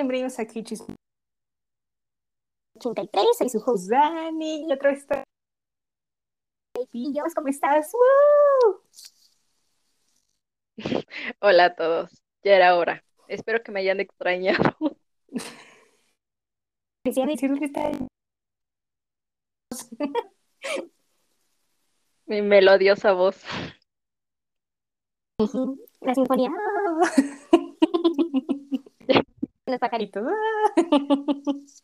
[0.00, 0.82] bienvenidos a Kichis
[2.74, 5.24] 83, soy su host Dani y vez está...
[7.34, 7.92] ¿Cómo estás?
[7.92, 8.80] ¡Woo!
[11.40, 13.04] Hola a todos, ya era hora.
[13.28, 14.74] Espero que me hayan extrañado.
[17.04, 17.90] Quisiera decirles que está
[22.24, 23.44] Mi melodiosa voz.
[26.00, 26.50] la sinfonía.
[29.70, 30.24] Los pajaritos.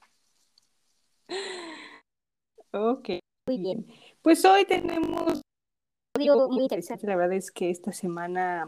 [2.72, 3.08] ok.
[3.48, 3.86] Muy bien.
[4.22, 5.42] Pues hoy tenemos
[6.18, 7.06] Digo, muy interesante.
[7.06, 8.66] La verdad es que esta semana,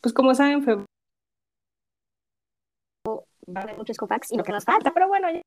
[0.00, 0.84] pues como saben, fue
[3.54, 4.92] Va a haber muchos copacs y lo que nos falta.
[4.92, 5.40] pero bueno, ya.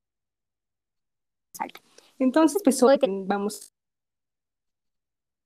[2.17, 3.71] Entonces, pues hoy vamos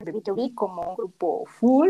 [0.02, 1.90] a B2B como un grupo full.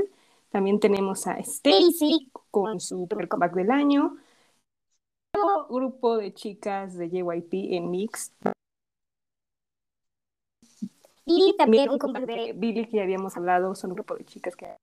[0.50, 4.18] También tenemos a Stacy con su primer comeback del año.
[5.70, 8.34] Grupo de chicas de JYP en Mix.
[11.26, 14.76] Y también un de Billy, que ya habíamos hablado, son un grupo de chicas que...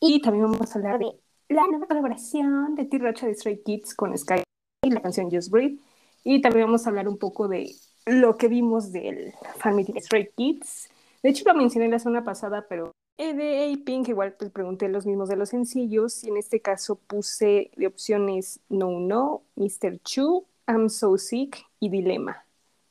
[0.00, 4.16] Y también vamos a hablar de la nueva colaboración de T-Rocha de Stray Kids con
[4.16, 4.42] Sky
[4.84, 5.80] y la canción Just Breathe.
[6.22, 7.74] Y también vamos a hablar un poco de
[8.06, 10.88] lo que vimos del fan meeting de Stray Kids.
[11.22, 15.28] De hecho, lo mencioné la semana pasada, pero de A-Pink igual pues, pregunté los mismos
[15.28, 19.98] de los sencillos y en este caso puse de opciones No No, Mr.
[20.04, 22.44] Chu, I'm So Sick y Dilema.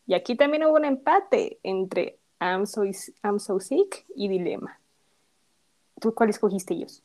[0.05, 2.83] Y aquí también hubo un empate entre I'm So,
[3.23, 4.79] I'm so Sick y Dilema.
[5.99, 7.03] ¿Tú cuál escogiste ellos?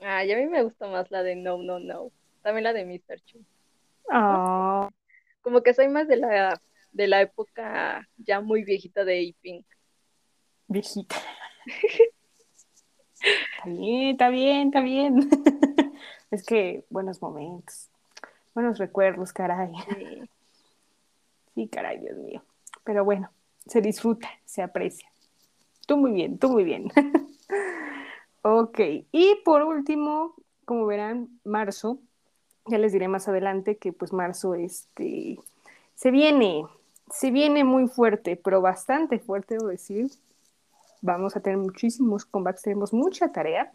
[0.00, 2.10] Ah, y a mí me gusta más la de No, No, No.
[2.42, 3.20] También la de Mr.
[3.24, 3.38] Chu.
[4.10, 4.88] Ah,
[5.42, 6.60] Como que soy más de la,
[6.92, 9.66] de la época ya muy viejita de A-Pink.
[10.66, 11.16] viejita.
[13.20, 15.30] Está bien, está bien, está bien.
[16.30, 17.88] Es que buenos momentos,
[18.54, 19.72] buenos recuerdos, caray.
[19.88, 20.22] Sí.
[21.54, 22.40] Sí, caray, Dios mío.
[22.84, 23.30] Pero bueno,
[23.66, 25.10] se disfruta, se aprecia.
[25.88, 26.90] Tú muy bien, tú muy bien.
[28.42, 28.78] Ok,
[29.10, 31.98] y por último, como verán, marzo,
[32.66, 35.38] ya les diré más adelante que pues marzo este,
[35.96, 36.64] se viene,
[37.10, 40.10] se viene muy fuerte, pero bastante fuerte, debo decir.
[41.02, 43.72] Vamos a tener muchísimos comebacks, tenemos mucha tarea.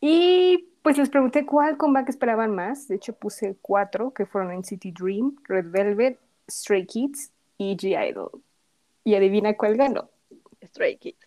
[0.00, 2.88] Y pues les pregunté cuál comeback esperaban más.
[2.88, 6.18] De hecho, puse cuatro que fueron en City Dream, Red Velvet,
[6.50, 8.30] Stray Kids y G-Idol.
[9.04, 10.08] Y adivina cuál ganó.
[10.64, 11.18] Stray Kids.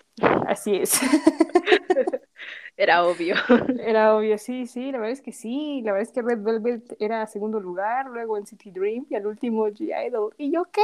[0.47, 0.99] Así es.
[2.77, 3.35] Era obvio.
[3.79, 5.81] Era obvio, sí, sí, la verdad es que sí.
[5.83, 9.27] La verdad es que Red Velvet era segundo lugar, luego en City Dream y al
[9.27, 10.33] último G-Idol.
[10.37, 10.81] ¿Y yo qué?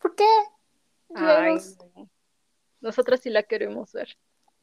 [0.00, 0.28] ¿Por qué?
[1.14, 1.58] Ay,
[2.84, 2.88] G-Idols- no.
[2.88, 4.08] Nosotros sí la queremos ver.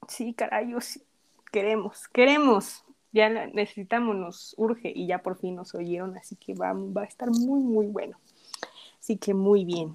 [0.08, 1.04] Sí, caray, sí.
[1.52, 2.84] Queremos, queremos.
[3.14, 7.02] Ya la necesitamos, nos urge y ya por fin nos oyeron, así que va, va
[7.02, 8.18] a estar muy, muy bueno.
[9.00, 9.94] Así que muy bien.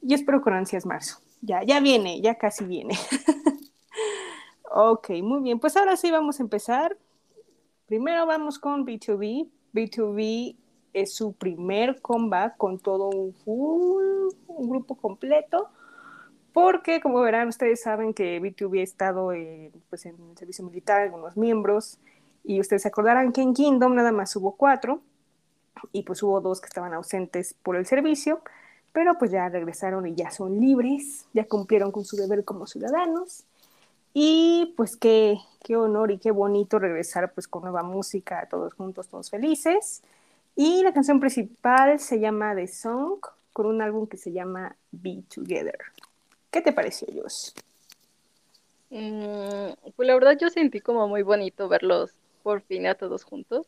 [0.00, 1.18] Yo espero con ansias marzo.
[1.42, 2.94] Ya, ya viene, ya casi viene.
[4.72, 5.60] ok, muy bien.
[5.60, 6.96] Pues ahora sí vamos a empezar.
[7.86, 9.48] Primero vamos con B2B.
[9.72, 10.56] B2B
[10.92, 15.68] es su primer comeback con todo un full, un grupo completo.
[16.56, 19.30] Porque, como verán, ustedes saben que B2B ha estado
[19.90, 21.98] pues, en el servicio militar, algunos miembros,
[22.44, 25.02] y ustedes se acordarán que en Kingdom nada más hubo cuatro,
[25.92, 28.40] y pues hubo dos que estaban ausentes por el servicio,
[28.92, 33.44] pero pues ya regresaron y ya son libres, ya cumplieron con su deber como ciudadanos,
[34.14, 39.08] y pues qué, qué honor y qué bonito regresar pues con nueva música, todos juntos,
[39.08, 40.02] todos felices.
[40.54, 43.18] Y la canción principal se llama The Song,
[43.52, 45.76] con un álbum que se llama Be Together.
[46.56, 47.50] ¿Qué te pareció, Josh?
[48.88, 53.66] Mm, pues la verdad yo sentí como muy bonito verlos por fin a todos juntos,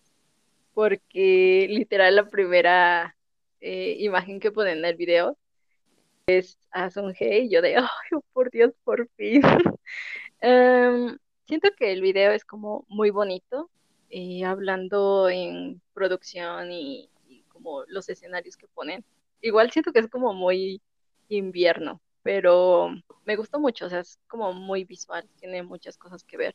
[0.72, 3.15] porque literal la primera
[3.60, 5.37] eh, imagen que ponen en el video
[6.29, 9.43] es a Sunghae y yo de, ay, por Dios, por fin.
[10.41, 13.69] Em, siento que el video es como muy bonito,
[14.08, 17.11] eh, hablando en producción y
[17.49, 19.05] como los escenarios que ponen.
[19.43, 20.81] Igual siento que es como muy
[21.29, 22.90] invierno, pero
[23.25, 26.54] me gustó mucho, o sea, es como muy visual, tiene muchas cosas que ver.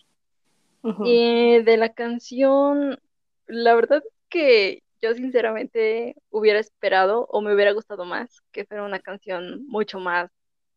[1.03, 2.99] Y de la canción,
[3.47, 8.99] la verdad que yo sinceramente hubiera esperado o me hubiera gustado más que fuera una
[8.99, 10.29] canción mucho más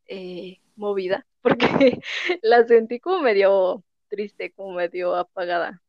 [0.06, 2.00] eh, movida, porque
[2.40, 5.82] la sentí como medio triste, como medio apagada.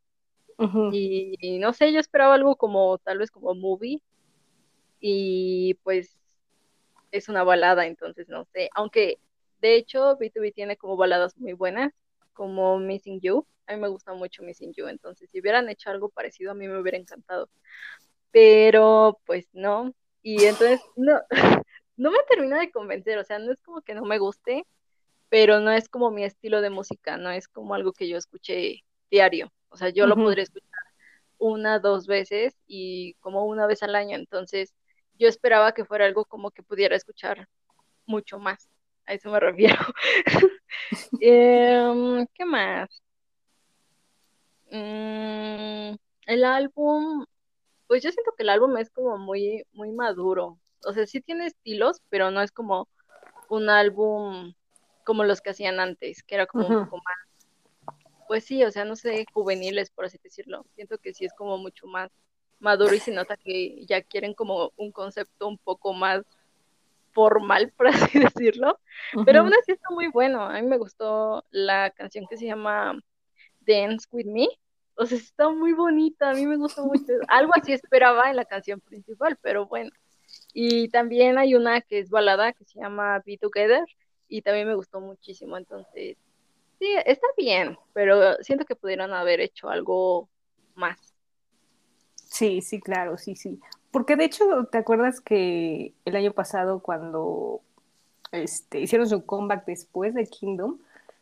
[0.91, 4.01] Y, y no sé, yo esperaba algo como tal vez como movie
[4.99, 6.17] y pues
[7.17, 9.19] es una balada, entonces no sé, aunque
[9.61, 11.93] de hecho B2B tiene como baladas muy buenas,
[12.33, 16.09] como Missing You, a mí me gusta mucho Missing You, entonces si hubieran hecho algo
[16.09, 17.49] parecido a mí me hubiera encantado.
[18.31, 19.93] pero pues no.
[20.23, 21.21] Y entonces no,
[21.97, 24.65] no me termina de convencer, o sea, no es como que no me guste,
[25.29, 28.83] pero no es como mi estilo de música, no es como algo que yo escuché
[29.11, 29.51] diario.
[29.69, 30.69] O sea, yo lo podría escuchar
[31.37, 34.17] una, dos veces y como una vez al año.
[34.17, 34.73] Entonces,
[35.17, 37.47] yo esperaba que fuera algo como que pudiera escuchar
[38.05, 38.69] mucho más.
[39.05, 39.79] A eso me refiero.
[41.21, 42.89] Em, ¿qué más?
[44.71, 45.95] Mm,
[46.27, 47.25] el álbum,
[47.87, 50.59] pues yo siento que el álbum es como muy, muy maduro.
[50.83, 52.87] O sea, sí tiene estilos, pero no es como
[53.49, 54.53] un álbum
[55.05, 57.97] como los que hacían antes, que era como un poco más,
[58.27, 60.65] pues sí, o sea, no sé, juveniles, por así decirlo.
[60.75, 62.11] Siento que sí es como mucho más
[62.59, 66.23] maduro y se nota que ya quieren como un concepto un poco más
[67.17, 68.79] formal, por así decirlo.
[69.25, 70.43] Pero aún así está muy bueno.
[70.43, 72.99] A mí me gustó la canción que se llama
[73.61, 74.47] Dance With Me.
[74.95, 77.13] O sea, está muy bonita, a mí me gusta mucho.
[77.27, 79.91] Algo así esperaba en la canción principal, pero bueno.
[80.53, 83.85] Y también hay una que es balada que se llama Be Together
[84.27, 85.57] y también me gustó muchísimo.
[85.57, 86.17] Entonces,
[86.79, 90.29] sí, está bien, pero siento que pudieron haber hecho algo
[90.75, 91.16] más.
[92.29, 93.59] Sí, sí, claro, sí, sí.
[93.91, 97.61] Porque de hecho, ¿te acuerdas que el año pasado cuando
[98.31, 100.79] este, hicieron su comeback después de Kingdom,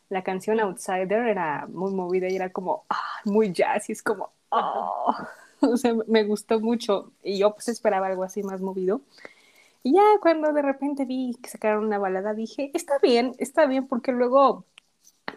[0.10, 4.32] la canción Outsider era muy movida y era como ah, muy jazz y es como,
[4.50, 5.16] oh.
[5.62, 9.02] o sea, me gustó mucho y yo pues esperaba algo así más movido.
[9.84, 13.88] Y ya cuando de repente vi que sacaron una balada dije, está bien, está bien
[13.88, 14.66] porque luego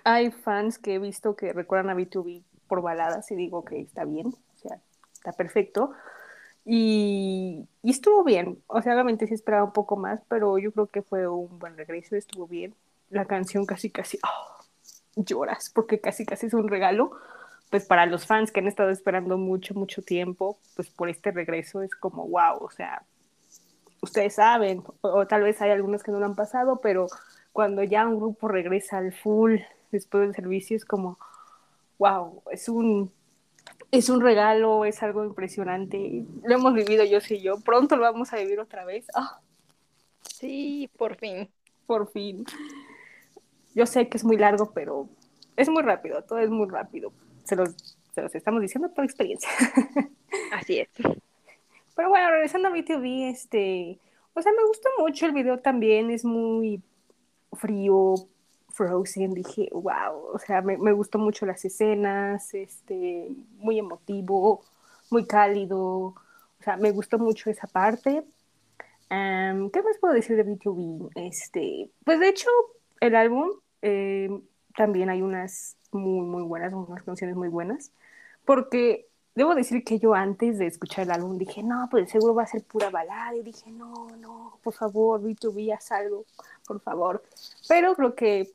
[0.05, 4.05] hay fans que he visto que recuerdan a B2B por baladas y digo que está
[4.05, 4.35] bien,
[5.19, 5.93] está perfecto.
[6.65, 10.87] Y, y, estuvo bien, o sea, obviamente sí esperaba un poco más, pero yo creo
[10.87, 12.75] que fue un buen regreso, estuvo bien.
[13.11, 14.65] La canción casi, casi, oh,
[15.17, 17.13] lloras, porque casi, casi es un regalo,
[17.71, 21.83] pues para los fans que han estado esperando mucho, mucho tiempo, pues por este regreso
[21.83, 23.03] es como, wow, o sea,
[24.03, 27.07] ustedes saben, o, o tal vez hay algunos que no lo han pasado, pero
[27.53, 29.57] cuando ya un grupo regresa al full
[29.91, 31.19] después del servicio es como,
[31.99, 33.11] wow, es un
[33.91, 36.25] es un regalo, es algo impresionante.
[36.45, 37.61] Lo hemos vivido yo sé yo.
[37.61, 39.07] Pronto lo vamos a vivir otra vez.
[39.15, 39.29] Oh,
[40.23, 41.49] Sí, por fin.
[41.87, 42.45] por fin.
[43.75, 45.09] Yo sé que es muy largo, pero
[45.57, 46.23] es muy rápido.
[46.23, 47.13] Todo es muy rápido.
[47.45, 47.75] Se los,
[48.15, 49.49] se los estamos diciendo por experiencia.
[50.53, 50.89] Así es.
[51.95, 53.99] Pero bueno, regresando a BTV, este,
[54.35, 56.11] o sea, me gustó mucho el video también.
[56.11, 56.83] Es muy
[57.53, 58.15] frío,
[58.79, 64.63] Frozen, dije, wow, o sea, me, me, gustó mucho las escenas, este, muy emotivo,
[65.11, 68.25] muy cálido, o sea, me gustó mucho esa parte.
[69.11, 71.11] Um, ¿Qué más puedo decir de B2B?
[71.17, 72.49] Este, pues de hecho,
[73.01, 73.51] el álbum
[73.83, 74.31] eh,
[74.77, 77.91] también hay unas muy, muy buenas, unas canciones muy buenas,
[78.45, 82.45] porque debo decir que yo antes de escuchar el álbum dije, no, pues seguro va
[82.45, 86.27] a ser pura balada, y dije, no, no, por favor, B2B, haz algo,
[86.65, 87.25] por favor.
[87.67, 88.53] Pero creo que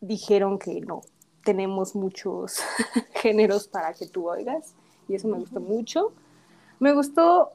[0.00, 1.02] dijeron que no,
[1.44, 2.60] tenemos muchos
[3.14, 4.74] géneros para que tú oigas,
[5.08, 6.12] y eso me gustó mucho.
[6.80, 7.52] Me gustó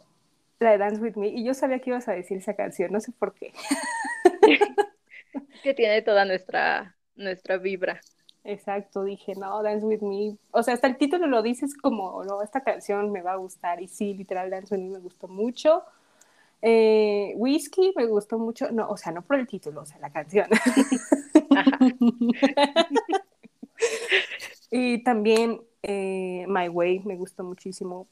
[0.59, 2.99] la de Dance With Me, y yo sabía que ibas a decir esa canción, no
[2.99, 3.53] sé por qué.
[5.63, 7.99] que tiene toda nuestra, nuestra vibra.
[8.43, 10.37] Exacto, dije, no, Dance With Me.
[10.51, 13.81] O sea, hasta el título lo dices como, no, esta canción me va a gustar.
[13.81, 15.83] Y sí, literal, Dance With Me me gustó mucho.
[16.61, 18.71] Eh, Whiskey me gustó mucho.
[18.71, 20.47] No, o sea, no por el título, o sea, la canción.
[24.71, 28.07] y también eh, My Way me gustó muchísimo.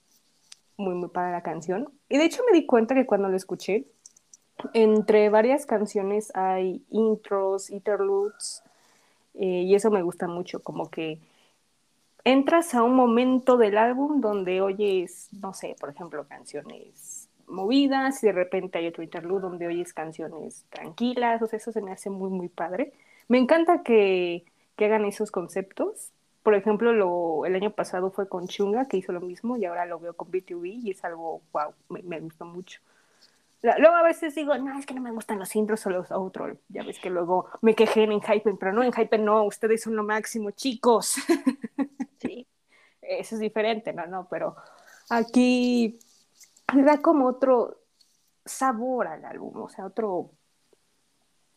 [0.77, 1.91] Muy, muy para la canción.
[2.07, 3.85] Y de hecho me di cuenta que cuando lo escuché,
[4.73, 8.63] entre varias canciones hay intros, interludes,
[9.35, 11.19] eh, y eso me gusta mucho, como que
[12.23, 18.27] entras a un momento del álbum donde oyes, no sé, por ejemplo, canciones movidas y
[18.27, 22.09] de repente hay otro interlude donde oyes canciones tranquilas, o sea, eso se me hace
[22.09, 22.93] muy, muy padre.
[23.29, 24.43] Me encanta que,
[24.75, 26.11] que hagan esos conceptos.
[26.43, 29.85] Por ejemplo, lo, el año pasado fue con Chunga, que hizo lo mismo, y ahora
[29.85, 32.81] lo veo con BTV y es algo, wow, me, me gustó mucho.
[33.61, 36.57] Luego a veces digo, no, es que no me gustan los intros o los outros.
[36.69, 39.95] Ya ves que luego me quejé en Hypen, pero no, en Hypen no, ustedes son
[39.95, 41.15] lo máximo, chicos.
[42.21, 42.45] Sí.
[43.01, 44.05] Eso es diferente, ¿no?
[44.07, 44.57] No, pero
[45.09, 45.97] aquí
[46.75, 47.79] le da como otro
[48.45, 50.31] sabor al álbum, o sea, otro,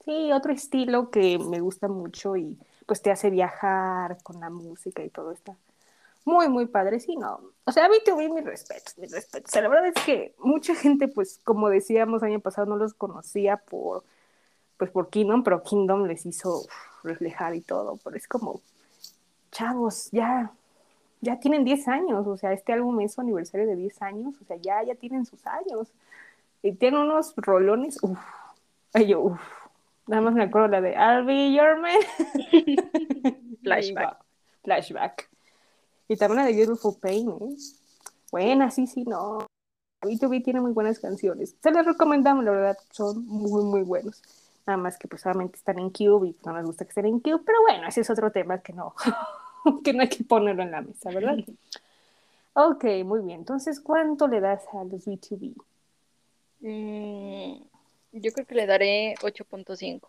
[0.04, 5.02] sí, otro estilo que me gusta mucho y pues te hace viajar con la música
[5.04, 5.56] y todo está
[6.25, 7.40] muy, muy padre, sí, no.
[7.64, 9.47] O sea, B2B, mi respeto, mi respeto.
[9.49, 12.94] O sea, la verdad es que mucha gente, pues, como decíamos año pasado, no los
[12.94, 14.04] conocía por,
[14.76, 16.62] pues, por Kingdom, pero Kingdom les hizo
[17.02, 18.61] reflejar y todo, pero es como,
[19.50, 20.52] chavos, ya,
[21.21, 24.44] ya tienen 10 años, o sea, este álbum es su aniversario de 10 años, o
[24.44, 25.88] sea, ya, ya tienen sus años.
[26.62, 28.18] Y tienen unos rolones, uff,
[28.92, 29.40] ay yo, uff,
[30.12, 32.00] nada más me acuerdo la de I'll be your man.
[33.62, 34.19] Flashback.
[34.62, 35.31] Flashback.
[36.07, 37.57] Y también la de Beautiful Pain, ¿eh?
[38.31, 39.47] Buena, sí, sí, no.
[40.02, 41.57] B2B tiene muy buenas canciones.
[41.62, 44.23] Se les recomendamos, la verdad, son muy, muy buenos.
[44.66, 47.21] Nada más que pues solamente están en Cube y no nos gusta que estén en
[47.21, 48.95] Cube, pero bueno, ese es otro tema que no,
[49.83, 51.38] que no hay que ponerlo en la mesa, ¿verdad?
[52.52, 53.40] Ok, muy bien.
[53.40, 55.54] Entonces, ¿cuánto le das a los B2B?
[56.61, 57.62] Mm,
[58.12, 60.09] yo creo que le daré 8.5.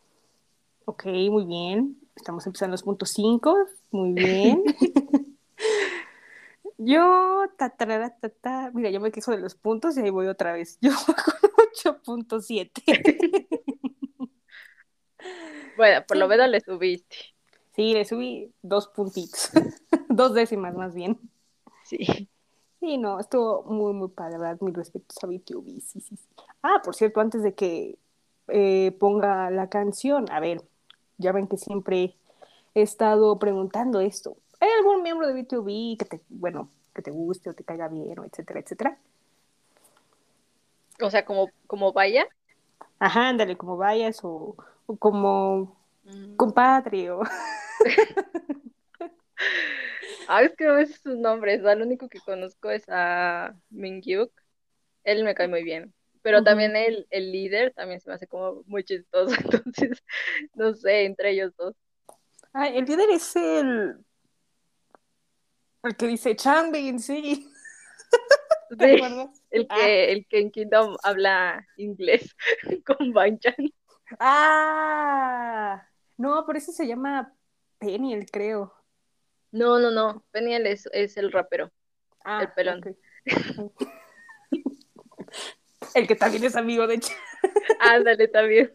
[0.85, 1.97] Ok, muy bien.
[2.15, 3.55] Estamos empezando los puntos 5.
[3.91, 4.63] Muy bien.
[6.77, 8.71] yo, ta, tarara, ta, ta.
[8.73, 10.77] mira, yo me quejo de los puntos y ahí voy otra vez.
[10.81, 10.91] Yo
[12.03, 13.47] con 8.7.
[15.75, 17.15] Bueno, por lo menos le subiste.
[17.75, 19.49] Sí, le subí dos puntitos.
[20.09, 21.19] dos décimas más bien.
[21.85, 22.29] Sí.
[22.83, 24.57] Sí, no, estuvo muy, muy padre, ¿verdad?
[24.59, 26.27] Mis respetos a BTV, sí, sí, sí.
[26.61, 27.97] Ah, por cierto, antes de que
[28.49, 30.61] eh, ponga la canción, a ver,
[31.17, 32.13] ya ven que siempre
[32.75, 34.35] he estado preguntando esto.
[34.59, 38.19] ¿Hay algún miembro de BTV que te, bueno, que te guste o te caiga bien,
[38.19, 38.97] o etcétera, etcétera?
[41.01, 42.27] O sea, como, como vaya.
[42.99, 46.35] Ajá, ándale, como vayas o, o como Mm.
[46.35, 47.21] compadre o...
[50.27, 51.65] Ah, es que no sé sus nombres.
[51.65, 54.31] Al único que conozco es a Mingyuk.
[55.03, 55.93] Él me cae muy bien.
[56.21, 59.35] Pero también el, el líder también se me hace como muy chistoso.
[59.65, 60.03] Entonces,
[60.55, 61.75] no sé, entre ellos dos.
[62.53, 63.97] Ah, el líder es el...
[65.83, 67.49] El que dice Chanbin, sí.
[68.77, 69.03] ¿Te Sí,
[69.51, 69.75] el Ah.
[69.75, 72.35] que, el que en Kingdom habla inglés
[72.85, 73.55] con Banchan.
[74.19, 75.85] Ah,
[76.17, 77.33] no, pero ese se llama
[77.79, 78.73] Peniel, creo.
[79.53, 80.25] No, no, no.
[80.31, 81.71] Peniel es, es el rapero.
[82.25, 82.81] Ah, El pelón.
[85.95, 87.11] El que también es amigo de Ch-
[87.79, 88.73] Ándale, también.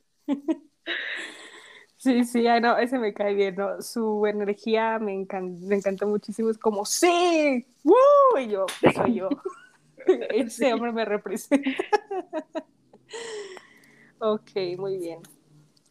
[1.96, 3.82] Sí, sí, ay, no, ese me cae bien, ¿no?
[3.82, 6.48] Su energía me encan- me encantó muchísimo.
[6.50, 7.66] Es como, ¡sí!
[7.82, 8.38] ¡Woo!
[8.38, 9.28] Y yo, soy yo.
[10.06, 10.72] Ese Sí.
[10.72, 11.68] hombre me representa.
[14.20, 15.20] Ok, muy bien.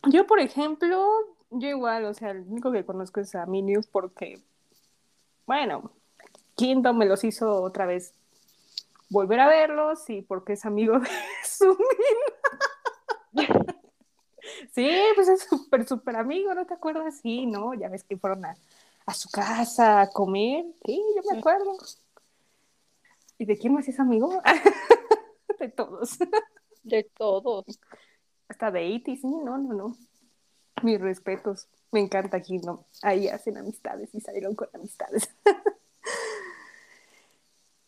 [0.10, 1.06] Yo, por ejemplo,
[1.50, 4.40] yo igual, o sea, el único que conozco es a Minions porque,
[5.48, 5.92] bueno,
[6.56, 8.14] Kingdom me los hizo otra vez
[9.10, 11.10] volver a verlos y porque es amigo de
[11.46, 11.78] Sumin.
[14.74, 17.20] Sí, pues es súper, súper amigo, ¿no te acuerdas?
[17.22, 17.74] Sí, ¿no?
[17.74, 18.56] Ya ves que fueron a,
[19.06, 20.66] a su casa a comer.
[20.86, 21.78] Sí, yo me acuerdo.
[23.38, 24.42] ¿Y de quién más es amigo?
[25.60, 26.18] de todos.
[26.84, 27.66] De todos.
[28.48, 29.98] Hasta de Iti, sí, no, no, no.
[30.84, 31.68] Mis respetos.
[31.92, 32.80] Me encanta Kingdom.
[33.02, 35.30] Ahí hacen amistades y salieron con amistades.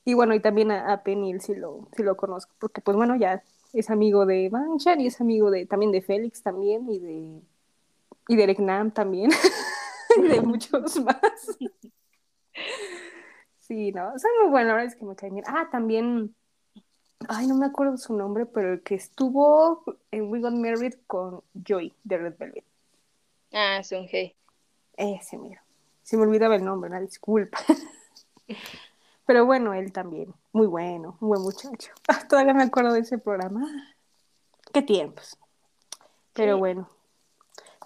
[0.05, 3.15] y bueno, y también a, a Penny, sí lo, sí lo conozco, porque pues bueno,
[3.15, 3.43] ya
[3.74, 7.41] es amigo de Banchan y es amigo de también de Félix también y de
[8.27, 9.31] y de Eric Nam también
[10.17, 11.58] y de muchos más.
[13.60, 15.46] sí, no, son muy buenos, la verdad es que me caen bien.
[15.48, 16.36] Ah, también,
[17.27, 21.41] ay, no me acuerdo su nombre, pero el que estuvo en We Got Married con
[21.53, 22.68] Joy de Red Velvet.
[23.53, 24.36] Ah, Sunhei.
[24.98, 25.63] Ese, mira.
[26.03, 27.60] Se me olvidaba el nombre, una disculpa.
[29.25, 30.34] Pero bueno, él también.
[30.53, 31.91] Muy bueno, un buen muchacho.
[32.29, 33.65] Todavía me acuerdo de ese programa.
[34.74, 35.38] Qué tiempos.
[36.34, 36.60] Pero Sí.
[36.60, 36.89] bueno.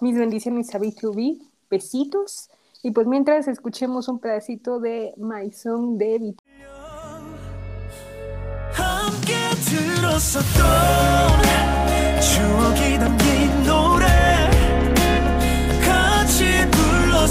[0.00, 1.40] Mis bendiciones a B2B.
[1.70, 2.50] Besitos.
[2.82, 6.36] Y pues mientras escuchemos un pedacito de My Song de B2B.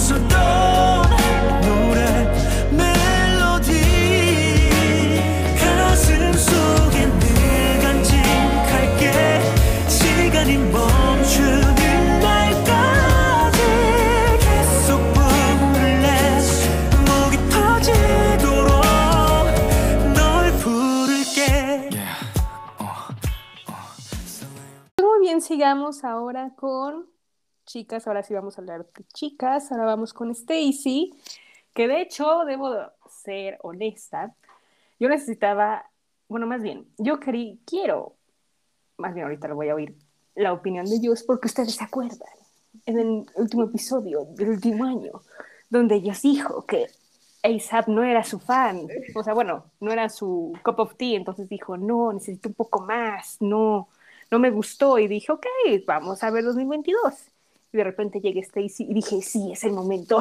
[0.03, 1.09] 불렀었던
[1.61, 1.99] 노래
[2.71, 3.71] 멜로디.
[5.59, 9.41] 가슴 속에 늘 간직할게.
[9.87, 13.59] 시간이 멈추는 날까지
[14.41, 16.39] 계속 부를래
[17.07, 18.73] 목이 터지도록
[20.13, 21.89] 널 부를게.
[24.99, 27.05] Muy bien, sigamos ahora con
[27.73, 28.05] chicas.
[28.05, 29.71] Ahora sí vamos a hablar de chicas.
[29.71, 31.11] Ahora vamos con Stacy,
[31.73, 32.69] que de hecho, debo
[33.09, 34.35] ser honesta,
[34.99, 35.89] yo necesitaba,
[36.27, 38.15] bueno, más bien, yo querí, quiero,
[38.97, 39.95] más bien ahorita lo voy a oír,
[40.35, 42.29] la opinión de ellos, porque ustedes se acuerdan,
[42.85, 45.21] en el último episodio del último año,
[45.69, 46.87] donde ellos dijo que
[47.41, 51.49] ASAP no era su fan, o sea, bueno, no era su cup of tea, entonces
[51.49, 53.89] dijo, no, necesito un poco más, no,
[54.29, 55.45] no me gustó, y dije, ok,
[55.87, 57.32] vamos a ver 2022.
[57.73, 60.19] Y de repente llegué Stacy y dije, sí, es el momento.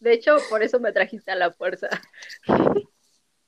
[0.00, 1.88] De hecho, por eso me trajiste a la fuerza.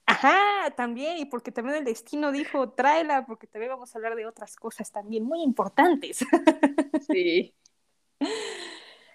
[0.07, 4.26] Ajá, también, y porque también el destino dijo, tráela, porque también vamos a hablar de
[4.26, 6.25] otras cosas también muy importantes.
[7.07, 7.54] Sí.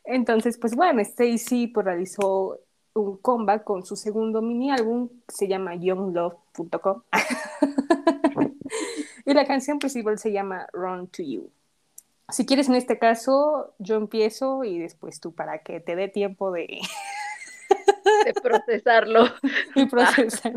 [0.04, 2.60] Entonces, pues bueno, Stacy pues, realizó
[2.94, 7.04] un comeback con su segundo mini álbum, se llama younglove.com.
[9.25, 11.51] y la canción principal se llama Run to You.
[12.29, 16.51] Si quieres, en este caso, yo empiezo y después tú para que te dé tiempo
[16.51, 16.79] de,
[18.25, 19.25] De procesarlo.
[19.75, 20.53] y procesar.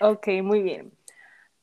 [0.00, 0.92] Ok, muy bien.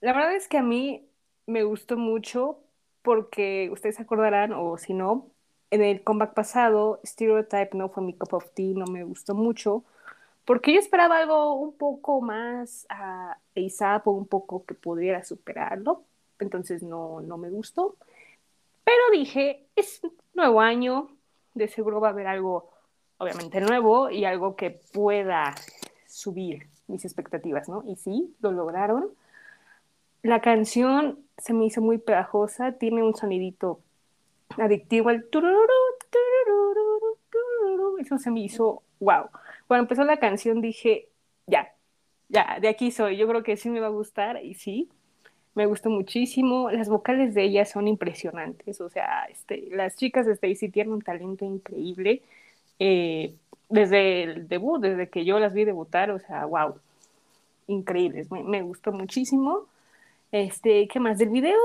[0.02, 1.08] La verdad es que a mí
[1.46, 2.60] me gustó mucho
[3.02, 5.30] porque ustedes acordarán, o si no,
[5.72, 9.84] en el comeback pasado, Stereotype no fue mi cup of tea, no me gustó mucho,
[10.46, 16.04] porque yo esperaba algo un poco más a ASAP o un poco que pudiera superarlo,
[16.40, 17.96] entonces no, no me gustó.
[18.86, 20.02] Pero dije, es
[20.34, 21.10] nuevo año,
[21.54, 22.70] de seguro va a haber algo
[23.18, 25.56] obviamente nuevo y algo que pueda
[26.08, 27.84] subir mis expectativas, ¿no?
[27.88, 29.10] Y sí, lo lograron.
[30.22, 33.80] La canción se me hizo muy pegajosa, tiene un sonidito
[34.58, 35.68] adictivo, tururú,
[36.46, 39.30] tururú, eso se me hizo wow.
[39.68, 41.10] Cuando empezó la canción dije,
[41.48, 41.74] ya,
[42.30, 44.90] ya, de aquí soy, yo creo que sí me va a gustar y sí,
[45.56, 46.70] me gustó muchísimo.
[46.72, 51.02] Las vocales de ella son impresionantes, o sea, este, las chicas de Stacy tienen un
[51.02, 52.22] talento increíble.
[52.80, 53.36] eh,
[53.70, 56.76] desde el debut, desde que yo las vi debutar, o sea, wow,
[57.68, 59.66] increíbles, me, me gustó muchísimo.
[60.32, 61.18] Este, ¿qué más?
[61.20, 61.58] Del video,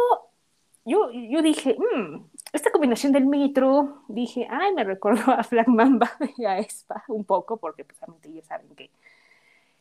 [0.84, 6.10] yo, yo dije, "Mm, esta combinación del metro, dije, ay, me recordó a Black Mamba
[6.36, 8.90] y a Espa un poco, porque precisamente ya saben que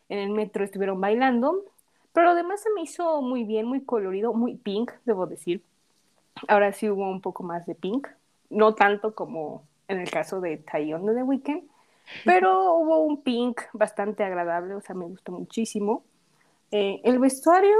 [0.09, 1.63] en el metro estuvieron bailando,
[2.13, 5.63] pero lo demás se me hizo muy bien, muy colorido, muy pink, debo decir.
[6.47, 8.07] Ahora sí hubo un poco más de pink,
[8.49, 11.63] no tanto como en el caso de Taeyong de The Weeknd,
[12.25, 16.03] pero hubo un pink bastante agradable, o sea, me gustó muchísimo.
[16.71, 17.75] Eh, el vestuario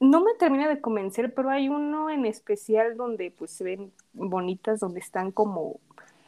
[0.00, 4.80] no me termina de convencer, pero hay uno en especial donde pues se ven bonitas,
[4.80, 5.78] donde están como,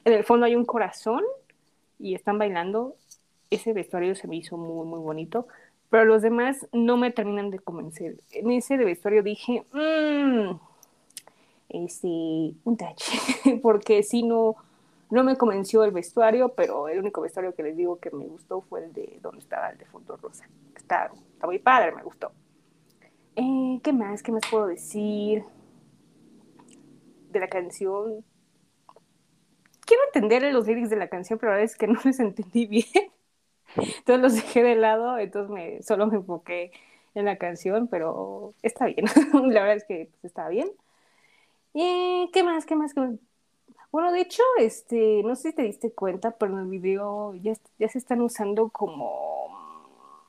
[0.05, 1.23] en el fondo hay un corazón
[1.99, 2.97] y están bailando.
[3.51, 5.49] Ese vestuario se me hizo muy, muy bonito,
[5.95, 8.17] pero los demás no me terminan de convencer.
[8.33, 10.59] En ese de vestuario dije, mmm,
[11.69, 14.57] este, un touch, porque si no,
[15.09, 18.63] no me convenció el vestuario, pero el único vestuario que les digo que me gustó
[18.63, 20.49] fue el de donde estaba el de fondo rosa.
[20.75, 22.33] Está, está muy padre, me gustó.
[23.37, 24.21] Eh, ¿Qué más?
[24.25, 25.45] ¿Qué más puedo decir
[27.31, 28.25] de la canción?
[29.87, 32.67] Quiero entender los lyrics de la canción, pero la verdad es que no los entendí
[32.67, 33.14] bien.
[33.99, 36.73] Entonces los dejé de lado, entonces me, solo me enfoqué
[37.15, 39.05] en la canción, pero está bien.
[39.33, 40.71] la verdad es que pues, está bien.
[41.73, 42.67] ¿Y qué más?
[42.67, 42.95] ¿Qué más?
[42.95, 43.15] ¿Qué más?
[43.91, 47.55] Bueno, de hecho, este, no sé si te diste cuenta, pero en el video ya,
[47.79, 50.25] ya se están usando como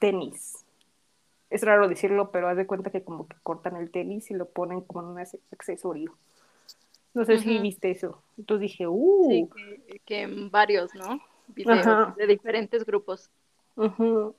[0.00, 0.64] tenis.
[1.50, 4.46] Es raro decirlo, pero haz de cuenta que como que cortan el tenis y lo
[4.46, 6.14] ponen como en un ac- accesorio.
[7.14, 8.22] No sé si viste eso.
[8.38, 9.48] Entonces dije, uh, Sí,
[9.86, 11.20] que, que en varios, ¿no?
[11.48, 12.14] Videos Ajá.
[12.16, 13.30] de diferentes grupos.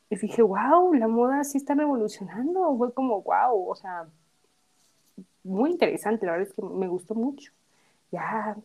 [0.10, 2.76] Y dije, wow, la moda sí está revolucionando.
[2.78, 4.08] Fue como, wow, o sea,
[5.44, 6.26] muy interesante.
[6.26, 7.52] La verdad es que me gustó mucho.
[8.12, 8.56] Ya,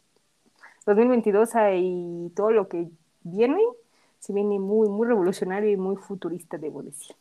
[0.84, 2.88] 2022 y todo lo que
[3.22, 3.62] viene,
[4.18, 7.16] se viene muy, muy revolucionario y muy futurista, debo decir.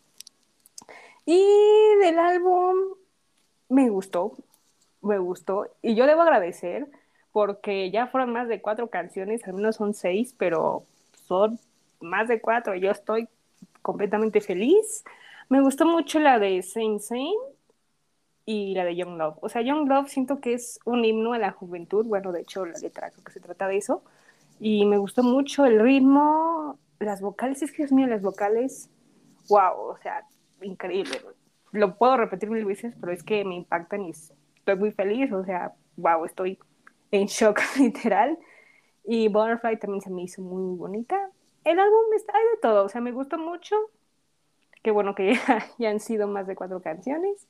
[1.25, 1.43] Y
[2.01, 2.75] del álbum
[3.69, 4.33] me gustó,
[5.01, 5.67] me gustó.
[5.81, 6.87] Y yo debo agradecer
[7.31, 10.85] porque ya fueron más de cuatro canciones, al menos son seis, pero
[11.27, 11.59] son
[11.99, 12.75] más de cuatro.
[12.75, 13.27] Yo estoy
[13.81, 15.03] completamente feliz.
[15.49, 17.37] Me gustó mucho la de Saint Saint
[18.45, 19.37] y la de Young Love.
[19.41, 22.05] O sea, Young Love siento que es un himno a la juventud.
[22.05, 24.03] Bueno, de hecho, la letra creo que se trata de eso.
[24.59, 27.61] Y me gustó mucho el ritmo, las vocales.
[27.61, 28.89] Es que, Dios mío, las vocales,
[29.49, 30.23] wow, o sea,
[30.61, 31.21] increíble.
[31.71, 35.31] Lo puedo repetir mil veces, pero es que me impactan y estoy muy feliz.
[35.31, 36.57] O sea, wow, estoy
[37.11, 38.37] en shock, literal.
[39.09, 41.31] Y Butterfly también se me hizo muy bonita.
[41.63, 43.77] El álbum está de todo, o sea, me gustó mucho.
[44.83, 45.33] Qué bueno que
[45.79, 47.47] ya, han sido más de cuatro canciones.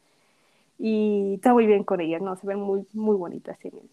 [0.78, 2.36] Y está muy bien con ellas, ¿no?
[2.36, 3.90] Se ven muy, muy bonitas en el,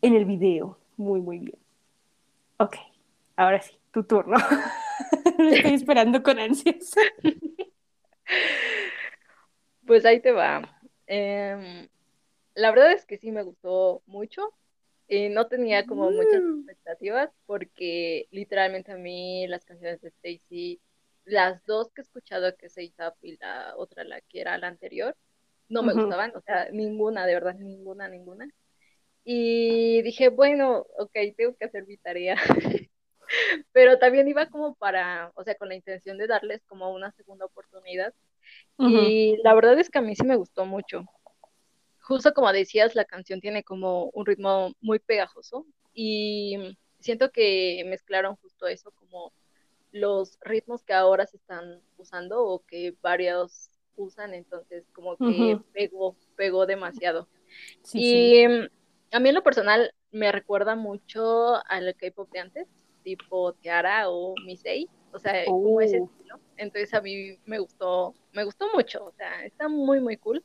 [0.00, 0.78] en el video.
[0.96, 1.58] Muy, muy bien.
[2.56, 2.76] Ok,
[3.36, 4.38] ahora sí, tu turno.
[5.38, 6.94] Estoy esperando con ansias.
[9.86, 10.68] Pues ahí te va.
[11.06, 11.88] Em,
[12.54, 14.52] la verdad es que sí me gustó mucho.
[15.08, 16.60] No tenía como muchas Mm.
[16.66, 20.80] expectativas porque literalmente a mí las canciones de Stacy,
[21.24, 24.68] las dos que he escuchado, que es ASAP y la otra, la que era la
[24.68, 25.16] anterior,
[25.68, 28.48] no me gustaban, o sea, ninguna, de verdad, ninguna, ninguna.
[29.24, 32.36] Y dije, bueno, ok, tengo que hacer mi tarea.
[33.72, 37.46] pero también iba como para, o sea, con la intención de darles como una segunda
[37.46, 38.14] oportunidad.
[38.80, 41.04] Y la verdad es que a mí sí me gustó mucho.
[42.08, 46.56] Justo como decías, la canción tiene como un ritmo muy pegajoso y
[47.00, 49.34] siento que mezclaron justo eso, como
[49.92, 56.16] los ritmos que ahora se están usando o que varios usan, entonces como que pegó,
[56.34, 57.28] pegó demasiado.
[57.82, 58.68] Sí, y mm,
[59.12, 62.68] a mí en lo personal me recuerda mucho al K-pop de antes,
[63.02, 66.04] tipo Tiara o Misei, o sea, como ese Oh.
[66.06, 66.40] estilo.
[66.56, 70.42] Entonces a mí me gustó, me gustó mucho, o sea, está muy, muy cool.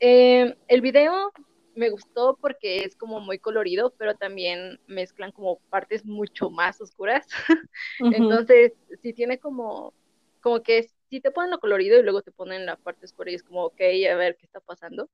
[0.00, 1.32] Eh, el video
[1.74, 7.26] me gustó porque es como muy colorido, pero también mezclan como partes mucho más oscuras.
[8.00, 9.94] Entonces, sí tiene como,
[10.40, 13.34] como que si te ponen lo colorido y luego te ponen la parte oscura y
[13.34, 13.80] es como, ok,
[14.10, 15.08] a ver qué está pasando.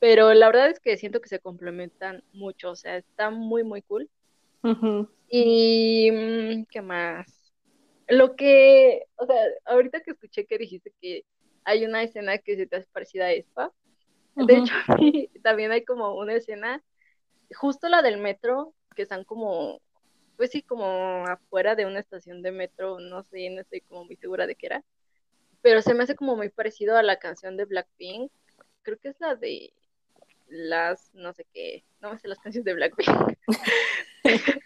[0.00, 3.82] Pero la verdad es que siento que se complementan mucho, o sea, está muy, muy
[3.82, 4.08] cool.
[5.28, 7.52] Y, mm, ¿qué más?
[8.08, 11.24] Lo que, o sea, ahorita que escuché que dijiste que
[11.64, 13.72] hay una escena que se te hace parecida a Espa,
[14.34, 14.74] de hecho,
[15.42, 16.82] también hay como una escena,
[17.54, 19.80] justo la del metro, que están como,
[20.36, 24.16] pues sí, como afuera de una estación de metro, no sé, no estoy como muy
[24.16, 24.84] segura de qué era,
[25.62, 28.30] pero se me hace como muy parecido a la canción de Blackpink,
[28.82, 29.72] creo que es la de
[30.48, 33.38] las, no sé qué, no me sé las canciones de Blackpink,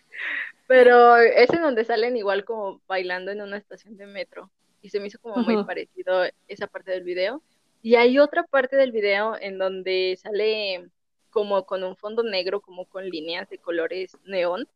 [0.66, 4.50] pero es en donde salen igual como bailando en una estación de metro,
[4.84, 7.42] y se me hizo como muy parecido esa parte del video.
[7.84, 10.88] Y hay otra parte del video en donde sale
[11.28, 14.66] como con un fondo negro, como con líneas de colores neón.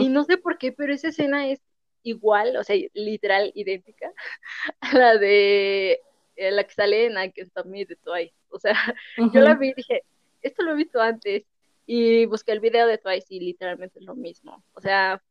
[0.00, 1.60] Y no sé por qué, pero esa escena es
[2.02, 4.10] igual, o sea, literal idéntica
[4.80, 6.00] a la de
[6.36, 8.34] eh, la que sale en I Can't Stop Me de Twice.
[8.48, 8.72] O sea,
[9.34, 10.02] yo la vi y dije,
[10.40, 11.44] esto lo he visto antes.
[11.84, 14.64] Y busqué el video de Twice y literalmente es lo mismo.
[14.72, 15.22] O sea,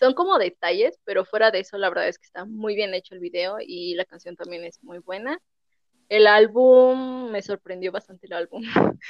[0.00, 3.14] son como detalles, pero fuera de eso, la verdad es que está muy bien hecho
[3.14, 5.38] el video y la canción también es muy buena.
[6.08, 8.62] El álbum, me sorprendió bastante el álbum.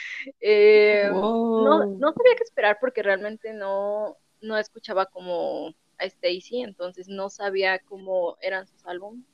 [0.40, 7.08] Eh, no, no sabía qué esperar porque realmente no, no escuchaba como a Stacy, entonces
[7.08, 9.24] no sabía cómo eran sus álbumes.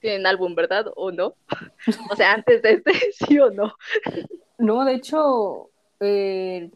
[0.00, 0.86] Tienen álbum, ¿verdad?
[0.96, 1.34] ¿O no?
[2.12, 3.74] O sea, antes de este, sí o no.
[4.58, 6.70] No, de hecho, eh,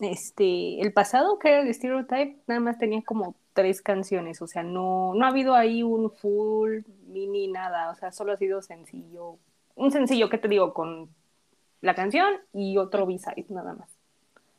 [0.00, 4.62] este, el pasado, que era el Stereotype, nada más tenía como tres canciones, o sea,
[4.62, 9.38] no, no ha habido ahí un full mini nada, o sea, solo ha sido sencillo,
[9.74, 10.74] un sencillo, ¿qué te digo?
[10.74, 11.08] Con
[11.80, 13.90] la canción y otro B-side, nada más.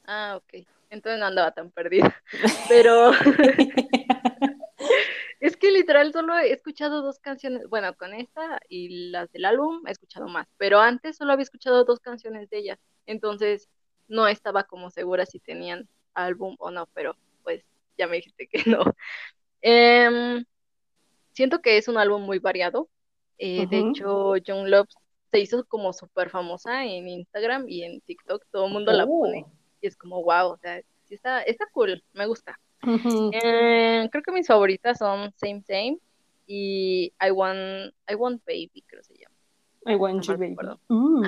[0.06, 0.66] Ah, ok.
[0.90, 2.16] Entonces no andaba tan perdida.
[2.70, 3.12] Pero
[5.40, 9.82] es que literal solo he escuchado dos canciones, bueno, con esta y las del álbum
[9.88, 13.70] he escuchado más, pero antes solo había escuchado dos canciones de ellas, entonces
[14.08, 17.64] no estaba como segura si tenían álbum o no, pero pues
[17.98, 18.84] ya me dijiste que no.
[19.62, 20.46] Em,
[21.34, 22.90] siento que es un álbum muy variado.
[23.38, 24.88] Eh, de hecho, Young Love
[25.34, 29.46] se hizo como súper famosa en Instagram y en TikTok, todo el mundo la pone
[29.48, 29.52] Oh.
[29.82, 32.60] y es como wow, o sea, sí está, está cool, me gusta.
[32.86, 35.98] Eh, creo que mis favoritas son Same Same
[36.46, 39.36] y I Want, I Want Baby, creo que se llama.
[39.88, 40.56] I want No you, baby.
[40.90, 41.26] Mm.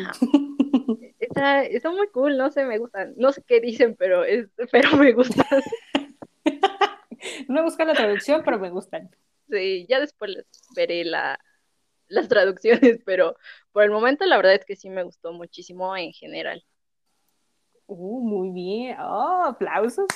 [1.20, 3.16] Está, está muy cool, no sé, me gustan.
[3.18, 5.46] No sé qué dicen, pero, es, pero me gustan.
[7.48, 9.10] No he buscado la traducción, pero me gustan.
[9.50, 11.40] Sí, ya después les veré la,
[12.10, 13.36] las traducciones, pero
[13.72, 16.64] por el momento la verdad es que sí me gustó muchísimo en general.
[17.88, 18.98] Uh, muy bien.
[19.00, 20.08] Oh, aplausos.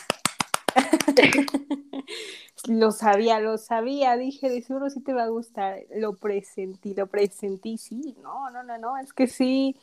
[2.68, 4.18] lo sabía, lo sabía.
[4.18, 5.80] Dije, de seguro sí te va a gustar.
[5.96, 7.78] Lo presentí, lo presentí.
[7.78, 8.98] Sí, no, no, no, no.
[8.98, 9.76] Es que sí.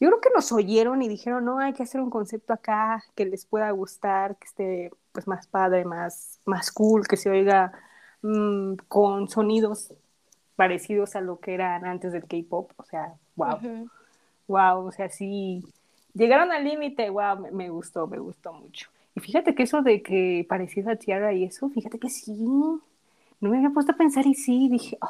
[0.00, 3.24] Yo creo que nos oyeron y dijeron, no, hay que hacer un concepto acá que
[3.26, 7.72] les pueda gustar, que esté pues más padre, más, más cool, que se oiga
[8.22, 9.94] mm, con sonidos
[10.56, 12.72] parecidos a lo que eran antes del K-pop.
[12.78, 13.62] O sea, wow.
[14.46, 15.64] Wow, o sea, sí,
[16.14, 18.90] llegaron al límite, wow, me, me gustó, me gustó mucho.
[19.14, 23.50] Y fíjate que eso de que parecía a Tiara y eso, fíjate que sí, no
[23.50, 25.08] me había puesto a pensar y sí, dije, oh,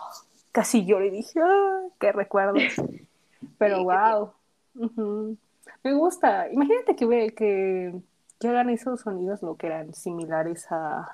[0.52, 2.74] casi lloré, dije, oh, qué recuerdos.
[3.58, 4.32] Pero Sí, wow,
[4.76, 5.36] ujú.
[5.82, 6.50] me gusta.
[6.50, 7.94] Imagínate que, ve- que,
[8.40, 11.08] que hagan esos sonidos lo que eran similares a,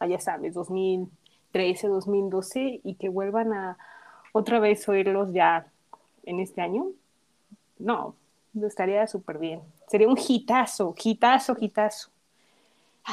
[0.00, 0.54] a ya sabes,
[1.52, 3.78] 2013, 2012 y que vuelvan a
[4.32, 5.66] otra vez oírlos ya
[6.24, 6.88] en este año.
[7.78, 8.14] No,
[8.66, 9.62] estaría súper bien.
[9.88, 12.10] Sería un hitazo, hitazo, hitazo.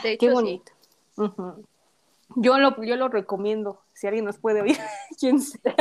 [0.03, 0.33] De Qué sí.
[0.33, 0.71] bonito.
[2.35, 4.77] Yo, lo, yo lo recomiendo, si alguien nos puede oír,
[5.19, 5.75] quien sea,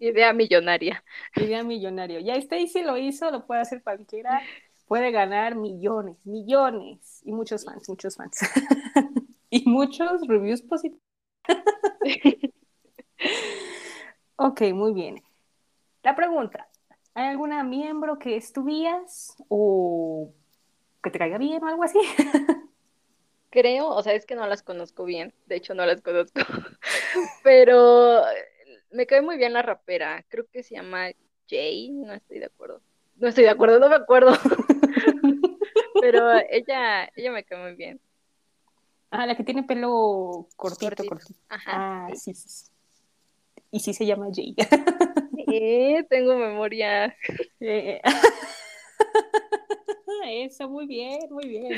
[0.00, 1.02] Idea millonaria.
[1.36, 2.20] idea millonario.
[2.20, 4.42] Ya Stacy lo hizo, lo puede hacer cualquiera,
[4.86, 8.38] puede ganar millones, millones y muchos fans, muchos fans.
[9.50, 11.07] y muchos reviews positivos.
[14.36, 15.22] Ok, muy bien.
[16.02, 16.68] La pregunta,
[17.14, 20.32] ¿hay alguna miembro que estuvieras o
[21.02, 21.98] que te caiga bien o algo así?
[23.50, 26.40] Creo, o sea, es que no las conozco bien, de hecho no las conozco,
[27.42, 28.22] pero
[28.90, 31.08] me cae muy bien la rapera, creo que se llama
[31.48, 32.82] Jay, no estoy de acuerdo.
[33.16, 34.32] No estoy de acuerdo, no me acuerdo.
[36.00, 38.00] Pero ella, ella me cae muy bien.
[39.10, 41.08] Ah, la que tiene pelo cortito, Cortito.
[41.08, 41.40] cortito.
[41.48, 42.06] Ajá.
[42.06, 42.34] Ah, sí.
[42.34, 42.70] sí.
[43.70, 44.54] Y sí se llama Jay.
[45.50, 47.14] Eh, tengo memoria.
[47.60, 48.00] Eh,
[50.26, 51.76] Eso, muy bien, muy bien.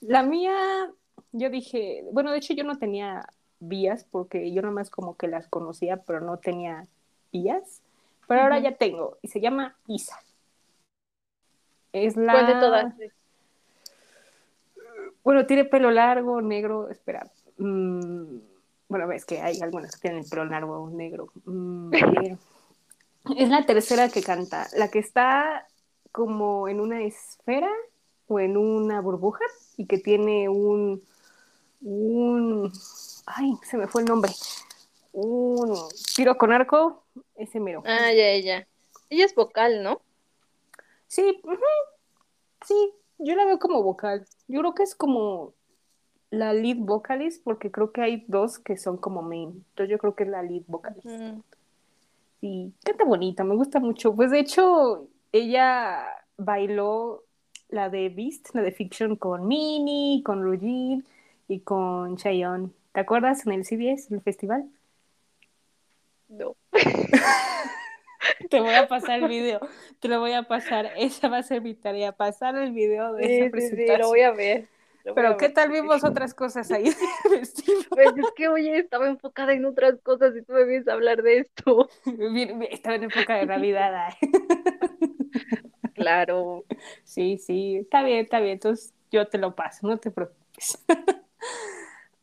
[0.00, 0.90] La mía,
[1.32, 3.26] yo dije, bueno, de hecho yo no tenía
[3.60, 6.86] vías porque yo nomás como que las conocía, pero no tenía
[7.32, 7.82] vías.
[8.28, 10.16] Pero ahora ya tengo y se llama Isa.
[11.92, 12.32] Es la...
[12.32, 12.94] ¿Cuál de todas?
[15.24, 17.30] Bueno, tiene pelo largo, negro, espera.
[17.58, 18.38] mm,
[18.88, 21.32] bueno, ves que hay algunas que tienen el pelo largo, negro.
[21.44, 22.38] Mm, ver.
[23.36, 25.66] es la tercera que canta, la que está
[26.10, 27.70] como en una esfera
[28.26, 29.44] o en una burbuja
[29.76, 31.02] y que tiene un,
[31.80, 32.72] un,
[33.26, 34.32] ay, se me fue el nombre,
[35.12, 35.74] un
[36.14, 37.04] tiro con arco,
[37.34, 37.82] ese mero.
[37.86, 38.66] Ah, ya, ella.
[39.08, 40.02] Ella es vocal, ¿no?
[41.06, 41.42] Sí,
[42.66, 44.26] sí, yo la veo como vocal.
[44.52, 45.54] Yo creo que es como
[46.28, 49.64] la lead vocalist, porque creo que hay dos que son como main.
[49.70, 51.06] Entonces yo creo que es la lead vocalist.
[51.06, 51.40] Mm.
[52.42, 54.14] Sí, canta bonita, me gusta mucho.
[54.14, 56.04] Pues de hecho, ella
[56.36, 57.24] bailó
[57.70, 61.02] la de Beast, la de Fiction, con Minnie, con Rugin
[61.48, 62.68] y con Chayanne.
[62.92, 64.68] ¿Te acuerdas en el CBS, en el festival?
[66.28, 66.56] No.
[68.50, 69.60] Te voy a pasar el video,
[70.00, 70.92] te lo voy a pasar.
[70.96, 73.98] Esa va a ser mi tarea, pasar el video de Sí, esa sí, sí, presentación.
[73.98, 74.68] lo voy a ver.
[75.04, 76.84] lo Pero a ¿qué tal vimos otras cosas ahí?
[77.92, 81.22] Pues es que, oye, estaba enfocada en otras cosas y tú me vienes a hablar
[81.22, 81.88] de esto.
[82.70, 84.08] Estaba en época de Navidad.
[85.94, 86.64] Claro.
[87.04, 88.54] Sí, sí, está bien, está bien.
[88.54, 90.78] Entonces yo te lo paso, no te preocupes.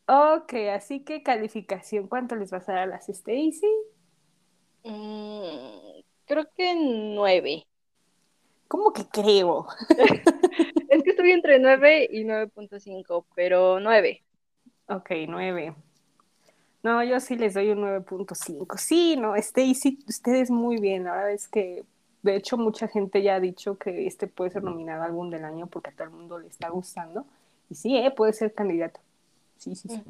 [0.06, 3.60] Ok, así que calificación, ¿cuánto les vas a dar a las Stacy?
[4.84, 7.66] Mm, creo que nueve.
[8.68, 9.66] ¿Cómo que creo?
[10.90, 14.22] Es que estoy entre 9 y 9.5, pero 9.
[14.88, 15.72] Ok, 9.
[16.82, 18.76] No, yo sí les doy un 9.5.
[18.76, 21.04] Sí, no, Stacy, ustedes muy bien.
[21.04, 21.84] La verdad es que,
[22.22, 25.68] de hecho, mucha gente ya ha dicho que este puede ser nominado álbum del año
[25.68, 27.24] porque a todo el mundo le está gustando.
[27.68, 28.98] Y sí, eh, puede ser candidato.
[29.58, 30.02] Sí, sí, sí.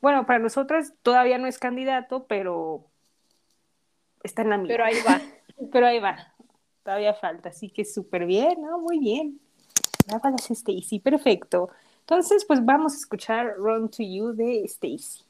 [0.00, 2.84] Bueno, para nosotras todavía no es candidato, pero
[4.22, 4.74] está en la mira.
[4.74, 5.20] Pero ahí va.
[5.72, 6.34] Pero ahí va.
[6.82, 8.78] Todavía falta, así que súper bien, ¿no?
[8.80, 9.40] Muy bien.
[10.06, 11.70] Bravo a las Stacy, perfecto.
[12.00, 15.24] Entonces, pues vamos a escuchar Run to You de Stacy.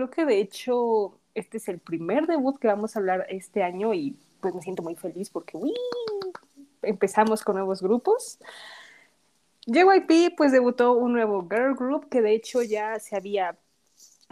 [0.00, 3.92] Creo que de hecho este es el primer debut que vamos a hablar este año
[3.92, 5.74] y pues me siento muy feliz porque ¡uy!
[6.80, 8.38] empezamos con nuevos grupos.
[9.66, 13.58] JYP pues debutó un nuevo girl group que de hecho ya se había,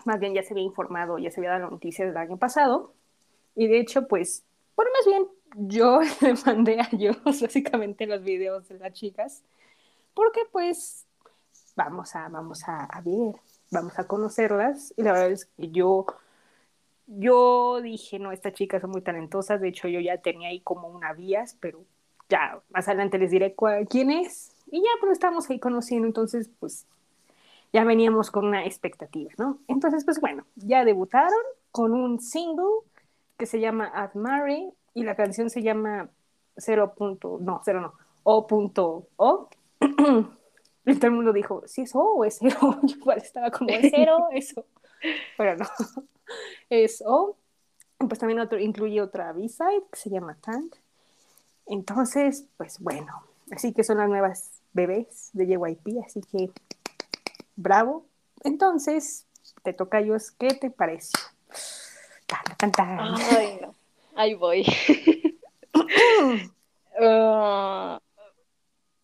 [0.06, 2.94] más bien ya se había informado, ya se había dado la noticia del año pasado.
[3.54, 5.28] Y de hecho pues, bueno, más bien
[5.68, 9.42] yo le mandé a ellos básicamente los videos de las chicas
[10.14, 11.04] porque pues
[11.76, 13.34] vamos a, vamos a ver,
[13.70, 14.92] vamos a conocerlas.
[14.96, 16.06] Y la verdad es que yo,
[17.06, 19.60] yo dije, no, estas chicas son muy talentosas.
[19.60, 21.84] De hecho, yo ya tenía ahí como una vías, pero
[22.28, 23.54] ya más adelante les diré
[23.88, 24.52] quién es.
[24.70, 26.86] Y ya pues estamos ahí conociendo, entonces pues
[27.72, 29.58] ya veníamos con una expectativa, ¿no?
[29.68, 32.82] Entonces, pues bueno, ya debutaron con un single
[33.36, 36.08] que se llama Admire y la canción se llama
[36.56, 36.94] 0.
[37.40, 39.48] no, 0 no, O.O.
[40.88, 42.78] Y todo el mundo dijo, si es O o es cero.
[42.82, 44.64] Yo igual estaba como, es cero, eso.
[45.36, 45.66] Pero no,
[46.70, 47.36] es O.
[47.98, 50.76] Pues también otro, incluye otra B-side que se llama Tank.
[51.66, 53.12] Entonces, pues bueno,
[53.50, 56.50] así que son las nuevas bebés de JYP, así que
[57.56, 58.06] bravo.
[58.44, 59.26] Entonces,
[59.64, 61.18] te toca yo, ¿qué te pareció?
[62.26, 63.14] Tan, tan, tan.
[63.36, 63.74] Ay, no.
[64.14, 64.64] Ahí voy.
[67.00, 68.00] Ah,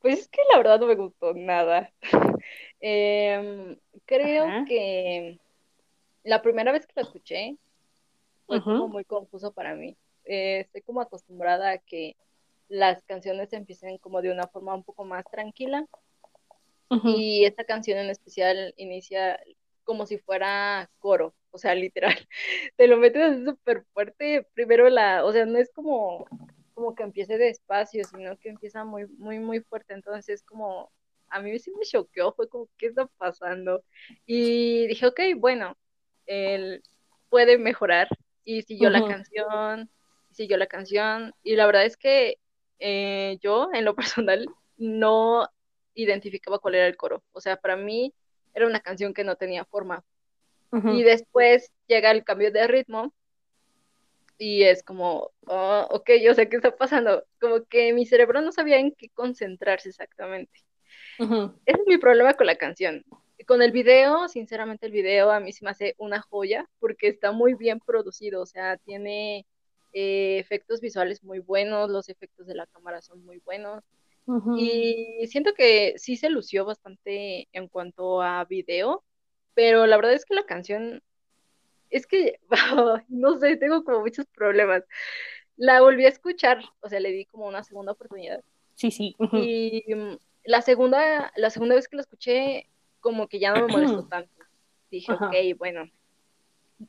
[0.05, 1.91] pues es que la verdad no me gustó nada.
[2.87, 4.65] Em, creo Ajá.
[4.67, 5.39] que
[6.25, 7.57] la primera vez que lo escuché
[8.47, 9.97] fue como muy confuso para mí.
[10.27, 12.17] Eh, estoy como acostumbrada a que
[12.69, 15.87] las canciones empiecen como de una forma un poco más tranquila
[17.05, 19.41] y esta canción en especial inicia
[19.85, 22.29] como si fuera coro, o sea, literal.
[22.77, 26.27] Te lo metes así súper fuerte, primero la, o sea, no es como,
[26.75, 30.91] como que empiece despacio, sino que empieza muy, muy, muy fuerte, entonces como,
[31.29, 33.85] a mí sí me choqueó, fue como, ¿qué está pasando?
[34.27, 35.77] Y dije, ok, bueno,
[36.27, 36.83] él
[37.31, 38.09] puede mejorar,
[38.45, 39.09] y siguió la Ujú.
[39.09, 39.91] canción,
[40.31, 42.39] siguió la canción, y la verdad es que
[42.79, 45.49] eh, yo, en lo personal, no
[45.95, 48.13] identificaba cuál era el coro, o sea, para mí
[48.53, 50.05] era una canción que no tenía forma.
[50.73, 50.89] Ujú.
[50.91, 53.13] Y después llega el cambio de ritmo
[54.39, 57.25] y es como, oh, ok, yo sé qué está pasando.
[57.41, 60.65] Como que mi cerebro no sabía en qué concentrarse exactamente.
[61.19, 61.53] Ujú.
[61.67, 63.05] Ese es mi problema con la canción.
[63.47, 67.33] Con el video, sinceramente el video a mí se me hace una joya porque está
[67.33, 69.47] muy bien producido, o sea, tiene
[69.93, 73.85] eh, efectos visuales muy buenos, los efectos de la cámara son muy buenos.
[74.27, 74.57] Ujú.
[74.57, 79.05] Y siento que sí se lució bastante en cuanto a video,
[79.55, 81.03] pero la verdad es que la canción,
[81.95, 82.41] es que,
[83.09, 84.83] no sé, tengo como muchos problemas.
[85.57, 88.43] La volví a escuchar, o sea, le di como una segunda oportunidad.
[88.75, 89.15] Sí, sí.
[89.33, 93.73] Y mm, la segunda, la segunda vez que la escuché, como que ya no me
[93.73, 94.33] molestó tanto.
[94.91, 95.27] Dije, Ajá.
[95.27, 95.89] ok, bueno,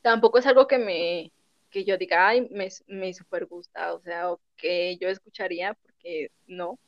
[0.02, 1.32] tampoco es algo que me,
[1.70, 6.32] que yo diga, ay, me, me super gusta, o sea, o que yo escucharía, porque
[6.48, 6.80] no.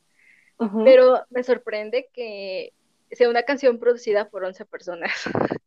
[0.84, 2.73] Pero me sorprende que
[3.12, 5.12] sea una canción producida por 11 personas.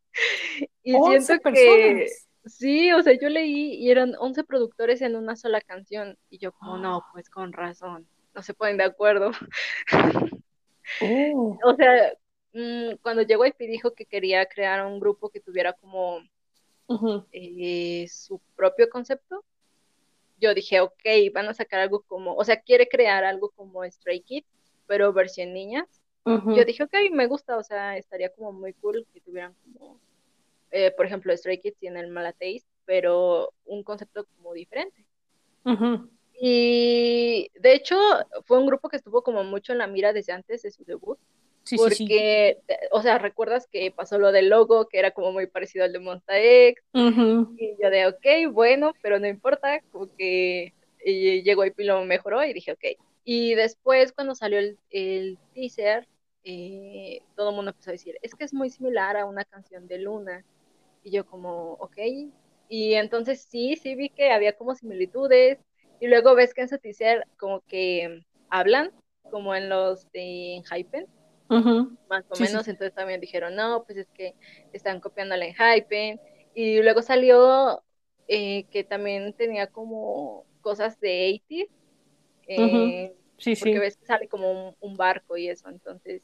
[0.83, 2.30] y 11 siento que personas.
[2.44, 6.18] Sí, o sea, yo leí y eran 11 productores en una sola canción.
[6.29, 9.33] Y yo como, no, pues con razón, no se ponen de acuerdo.
[11.00, 11.57] Oh.
[11.62, 12.12] O sea,
[12.53, 16.18] mm, cuando llegó IP dijo que quería crear un grupo que tuviera como
[17.33, 19.44] eh, su propio concepto.
[20.40, 24.20] Yo dije, ok, van a sacar algo como, o sea, quiere crear algo como Stray
[24.22, 24.48] Kids,
[24.87, 25.87] pero versión niñas.
[26.24, 29.98] Yo dije, ok, me gusta, o sea, estaría como muy cool que tuvieran como,
[30.71, 35.05] eh, por ejemplo, Stray Kids tiene el Malateis, pero un concepto como diferente.
[35.65, 36.09] Ujú.
[36.43, 37.97] Y de hecho,
[38.45, 41.19] fue un grupo que estuvo como mucho en la mira desde antes de su debut,
[41.65, 42.73] Sí, sí, porque, sí.
[42.73, 45.93] eh, o sea, recuerdas que pasó lo del logo, que era como muy parecido al
[45.93, 47.55] de Monsta X, Ujú.
[47.59, 50.73] y yo de, ok, bueno, pero no importa, como que
[51.05, 52.99] eh, llegó y lo mejoró y dije, ok.
[53.25, 56.09] Y después cuando salió el, el teaser,
[56.45, 59.87] eh, todo el mundo empezó a decir, es que es muy similar a una canción
[59.87, 60.45] de Luna.
[61.03, 61.99] Y yo como, ok.
[62.69, 65.59] Y entonces sí, sí vi que había como similitudes.
[66.01, 68.93] Y luego ves que en teaser como que hablan,
[69.31, 71.07] como en los de Hypen,
[71.51, 71.97] Ujú.
[72.09, 72.57] más o Sí, sí.
[72.57, 72.69] menos.
[72.69, 74.35] Entonces también dijeron, no, pues es que
[74.73, 76.21] están copiando la Hypen.
[76.55, 77.83] Y luego salió
[78.29, 81.71] eh, que también tenía como cosas de 80s.
[82.49, 83.81] eh, Sí, porque sí.
[83.81, 85.69] ves que sale como un, un barco y eso.
[85.69, 86.23] Entonces,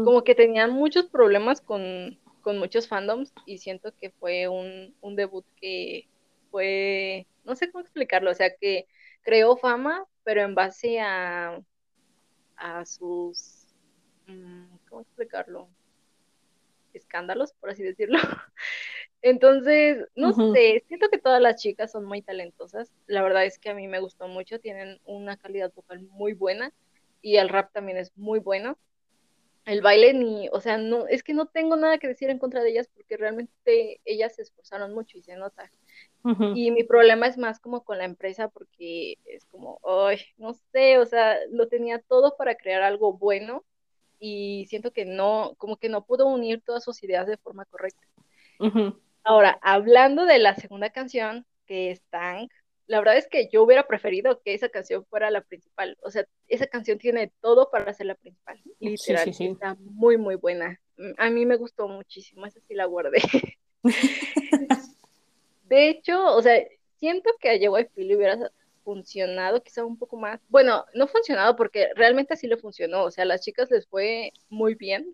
[0.00, 5.16] como que tenían muchos problemas con, con muchos fandoms y siento que fue un, un
[5.16, 6.06] debut que
[6.52, 8.86] fue, no sé cómo explicarlo, o sea, que
[9.22, 11.60] creó fama, pero en base a,
[12.56, 13.66] a sus,
[14.28, 15.68] mm, ¿cómo explicarlo?
[16.94, 18.20] Escándalos, por así decirlo.
[19.22, 22.92] Entonces, no sé, siento que todas las chicas son muy talentosas.
[23.08, 26.72] La verdad es que a mí me gustó mucho, tienen una calidad vocal muy buena
[27.22, 28.78] y el rap también es muy bueno.
[29.66, 32.62] El baile ni, o sea, no, es que no tengo nada que decir en contra
[32.62, 35.70] de ellas porque realmente ellas se esforzaron mucho y se nota.
[36.54, 40.98] Y mi problema es más como con la empresa porque es como, ay, no sé,
[40.98, 43.64] o sea, lo tenía todo para crear algo bueno
[44.18, 48.06] y siento que no, como que no pudo unir todas sus ideas de forma correcta.
[49.22, 52.52] Ahora, hablando de la segunda canción, que es Tank,
[52.86, 55.96] la verdad es que yo hubiera preferido que esa canción fuera la principal.
[56.02, 58.60] O sea, esa canción tiene todo para ser la principal.
[58.78, 59.46] Literal, sí, sí.
[59.46, 60.80] está muy, muy buena.
[60.96, 63.18] Mm, A mí me gustó muchísimo, esa sí la guardé.
[65.64, 66.62] De hecho, o sea,
[66.98, 68.50] siento que a JYP le hubiera
[68.84, 70.40] funcionado quizá un poco más.
[70.48, 73.02] Bueno, no funcionado porque realmente sí le funcionó.
[73.04, 75.12] O sea, a las chicas les fue muy bien,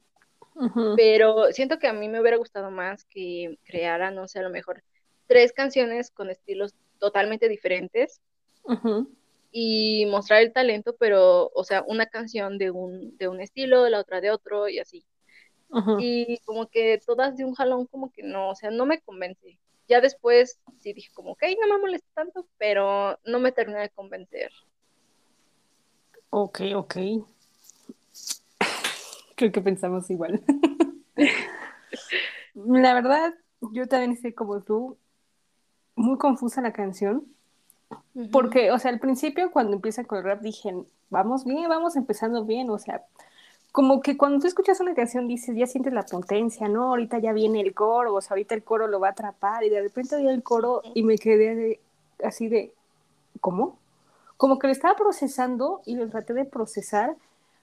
[0.55, 0.95] Ujú.
[0.97, 4.51] pero siento que a mí me hubiera gustado más que creara, no sé, a lo
[4.51, 4.83] mejor
[5.27, 8.21] tres canciones con estilos totalmente diferentes
[8.63, 9.11] Ujú.
[9.51, 13.99] y mostrar el talento, pero, o sea, una canción de un, de un estilo, la
[13.99, 15.05] otra de otro y así.
[15.99, 19.59] Y como que todas de un jalón como que no, o sea, no me convence.
[19.89, 23.91] Ya después sí dije como, ok, no me molesta tanto, pero no me terminé de
[23.91, 24.53] convencer.
[26.31, 26.97] Ok, ok.
[29.35, 30.41] Creo que pensamos igual.
[32.55, 33.35] La verdad,
[33.73, 34.99] yo también estoy como tú,
[36.03, 37.25] muy confusa la canción,
[38.31, 40.75] porque, o sea, al principio cuando empieza con el rap dije,
[41.11, 43.03] vamos bien, vamos empezando bien, o sea,
[43.71, 46.91] como que cuando tú escuchas una canción dices, ya sientes la potencia, ¿no?
[46.91, 49.71] Ahorita ya viene el coro, o sea, ahorita el coro lo va a atrapar, y
[49.71, 51.81] de repente oí el coro y me quedé de-
[52.25, 52.73] así de,
[53.41, 53.79] ¿cómo?
[54.37, 57.17] Como que lo estaba procesando y lo traté de procesar,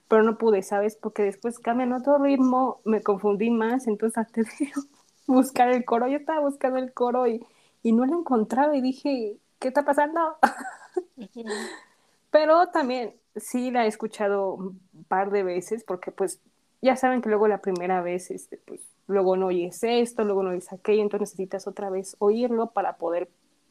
[0.08, 0.96] pero no pude, ¿sabes?
[0.96, 4.72] Porque después cambian otro ritmo, me confundí más, entonces traté de
[5.26, 7.44] buscar el coro, yo estaba buscando el coro y,
[7.82, 10.36] y no lo encontraba y dije, ¿qué está pasando?
[12.30, 16.40] Pero también sí la he escuchado un par de veces porque pues
[16.82, 20.50] ya saben que luego la primera vez, este, pues luego no oyes esto, luego no
[20.50, 23.28] oyes aquello, entonces necesitas otra vez oírlo para poder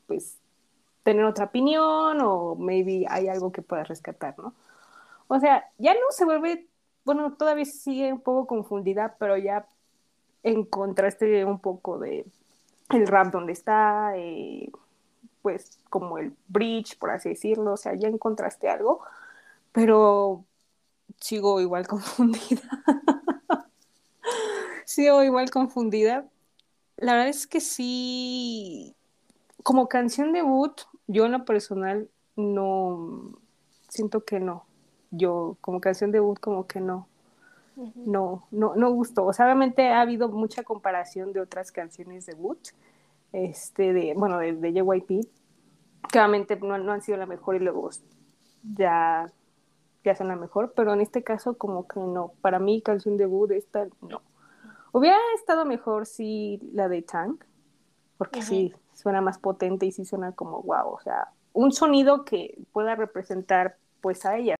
[0.07, 0.38] pues
[1.03, 4.53] tener otra opinión o maybe hay algo que puedas rescatar, ¿no?
[5.28, 6.68] O sea, ya no se vuelve,
[7.05, 9.68] bueno, todavía sigue un poco confundida, pero ya
[10.43, 12.26] encontraste un poco de
[12.90, 14.72] el rap donde está, eh,
[15.42, 19.02] pues como el bridge, por así decirlo, o sea, ya encontraste algo,
[19.72, 20.46] pero
[21.20, 22.62] sigo igual confundida.
[24.86, 26.28] sigo igual confundida.
[26.98, 28.96] La verdad es que sí,
[29.64, 33.40] como canción debut, yo en lo personal no,
[33.88, 34.66] siento que no.
[35.12, 37.09] Yo como canción debut como que no
[37.95, 39.25] No, no, no gustó.
[39.25, 42.59] O sea, obviamente ha habido mucha comparación de otras canciones debut,
[43.32, 45.27] este, de, bueno, de, de JYP,
[46.11, 47.89] obviamente no, no han sido la mejor y luego
[48.75, 49.32] ya,
[50.03, 52.34] ya son la mejor, pero en este caso como que no.
[52.41, 54.21] Para mí, canción debut, esta no.
[54.91, 57.43] Hubiera estado mejor si la de Tank,
[58.17, 62.57] porque sí, suena más potente y sí suena como wow, o sea, un sonido que
[62.73, 64.55] pueda representar pues a ella.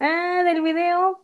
[0.00, 1.22] Ah, del video,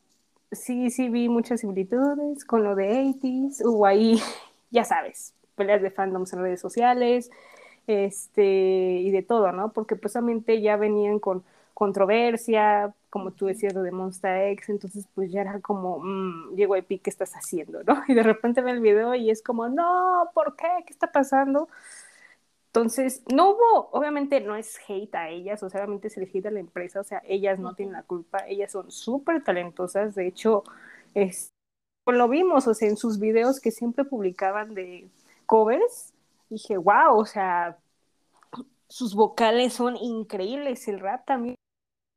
[0.53, 4.21] sí, sí vi muchas similitudes con lo de 80s, hubo ahí,
[4.71, 7.31] ya sabes, peleas de fandoms en redes sociales,
[7.87, 8.45] este,
[9.01, 9.73] y de todo, ¿no?
[9.73, 11.45] Porque pues obviamente ya venían con
[11.75, 16.75] controversia, como tú decías, lo de Monster X, entonces pues ya era como, mmm, llegó
[16.77, 18.03] Epic, ¿qué estás haciendo, no?
[18.09, 20.67] Y de repente ve el video y es como, no, ¿por qué?
[20.87, 21.69] ¿Qué está pasando?
[22.77, 26.45] Entonces, no hubo, obviamente no es hate a ellas, o sea, obviamente es el hate
[26.45, 30.27] a la empresa, o sea, ellas no tienen la culpa, ellas son súper talentosas, de
[30.27, 30.63] hecho,
[31.15, 31.49] es,
[32.05, 35.09] pues, lo vimos, o sea, en sus videos que siempre publicaban de
[35.47, 36.13] covers,
[36.51, 37.79] dije, wow, o sea,
[38.89, 41.57] sus vocales son increíbles, el rap también,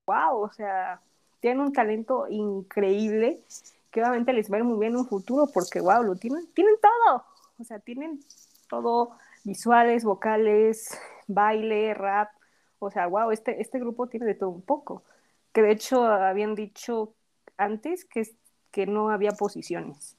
[0.07, 0.99] wow, o sea,
[1.39, 3.39] tienen un talento increíble
[3.91, 6.51] que obviamente les va a ir muy bien en un futuro porque, wow, lo tienen,
[6.53, 7.23] tienen todo,
[7.57, 8.19] o sea, tienen
[8.67, 12.29] todo visuales, vocales, baile, rap,
[12.79, 15.03] o sea, wow, este, este grupo tiene de todo un poco,
[15.53, 17.13] que de hecho habían dicho
[17.57, 18.23] antes que,
[18.71, 20.15] que no había posiciones,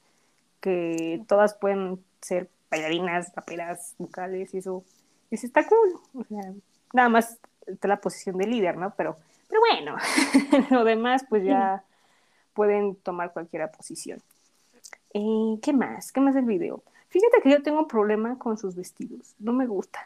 [0.60, 4.84] que todas pueden ser bailarinas, raperas, vocales y eso,
[5.30, 6.52] eso está cool, o sea,
[6.92, 8.94] nada más está la posición de líder, ¿no?
[8.96, 9.16] Pero,
[9.48, 9.96] pero bueno,
[10.70, 11.82] lo demás pues ya
[12.54, 14.20] pueden tomar cualquier posición.
[15.14, 16.12] Eh, ¿Qué más?
[16.12, 16.82] ¿Qué más del video?
[17.10, 19.34] Fíjate que yo tengo un problema con sus vestidos.
[19.38, 20.04] No me gustan.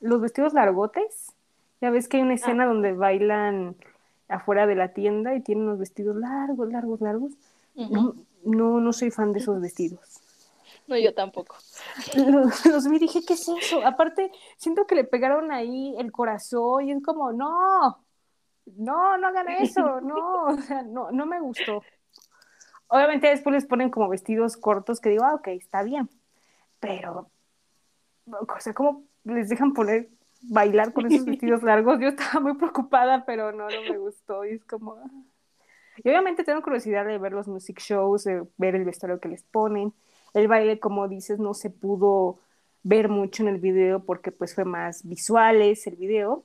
[0.00, 1.32] Los vestidos largotes.
[1.80, 3.74] Ya ves que hay una escena donde bailan
[4.28, 7.32] afuera de la tienda y tienen unos vestidos largos, largos, largos.
[7.74, 8.14] No,
[8.44, 10.20] no, no soy fan de esos vestidos.
[10.86, 11.56] No, yo tampoco.
[12.16, 13.86] Los, los vi y dije, ¿qué es eso?
[13.86, 18.04] Aparte, siento que le pegaron ahí el corazón y es como, no,
[18.76, 21.82] no, no hagan eso, no, o sea, no, no me gustó.
[22.92, 26.10] Obviamente después les ponen como vestidos cortos que digo, ah, ok, está bien,
[26.80, 27.30] pero,
[28.26, 30.08] o sea, ¿cómo les dejan poner
[30.42, 32.00] bailar con esos vestidos largos?
[32.00, 34.94] Yo estaba muy preocupada, pero no, no me gustó y es como...
[34.94, 35.10] ah.
[36.02, 39.42] Y obviamente tengo curiosidad de ver los music shows, de ver el vestuario que les
[39.42, 39.92] ponen.
[40.32, 42.38] El baile, como dices, no se pudo
[42.82, 46.44] ver mucho en el video porque pues fue más visuales el video.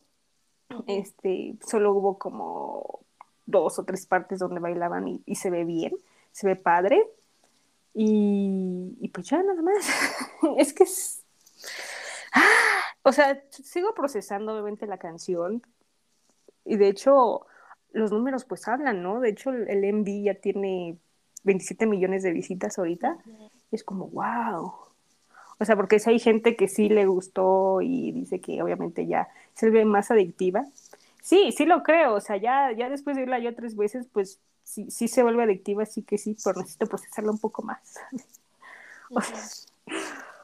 [0.88, 3.00] Este, solo hubo como
[3.46, 5.93] dos o tres partes donde bailaban y, y se ve bien,
[6.36, 7.02] se ve padre.
[7.94, 9.90] Y, y pues ya nada más.
[10.58, 11.24] es que es...
[12.34, 12.42] Ah,
[13.04, 15.64] o sea, sigo procesando obviamente la canción
[16.66, 17.46] y de hecho
[17.94, 19.22] los números pues hablan, ¿no?
[19.22, 20.98] De hecho el, MV ya tiene
[21.46, 23.18] 27 millones de visitas ahorita.
[23.72, 24.74] Y es como, wow.
[25.58, 29.30] O sea, porque si hay gente que sí le gustó y dice que obviamente ya
[29.54, 30.66] se ve más adictiva.
[31.22, 32.16] Sí, sí lo creo.
[32.16, 35.43] O sea, ya, ya después de irla yo tres veces, pues sí, sí se vuelve
[35.43, 37.95] adictiva, así que sí, pero necesito procesarla un poco más.
[39.11, 39.38] o sea,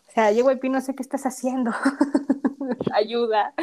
[0.08, 1.72] o sea, JYP, no sé qué estás haciendo.
[2.94, 3.54] ayuda,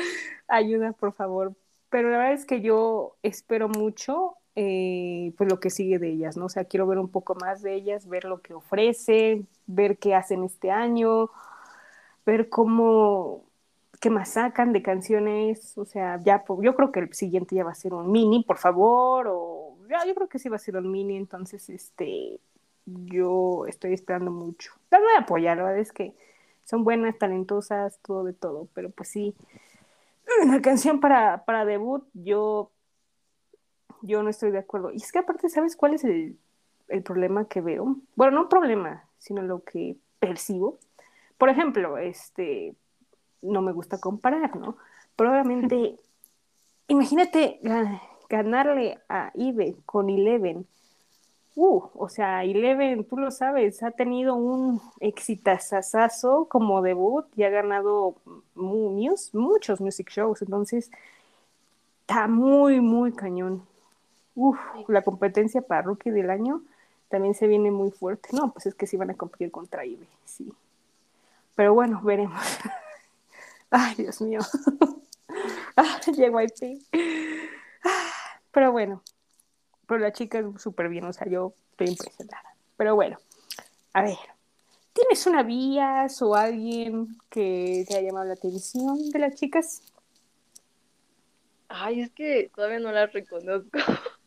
[0.48, 1.54] ayuda, por favor.
[1.88, 6.36] Pero la verdad es que yo espero mucho eh, pues lo que sigue de ellas,
[6.36, 6.46] ¿no?
[6.46, 10.14] O sea, quiero ver un poco más de ellas, ver lo que ofrecen, ver qué
[10.16, 11.30] hacen este año,
[12.26, 13.44] ver cómo,
[14.00, 17.72] qué más sacan de canciones, o sea, ya, yo creo que el siguiente ya va
[17.72, 20.76] a ser un mini, por favor, o ya, yo creo que sí va a ser
[20.76, 22.41] un mini, entonces, este,
[22.86, 24.72] yo estoy esperando mucho.
[24.91, 26.14] Las voy a apoyar, la verdad es que
[26.64, 29.34] son buenas, talentosas, todo de todo, pero pues sí,
[30.47, 32.70] la canción para, para debut, yo,
[34.03, 34.93] yo no estoy de acuerdo.
[34.93, 36.39] Y es que aparte, ¿sabes cuál es el,
[36.89, 37.97] el problema que veo?
[38.16, 40.78] Bueno, no un problema, sino lo que percibo.
[41.39, 42.74] Por ejemplo, este,
[43.43, 44.76] no me gusta comparar, ¿no?
[45.16, 45.99] Probablemente,
[46.89, 50.66] imagínate ga- ganarle a Ive con Eleven.
[51.57, 57.51] Uh, o sea, Eleven, tú lo sabes, ha tenido un exitazazazo como debut y ha
[57.51, 58.16] ganado
[58.55, 58.93] mu-
[59.35, 60.91] muchos music shows, entonces
[62.01, 63.62] está muy, muy cañón.
[64.35, 64.59] Uf,
[64.89, 66.62] la competencia para Rookie del año
[67.09, 68.31] también se viene muy fuerte.
[68.33, 70.53] No, pues es que sí van a competir contra Ive, sí.
[71.55, 72.41] Pero bueno, veremos.
[73.70, 74.41] Ay, Dios mío.
[75.76, 76.83] Ah, JYP.
[78.53, 79.03] Pero bueno,
[79.86, 82.55] pero la chica es súper bien, o sea, yo estoy impresionada.
[82.76, 83.18] Pero bueno,
[83.92, 84.16] a ver,
[84.92, 89.82] ¿tienes una vías o alguien que te haya llamado la atención de las chicas?
[91.68, 93.78] Ay, es que todavía no la reconozco.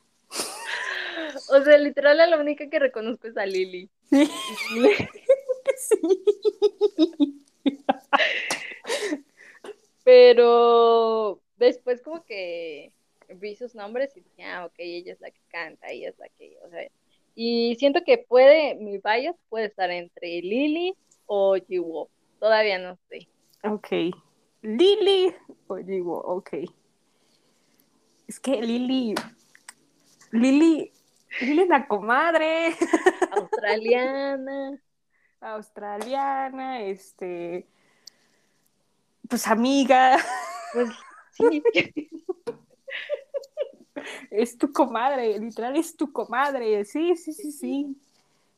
[1.49, 3.89] O sea, literal, la única que reconozco es a Lily.
[4.09, 4.29] Sí.
[5.77, 7.45] sí.
[10.03, 12.91] Pero después como que
[13.35, 16.29] vi sus nombres y dije, ah, ok, ella es la que canta, ella es la
[16.29, 16.87] que, o sea,
[17.35, 22.09] y siento que puede, mi bias puede estar entre Lily o Jiwoo.
[22.39, 23.27] Todavía no sé.
[23.63, 23.87] Ok.
[24.61, 25.33] Lily
[25.67, 26.49] o digo, ok.
[28.27, 29.15] Es que Lily,
[30.31, 30.91] Lily,
[31.41, 32.75] Lily es la comadre
[33.31, 34.81] Australiana.
[35.39, 37.65] australiana, este,
[39.29, 40.17] pues amiga,
[40.73, 40.89] Pues
[41.31, 41.63] sí.
[44.29, 47.95] es tu comadre, literal es tu comadre, sí, sí, sí, sí,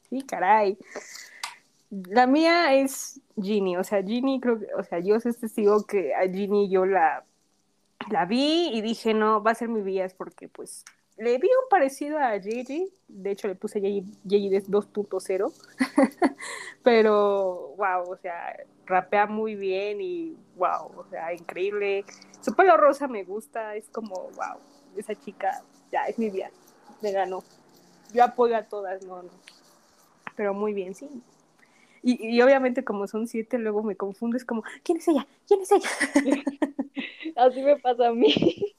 [0.10, 0.78] sí, caray.
[1.90, 6.14] La mía es Ginny, o sea, Ginny creo que, o sea, yo soy testigo que
[6.16, 7.24] a Ginny yo la,
[8.10, 10.84] la vi y dije, no, va a ser mi vías porque pues
[11.18, 15.54] le vi un parecido a Gigi, de hecho le puse Gigi Gigi 2.0,
[16.84, 22.04] pero wow, o sea, rapea muy bien y wow, o sea, increíble.
[22.42, 24.60] Su pelo rosa me gusta, es como wow,
[24.98, 26.52] esa chica ya es mi vía,
[27.02, 27.44] me ganó.
[28.14, 29.30] Yo apoyo a todas, no, no.
[30.36, 31.10] Pero muy bien, sí.
[32.02, 35.26] Y, y obviamente como son siete, luego me confundo, es como, ¿quién es ella?
[35.48, 35.90] ¿Quién es ella?
[37.36, 38.76] Así me pasa a mí.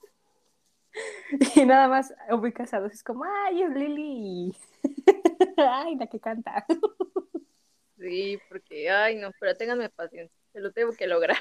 [1.57, 4.57] Y nada más ubicas a dos, es como, ay, es Lily.
[5.57, 6.65] ay, la que canta.
[7.99, 11.39] Sí, porque, ay, no, pero ténganme paciencia, se lo tengo que lograr.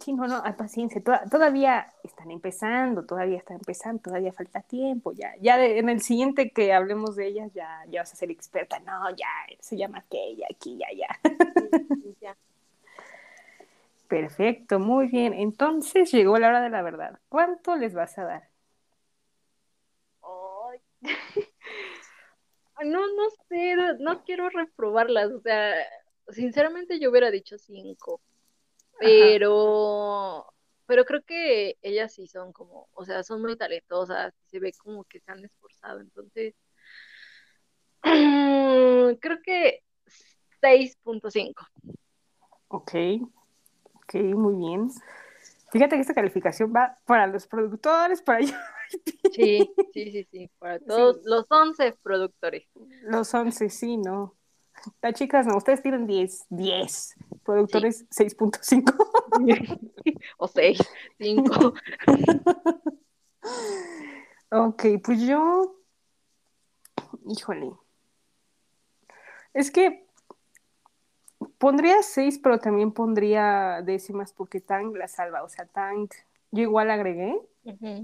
[0.00, 1.02] Sí, no, no, hay paciencia.
[1.02, 5.12] Toda- todavía están empezando, todavía están empezando, todavía falta tiempo.
[5.12, 8.30] Ya, ya de- en el siguiente que hablemos de ellas, ya, ya vas a ser
[8.30, 8.78] experta.
[8.80, 9.26] No, ya,
[9.60, 11.08] se llama aquella, aquí, ya, ya.
[12.02, 12.36] Sí, ya.
[14.08, 15.32] Perfecto, muy bien.
[15.34, 17.20] Entonces llegó la hora de la verdad.
[17.28, 18.48] ¿Cuánto les vas a dar?
[20.22, 20.80] Ay.
[22.84, 25.74] No, no sé, no quiero reprobarlas, o sea,
[26.28, 28.20] sinceramente yo hubiera dicho cinco,
[28.98, 30.46] pero,
[30.86, 35.04] pero creo que ellas sí son como, o sea, son muy talentosas, se ve como
[35.04, 36.54] que se han esforzado, entonces,
[38.02, 39.82] creo que
[40.60, 41.66] 6.5.
[42.68, 42.92] Ok,
[43.94, 44.90] ok, muy bien.
[45.70, 48.54] Fíjate que esta calificación va para los productores, para yo-
[49.32, 52.66] Sí, sí, sí, sí, para todos los 11 productores.
[53.02, 54.34] los 11, sí, no.
[55.02, 57.16] Las chicas, no, ustedes tienen 10, 10.
[57.44, 58.94] Productores 6.5.
[60.38, 60.78] O 6,
[61.18, 61.74] 5.
[64.50, 65.76] Ok, pues yo,
[67.26, 67.70] híjole,
[69.52, 70.06] es que
[71.58, 76.08] pondría seis, pero también pondría décimas porque Tang la salva, o sea, Tang,
[76.50, 77.38] yo igual agregué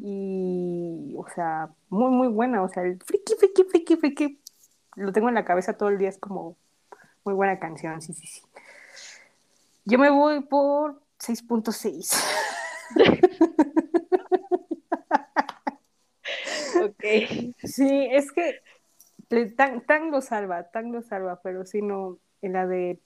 [0.03, 4.41] y, o sea, muy, muy buena, o sea, el friki, friki, friki, friki,
[4.97, 6.57] lo tengo en la cabeza todo el día, es como
[7.25, 8.43] muy buena canción, sí, sí, sí.
[9.85, 12.13] Yo me voy por 6.6.
[16.83, 17.05] Ok.
[17.63, 18.61] Sí, es que
[19.57, 23.01] Tan, Tan lo salva, Tan lo salva, pero si no, en la de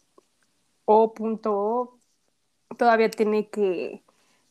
[0.84, 1.98] O.O
[2.76, 4.02] todavía tiene que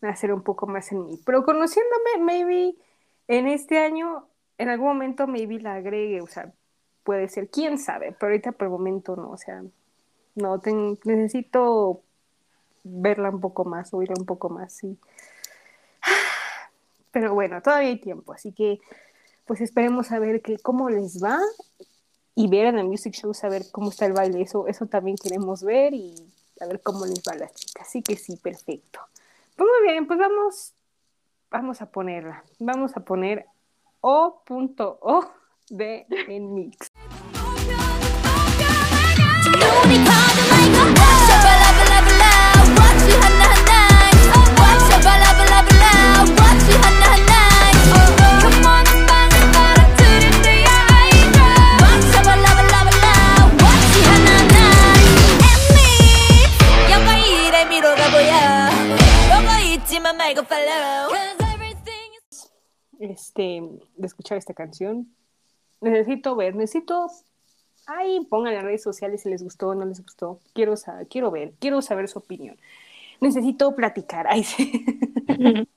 [0.01, 1.19] nacer un poco más en mí.
[1.25, 2.75] Pero conociéndome, maybe
[3.27, 4.27] en este año,
[4.57, 6.53] en algún momento, maybe la agregue, o sea,
[7.07, 9.63] puede ser, quién sabe, pero ahorita por el momento no, o sea,
[10.35, 10.61] no,
[11.05, 12.01] necesito
[12.83, 14.97] verla un poco más, oírla un poco más, sí.
[17.11, 18.81] Pero bueno, todavía hay tiempo, así que
[19.45, 21.39] pues esperemos a ver que, cómo les va
[22.35, 25.63] y ver en el music show, saber cómo está el baile, eso, eso también queremos
[25.63, 26.13] ver y
[26.59, 27.87] a ver cómo les va a las chicas.
[27.87, 28.99] Así que sí, perfecto.
[29.55, 30.73] Pues muy bien, pues vamos,
[31.49, 32.43] vamos a ponerla.
[32.59, 33.45] Vamos a poner
[34.01, 35.31] O.O
[35.69, 36.86] de en mix.
[63.27, 63.61] Este,
[63.97, 65.07] de escuchar esta canción.
[65.81, 67.07] Necesito ver, necesito.
[67.85, 70.39] Ay, pongan en las redes sociales si les gustó o no les gustó.
[70.53, 72.57] Quiero, sa- quiero ver, quiero saber su opinión.
[73.21, 74.27] Necesito platicar.
[74.29, 74.85] Ay, sí.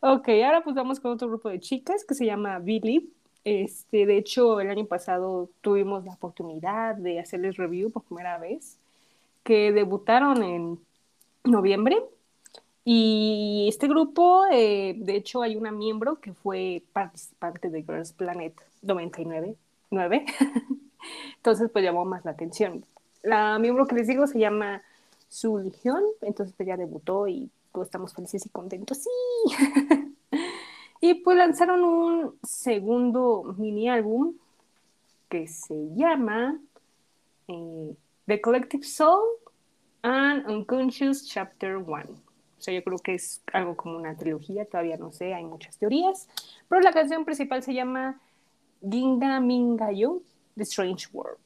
[0.00, 3.06] Ok, ahora pues vamos con otro grupo de chicas que se llama Believe.
[3.44, 8.78] Este, de hecho, el año pasado tuvimos la oportunidad de hacerles review por primera vez,
[9.44, 10.78] que debutaron en
[11.44, 11.98] noviembre.
[12.84, 18.54] Y este grupo, eh, de hecho, hay una miembro que fue participante de Girls Planet
[18.82, 19.56] 99.
[19.90, 20.24] 9.
[21.36, 22.84] Entonces, pues llamó más la atención.
[23.22, 24.82] La miembro que les digo se llama
[25.28, 28.98] Sul Hyun, entonces pues ya debutó y todos estamos felices y contentos.
[28.98, 29.56] ¡Sí!
[31.00, 34.34] y pues lanzaron un segundo mini álbum
[35.28, 36.58] que se llama
[37.48, 39.22] eh, The Collective Soul
[40.02, 42.31] and Unconscious Chapter 1.
[42.62, 45.76] O sea, yo creo que es algo como una trilogía, todavía no sé, hay muchas
[45.78, 46.28] teorías.
[46.68, 48.20] Pero la canción principal se llama
[48.88, 50.22] Ginga Mingayo,
[50.54, 51.38] The Strange World.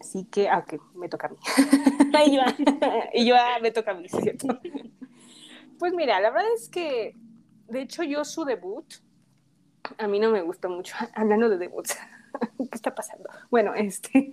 [0.00, 1.36] Así que, ah, ok, me toca a mí.
[2.26, 2.42] y yo,
[3.14, 4.58] y yo, ah, me toca a mí, ¿cierto?
[5.78, 7.14] Pues mira, la verdad es que,
[7.68, 8.92] de hecho, yo su debut,
[9.98, 10.96] a mí no me gustó mucho.
[11.14, 11.96] Hablando de debuts,
[12.58, 13.28] ¿qué está pasando?
[13.52, 14.32] Bueno, este,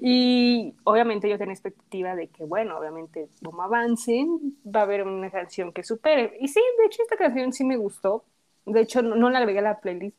[0.00, 5.30] y obviamente yo tenía expectativa de que, bueno, obviamente, como avancen, va a haber una
[5.30, 6.36] canción que supere.
[6.40, 8.24] Y sí, de hecho, esta canción sí me gustó.
[8.66, 10.16] De hecho, no, la agregué a la playlist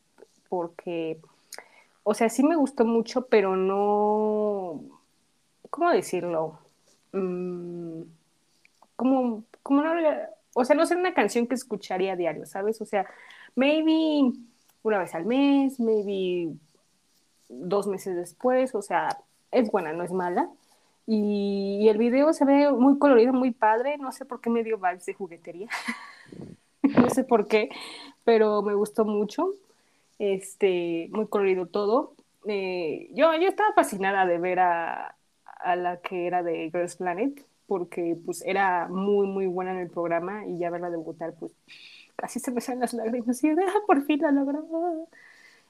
[0.48, 1.18] porque,
[2.04, 4.82] o sea, sí me gustó mucho, pero no,
[5.70, 6.58] ¿cómo decirlo?
[7.12, 8.02] Mm,
[8.96, 9.92] como, como no,
[10.54, 12.80] o sea, no es una canción que escucharía a diario, ¿sabes?
[12.80, 13.06] O sea,
[13.54, 14.32] maybe
[14.82, 16.54] una vez al mes, maybe
[17.48, 19.18] dos meses después, o sea,
[19.60, 20.48] es buena, no es mala.
[21.06, 24.78] Y, el video se ve muy colorido, muy padre, no sé por qué me dio
[24.78, 25.68] vibes de juguetería,
[26.82, 27.70] no sé por qué,
[28.24, 29.50] pero me gustó mucho,
[30.18, 32.14] este, muy colorido todo.
[32.48, 35.16] Eh, yo, yo estaba fascinada de ver a,
[35.60, 39.90] a la que era de Girls Planet, porque pues era muy, muy buena en el
[39.90, 41.52] programa y ya verla debutar, pues
[42.16, 43.54] casi se me salen las lágrimas y ah,
[43.86, 45.08] por fin la logró.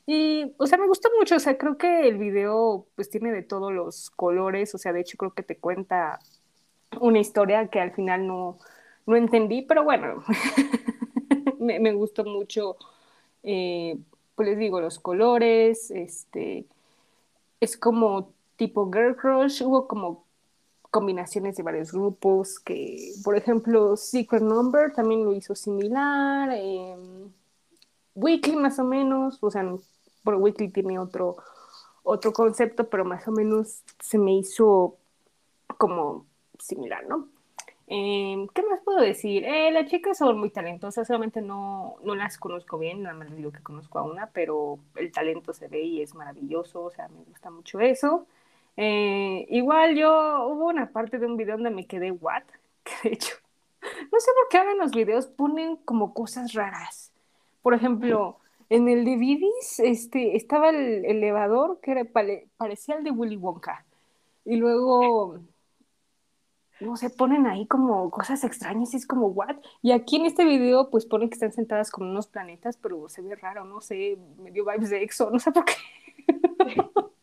[0.07, 3.43] Y, o sea, me gustó mucho, o sea, creo que el video pues tiene de
[3.43, 6.21] todos los colores, o sea, de hecho creo que te cuenta
[7.01, 8.59] una historia que al final no,
[9.07, 10.23] no entendí, pero bueno,
[11.59, 12.77] me, me gustó mucho,
[13.43, 13.99] eh,
[14.37, 16.67] pues les digo, los colores, este,
[17.61, 20.25] es como tipo Girl Crush, hubo como
[20.91, 26.97] combinaciones de varios grupos que, por ejemplo, Secret Number también lo hizo similar, eh,
[28.15, 29.63] Weekly más o menos, o sea,
[30.27, 31.37] bueno, Weekly tiene otro,
[32.03, 34.97] otro concepto, pero más o menos se me hizo
[35.79, 36.27] como
[36.59, 37.29] similar, ¿no?
[37.87, 39.45] Eh, ¿Qué más puedo decir?
[39.45, 43.53] Eh, las chicas son muy talentosas, solamente no, no las conozco bien, nada más digo
[43.53, 47.23] que conozco a una, pero el talento se ve y es maravilloso, o sea, me
[47.23, 48.27] gusta mucho eso.
[48.77, 52.43] Eh, igual yo, hubo una parte de un video donde me quedé, ¿what?
[52.83, 53.37] Que de hecho,
[53.81, 57.13] no sé por qué ahora los videos ponen como cosas raras.
[57.63, 62.05] Por ejemplo, en el de Bibis, este, estaba el elevador que
[62.57, 63.85] parecía el de Willy Wonka.
[64.45, 65.41] Y luego,
[66.81, 69.57] no sé, ponen ahí como cosas extrañas y es como, ¿what?
[69.83, 73.23] Y aquí en este video, pues ponen que están sentadas como unos planetas, pero se
[73.23, 75.75] ve raro, no sé, me dio vibes de EXO, no sé por qué.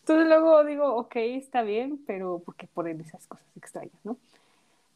[0.00, 4.16] Entonces luego digo, ok, está bien, pero ¿por qué ponen esas cosas extrañas, no?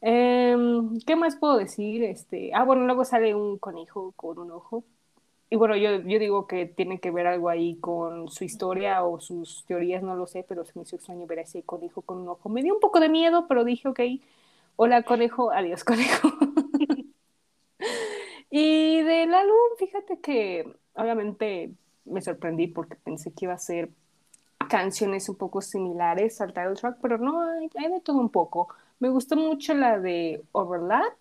[0.01, 2.03] Em, ¿qué más puedo decir?
[2.03, 4.83] Este, ah, bueno, luego sale un conejo con un ojo.
[5.49, 9.19] Y bueno, yo, yo digo que tiene que ver algo ahí con su historia o
[9.19, 12.19] sus teorías, no lo sé, pero se me hizo extraño ver a ese conejo con
[12.19, 12.49] un ojo.
[12.49, 13.99] Me dio un poco de miedo, pero dije, ok,
[14.75, 16.29] hola conejo, adiós conejo.
[18.49, 21.71] y del álbum, fíjate que obviamente
[22.05, 23.89] me sorprendí porque pensé que iba a ser
[24.69, 28.69] canciones un poco similares al title track, pero no, hay, hay de todo un poco.
[28.99, 31.13] Me gustó mucho la de Overlap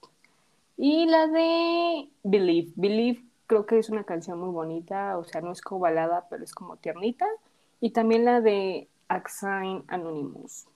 [0.76, 2.72] y la de Believe.
[2.76, 3.24] Believe
[3.64, 6.54] creo que es una canción muy bonita, o sea, no es como balada, pero es
[6.54, 7.26] como tiernita.
[7.80, 10.66] Y también la de Axine Anonymous.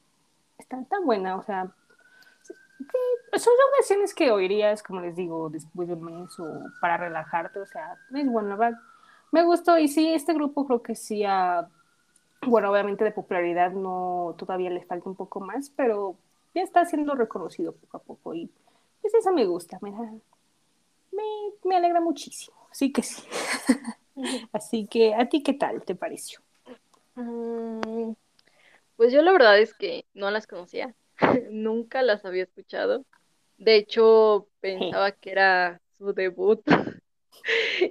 [0.59, 1.71] Está tan buena, o sea,
[3.37, 6.47] son canciones que oirías, como les digo, después de un mes o
[6.81, 8.79] para relajarte, o sea, es bueno, la verdad.
[9.31, 11.69] Me gustó y sí, este grupo creo que sí ha,
[12.47, 16.17] bueno, obviamente de popularidad no, todavía le falta un poco más, pero
[16.55, 18.51] ya está siendo reconocido poco a poco y
[19.03, 20.13] pues eso me gusta, me, da-
[21.13, 21.25] me,
[21.65, 23.23] me alegra muchísimo, sí que sí.
[24.53, 26.41] Así que, ¿a ti qué tal te pareció?
[27.15, 28.13] Mm,
[28.97, 30.95] Pues yo la verdad es que no las conocía,
[31.51, 33.07] nunca las había escuchado.
[33.59, 36.63] De hecho, pensaba que era su debut.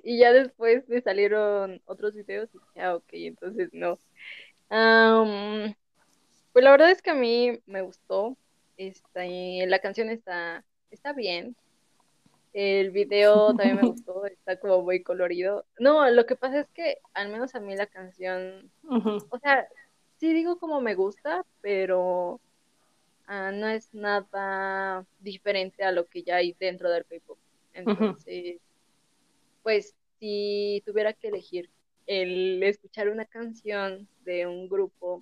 [0.04, 4.00] Y ya después me salieron otros videos y dije, ah, ok, entonces no.
[4.70, 5.76] Am,
[6.54, 8.38] pues la verdad es que a mí me gustó.
[8.78, 11.56] Esta, y la canción está, está bien.
[12.60, 15.64] El video también me gustó, está como muy colorido.
[15.78, 19.68] No, lo que pasa es que al menos a mí la canción o sea,
[20.16, 22.42] sí digo como me gusta, pero
[23.28, 27.38] ah, no es nada diferente a lo que ya hay dentro del K-pop.
[27.74, 28.60] Entonces,
[29.62, 31.70] pues si tuviera que elegir
[32.08, 35.22] el escuchar una canción de un grupo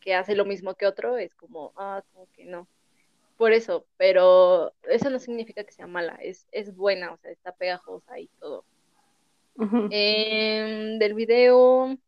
[0.00, 2.66] que hace lo mismo que otro, es como, ah, como que no.
[3.42, 7.50] Por eso, pero eso no significa que sea mala, es, es buena, o sea, está
[7.50, 8.64] pegajosa y todo.
[9.90, 11.98] Em, del video,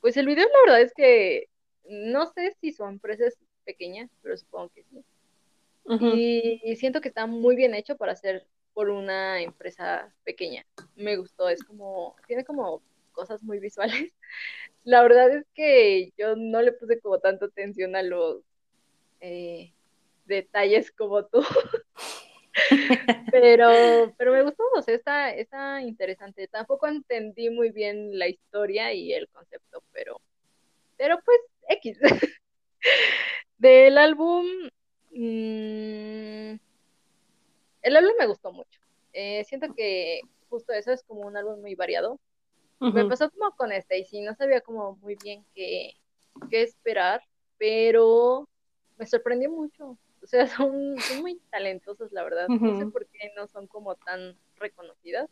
[0.00, 1.48] pues el video la verdad es que
[1.88, 5.04] no sé si su empresa es pequeña, pero supongo que sí.
[6.00, 8.44] Y, y siento que está muy bien hecho para ser
[8.74, 10.66] por una empresa pequeña.
[10.96, 14.12] Me gustó, es como, tiene como cosas muy visuales.
[14.82, 18.42] La verdad es que yo no le puse como tanto atención a los
[19.20, 19.74] eh,
[20.28, 21.42] detalles como tú.
[23.30, 26.48] Pero, pero me gustó, o sea, está, está interesante.
[26.48, 30.20] Tampoco entendí muy bien la historia y el concepto, pero,
[30.96, 31.98] pero pues X.
[33.58, 34.46] Del álbum,
[35.12, 36.58] mm,
[37.82, 38.80] el álbum me gustó mucho.
[39.12, 42.18] Eh, siento que justo eso es como un álbum muy variado.
[42.80, 45.94] Me pasó como con Stacy, no sabía como muy bien qué,
[46.48, 47.20] qué esperar,
[47.58, 48.48] pero
[48.96, 49.98] me sorprendió mucho.
[50.28, 52.48] O sea, son, son muy talentosas, la verdad.
[52.48, 55.30] No sé por qué no son como tan reconocidas,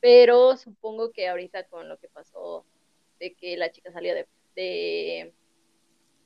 [0.00, 2.64] pero supongo que ahorita con lo que pasó
[3.20, 5.34] de que la chica salía de, de,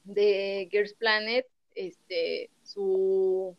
[0.04, 3.56] de Girls Planet, este, su,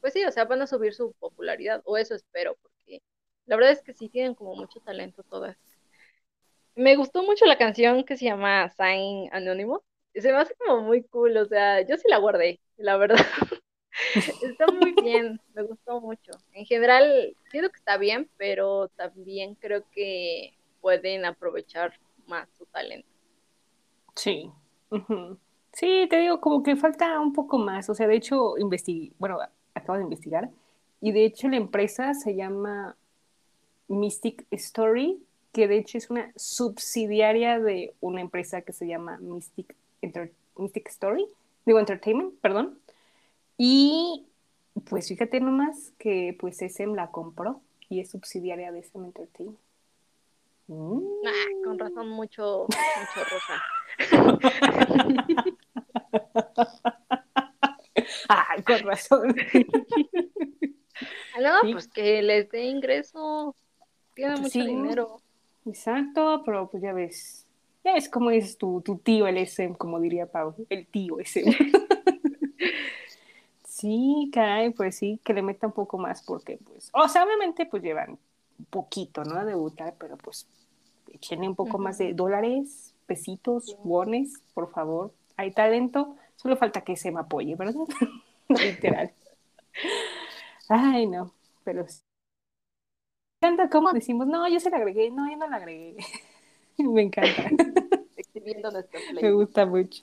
[0.00, 3.02] pues sí, o sea, van a subir su popularidad, o eso espero, porque
[3.46, 5.56] la verdad es que sí tienen como mucho talento todas.
[6.76, 9.82] Me gustó mucho la canción que se llama Sign Anonymous.
[10.14, 13.16] Se me hace como muy cool, o sea, yo sí la guardé, la verdad.
[14.42, 16.32] Está muy bien, me gustó mucho.
[16.52, 23.08] En general, siento que está bien, pero también creo que pueden aprovechar más su talento.
[24.14, 24.50] Sí.
[25.72, 27.88] Sí, te digo, como que falta un poco más.
[27.90, 29.38] O sea, de hecho, investigué, bueno,
[29.74, 30.50] acabo de investigar.
[31.00, 32.96] Y de hecho, la empresa se llama
[33.88, 35.22] Mystic Story,
[35.52, 39.74] que de hecho es una subsidiaria de una empresa que se llama Mystic,
[40.56, 41.26] Mystic Story,
[41.66, 42.78] digo Entertainment, perdón.
[43.56, 44.26] Y
[44.88, 49.58] pues fíjate nomás que pues SM la compró y es subsidiaria de SM Entertainment.
[50.66, 50.98] Mm.
[51.26, 53.62] Ah, con razón, mucho, mucho rosa.
[58.28, 59.36] Ay, con razón.
[61.36, 61.72] Ah, no, Sí.
[61.72, 63.54] pues que les dé ingreso.
[64.14, 64.66] Tiene Pues mucho sí.
[64.66, 65.20] dinero.
[65.66, 67.46] Exacto, pero pues ya ves,
[67.84, 71.56] ya ves cómo es tu, tu tío el SM, como diría Pau, el tío SM.
[73.84, 77.66] sí, caray, pues sí, que le meta un poco más porque pues, o sea, obviamente
[77.66, 78.12] pues llevan
[78.58, 79.36] un poquito, ¿no?
[79.38, 80.46] A debutar, pero pues
[81.12, 85.12] échenle un poco más de dólares, pesitos, wones, por favor.
[85.36, 87.74] Hay talento, solo falta que se me apoye, ¿verdad?
[88.48, 89.12] Literal.
[90.68, 92.00] Ay, no, pero sí.
[93.40, 95.96] Me encanta cómo decimos, no, yo se la agregué, no, yo no la agregué.
[96.78, 97.50] Me encanta,
[98.16, 99.32] Exhibiendo nuestro me play.
[99.32, 100.02] gusta mucho.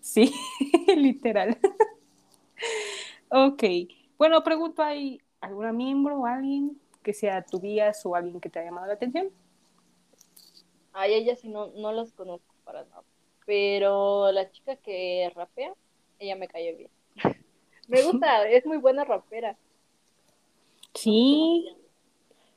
[0.00, 0.34] Sí,
[0.96, 1.58] literal.
[3.30, 3.62] Ok,
[4.16, 8.58] bueno, pregunto, ¿hay alguna miembro o alguien que sea tu bias o alguien que te
[8.58, 9.30] ha llamado la atención?
[10.92, 13.02] Ay, ella sí no, no las conozco para nada.
[13.46, 15.72] Pero la chica que rapea,
[16.18, 16.90] ella me cayó bien.
[17.88, 19.56] Me gusta, es muy buena rapera.
[20.94, 21.66] Sí.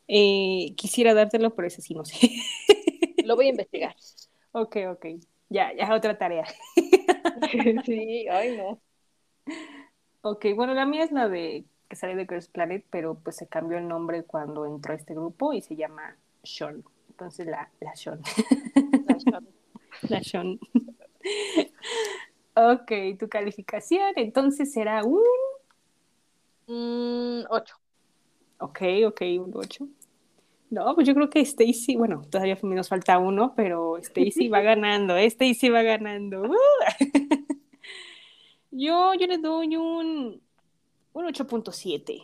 [0.07, 2.17] Eh, quisiera dártelo, pero ese sí no sé.
[3.23, 3.95] Lo voy a investigar.
[4.51, 5.05] ok, ok.
[5.49, 6.45] Ya, ya otra tarea.
[7.85, 8.81] Sí, ay no.
[10.23, 13.47] Ok, bueno, la mía es la de que sale de Girls Planet, pero pues se
[13.47, 16.83] cambió el nombre cuando entró a este grupo y se llama Sean.
[17.09, 18.21] Entonces la, la Sean.
[20.07, 20.59] La Sean.
[22.55, 25.21] ok, tu calificación entonces será un...
[26.67, 27.75] Mm, ocho.
[28.59, 29.87] Ok, ok, un 8.
[30.69, 35.17] No, pues yo creo que Stacy, bueno, todavía nos falta uno, pero Stacy va ganando,
[35.17, 35.25] ¿eh?
[35.25, 36.43] Stacy va ganando.
[38.71, 40.41] Yo, yo le doy un,
[41.13, 42.21] un 8.7.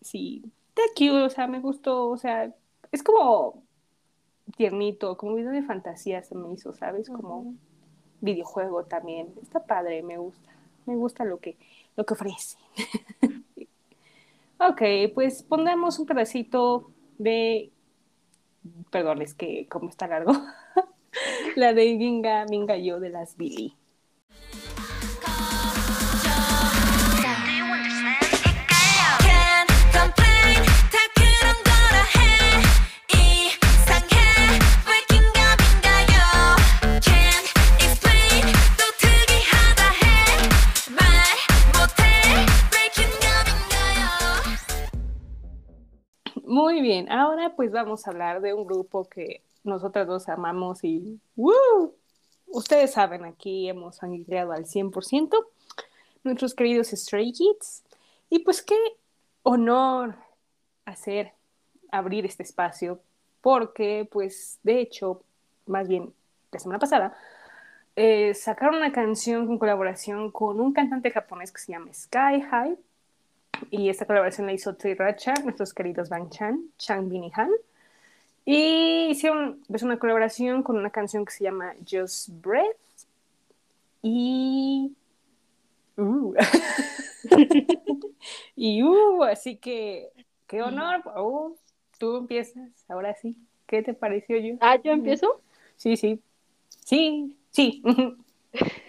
[0.00, 2.54] Sí, está cute, o sea, me gustó, o sea,
[2.92, 3.64] es como
[4.56, 7.08] tiernito, como video de fantasía se me hizo, ¿sabes?
[7.08, 7.54] Como
[8.20, 9.34] videojuego también.
[9.42, 10.50] Está padre, me gusta.
[10.86, 11.56] Me gusta lo que,
[11.96, 12.58] lo que ofrece.
[14.58, 14.82] ok,
[15.14, 17.70] pues pongamos un pedacito de.
[18.90, 20.32] Perdón, es que como está largo.
[21.56, 23.76] La de Ginga Minga Yo de las Billy.
[46.74, 51.20] Muy bien, ahora pues vamos a hablar de un grupo que nosotras dos amamos y
[51.36, 51.94] ¡woo!
[52.48, 55.30] Ustedes saben, aquí hemos angriado al 100%,
[56.24, 57.84] nuestros queridos Stray Kids.
[58.28, 58.74] Y pues qué
[59.44, 60.16] honor
[60.84, 61.32] hacer
[61.92, 62.98] abrir este espacio,
[63.40, 65.22] porque pues de hecho,
[65.66, 66.12] más bien
[66.50, 67.16] la semana pasada,
[67.94, 72.76] eh, sacaron una canción con colaboración con un cantante japonés que se llama Sky High.
[73.70, 77.50] Y esta colaboración la hizo Racha, nuestros queridos Bang Chan, Chang Bin y Han.
[78.44, 82.76] Y hicieron pues, una colaboración con una canción que se llama Just Breath.
[84.02, 84.92] Y.
[85.96, 86.34] Uh.
[88.56, 90.10] y uh, así que,
[90.46, 91.02] qué honor.
[91.16, 91.56] Uh,
[91.98, 93.36] tú empiezas, ahora sí.
[93.66, 94.56] ¿Qué te pareció yo?
[94.60, 95.40] Ah, ¿yo empiezo?
[95.76, 96.20] Sí, sí.
[96.84, 97.82] Sí, sí.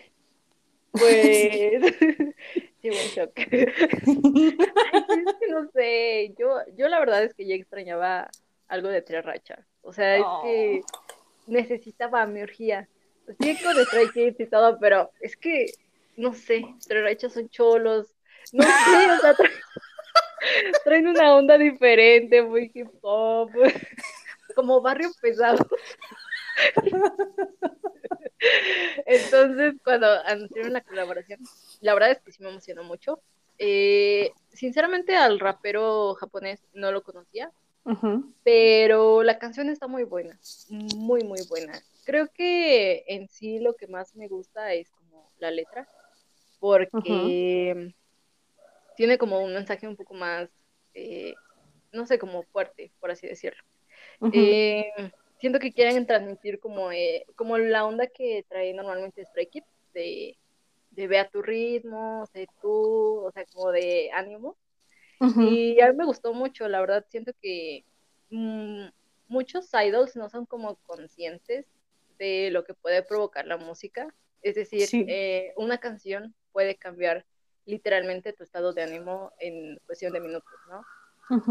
[0.98, 1.94] Pues.
[2.82, 3.32] sí, buen shock.
[3.38, 6.34] Ay, es que no sé.
[6.38, 8.30] Yo, yo la verdad es que ya extrañaba
[8.68, 9.66] algo de Tres Racha.
[9.82, 10.82] O sea, es que
[11.48, 12.88] necesitaba mi orgía.
[13.40, 15.66] Sí, con Stray Kids y todo, pero es que,
[16.16, 18.16] no sé, Tres Rachas son cholos.
[18.54, 19.52] No sé, o sea, tra-
[20.84, 23.52] traen una onda diferente, muy hip hop.
[24.56, 25.66] Como barrio pesado.
[29.06, 31.40] Entonces, cuando anunciaron la colaboración,
[31.82, 33.20] la verdad es que sí me emocionó mucho.
[33.58, 37.52] Eh, sinceramente, al rapero japonés no lo conocía,
[38.44, 40.38] pero la canción está muy buena,
[40.70, 41.74] muy, muy buena.
[42.04, 45.88] Creo que en sí lo que más me gusta es como la letra,
[46.60, 47.94] porque
[48.96, 50.50] tiene como un mensaje un poco más,
[50.94, 51.34] eh,
[51.92, 53.64] no sé, como fuerte, por así decirlo.
[54.32, 54.92] Eh,
[55.40, 60.38] siento que quieren transmitir como, eh, como la onda que trae normalmente Stray Kids, de,
[60.92, 64.56] de ve a tu ritmo, sé tú, o sea, como de ánimo.
[65.38, 67.84] Y a mí me gustó mucho, la verdad, siento que
[68.30, 68.86] mm,
[69.28, 71.66] muchos idols no son como conscientes
[72.20, 74.14] de lo que puede provocar la música.
[74.42, 75.06] Es decir, Sí.
[75.08, 77.26] eh, una canción puede cambiar
[77.66, 80.84] literalmente tu estado de ánimo en cuestión de minutos, ¿no?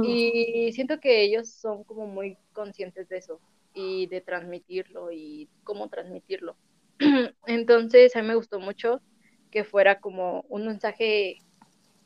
[0.04, 3.40] Y siento que ellos son como muy conscientes de eso
[3.74, 6.56] y de transmitirlo y cómo transmitirlo.
[7.46, 9.02] Entonces, a mí me gustó mucho
[9.50, 11.38] que fuera como un mensaje,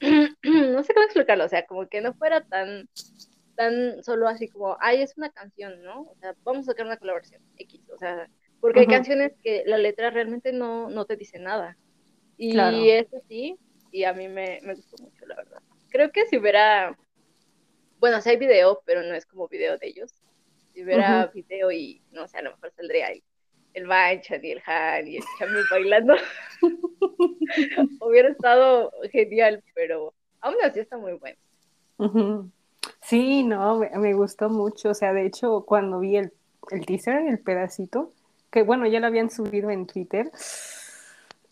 [0.45, 2.89] no sé cómo explicarlo, o sea, como que no fuera tan,
[3.57, 6.03] tan solo así como, ay, es una canción, ¿no?
[6.03, 9.79] O sea, vamos a sacar una colaboración X, o sea, porque hay canciones que la
[9.79, 11.79] letra realmente no, no te dice nada.
[12.37, 12.77] Y Claro.
[12.77, 13.59] es así,
[13.93, 15.62] y a mí me, me gustó mucho, la verdad.
[15.91, 16.99] Creo que si hubiera,
[17.99, 20.18] bueno, si hay video, pero no es como video de ellos.
[20.79, 23.20] Si hubiera video y, no sé, a lo mejor saldría el,
[23.74, 26.14] el Banchan y el Han y el Chami bailando.
[28.01, 31.37] Hubiera estado genial, pero aún así está muy bueno.
[33.03, 34.91] Sí, no, me, me gustó mucho.
[34.91, 36.33] O sea, de hecho, cuando vi el,
[36.70, 38.12] el teaser, el pedacito,
[38.53, 40.31] que bueno, ya lo habían subido en Twitter,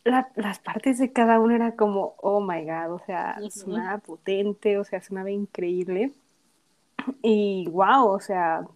[0.05, 3.51] la- las partes de cada uno era como, oh my God, o sea, Ujú.
[3.51, 6.13] sonaba potente, o sea, sonaba increíble.
[7.23, 8.67] Y wow, o sea,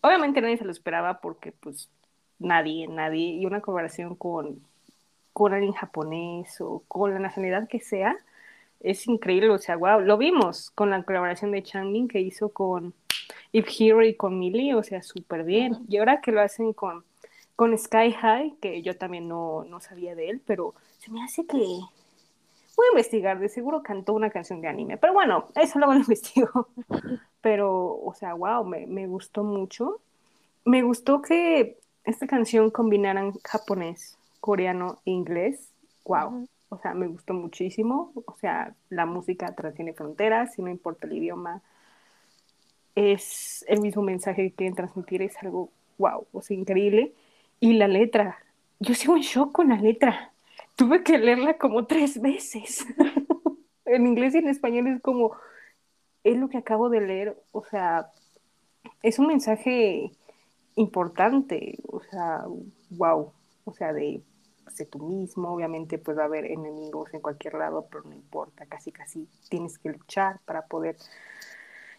[0.00, 1.88] obviamente nadie se lo esperaba porque pues
[2.38, 4.62] nadie, nadie, y una colaboración con,
[5.32, 8.16] con alguien japonés o con la nacionalidad que sea,
[8.80, 12.94] es increíble, o sea, wow, lo vimos con la colaboración de Changbin que hizo con
[13.52, 15.78] If Hero y con Millie, o sea, súper bien.
[15.88, 17.04] Y ahora que lo hacen con,
[17.56, 21.46] con Sky High, que yo también no, no sabía de él, pero se me hace
[21.46, 21.58] que...
[22.80, 26.00] Voy a investigar, de seguro cantó una canción de anime, pero bueno, eso luego lo
[26.08, 26.68] investigo.
[27.42, 30.00] Pero, o sea, wow, me, me gustó mucho.
[30.64, 35.68] Me gustó que esta canción combinaran japonés, coreano e inglés.
[36.06, 36.48] Wow.
[36.70, 38.12] O sea, me gustó muchísimo.
[38.14, 41.60] O sea, la música trasciende fronteras, y no importa el idioma.
[42.94, 45.68] Es el mismo mensaje que quieren transmitir, es algo
[45.98, 47.12] wow, o sea, increíble.
[47.60, 48.38] Y la letra,
[48.78, 50.29] yo sigo en shock con la letra.
[50.80, 52.86] Tuve que leerla como tres veces.
[53.84, 55.36] en inglés y en español es como,
[56.24, 58.10] es lo que acabo de leer, o sea,
[59.02, 60.10] es un mensaje
[60.76, 62.46] importante, o sea,
[62.88, 63.30] wow,
[63.66, 64.22] o sea, de
[64.68, 68.64] sé tú mismo, obviamente pues va a haber enemigos en cualquier lado, pero no importa,
[68.64, 70.96] casi casi tienes que luchar para poder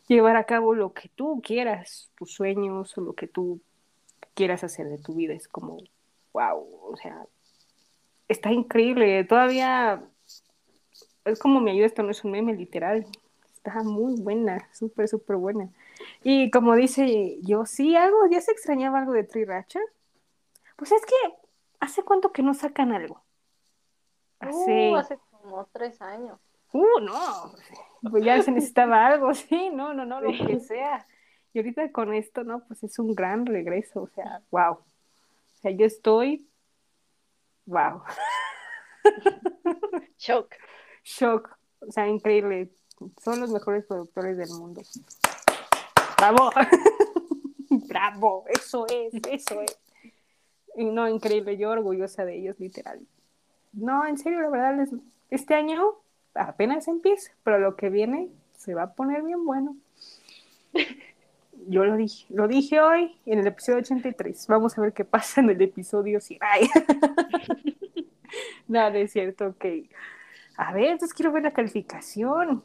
[0.08, 3.62] llevar a cabo lo que tú quieras, tus sueños o lo que tú
[4.34, 5.78] quieras hacer de tu vida, es como,
[6.34, 7.28] wow, o sea,
[8.32, 10.04] está increíble, todavía
[11.26, 13.06] es como me ayuda, esto no es un meme literal,
[13.56, 15.70] está muy buena, súper, súper buena.
[16.24, 19.80] Y como dice yo, sí, algo, ya se extrañaba algo de Triracha.
[20.76, 21.16] Pues es que,
[21.80, 23.24] ¿hace cuánto que no sacan algo?
[24.40, 26.40] Hace, Uh, hace como tres años.
[26.74, 27.54] uh, no,
[28.10, 31.08] pues ya se necesitaba algo, sí, no, no, no, lo que sea.
[31.54, 34.74] Y ahorita con esto, no, pues es un gran regreso, o sea, wow.
[34.76, 34.86] O
[35.62, 36.50] sea, yo estoy,
[37.66, 38.02] wow,
[40.18, 40.56] Shock.
[41.04, 42.70] shock, o sea, increíble.
[43.24, 44.82] Son los mejores productores del mundo.
[46.18, 46.52] Bravo,
[47.88, 49.78] bravo, eso es, eso es.
[50.76, 53.00] Y no, increíble, yo orgullosa de ellos, literal.
[53.74, 54.94] No, en serio, la verdad, les-
[55.32, 55.96] este año
[56.36, 59.76] apenas empieza, pero lo que viene se va a poner bien bueno.
[61.68, 64.48] Yo lo dije, lo dije hoy en el episodio 83.
[64.48, 66.40] Vamos a ver qué pasa en el episodio 100.
[66.42, 66.68] Ay.
[68.68, 69.66] no, no es cierto, ok.
[70.58, 72.64] A ver, entonces quiero ver la calificación.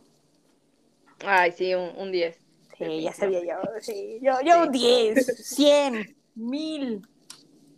[1.25, 2.39] Ay, sí, un, un 10.
[2.79, 3.61] Sí, ya sabía yo.
[3.81, 7.03] Sí, yo, yo un 10, 100, 1000,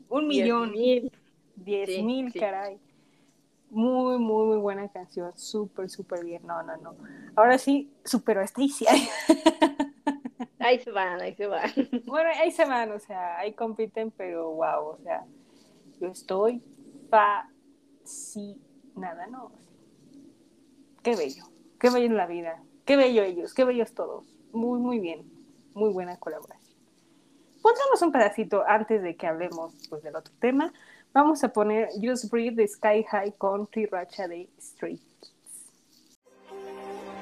[0.09, 1.13] un millón, mil.
[1.57, 2.39] 10 Sí, mil, sí.
[2.39, 2.79] caray.
[3.71, 5.33] Muy, muy, muy buena canción.
[5.37, 6.43] Súper, súper bien.
[6.47, 6.97] No, no, no.
[7.37, 8.87] Ahora sí, superó a Stacy.
[10.68, 11.72] Ahí se van, ahí se van.
[12.06, 15.26] Bueno, ahí se van, o sea, ahí compiten, pero wow, o sea,
[16.00, 16.62] yo estoy
[17.10, 19.52] fascinada, ¿no?
[21.02, 21.44] Qué bello,
[21.80, 24.26] qué bello en la vida, qué bello ellos, qué bellos todos.
[24.52, 25.30] Muy, muy bien,
[25.74, 26.74] muy buena colaboración.
[27.62, 30.74] Pondremos un pedacito antes de que hablemos pues, del otro tema.
[31.14, 35.34] Vamos a poner Just Breathe de Sky High Country Racha de Stray Kids.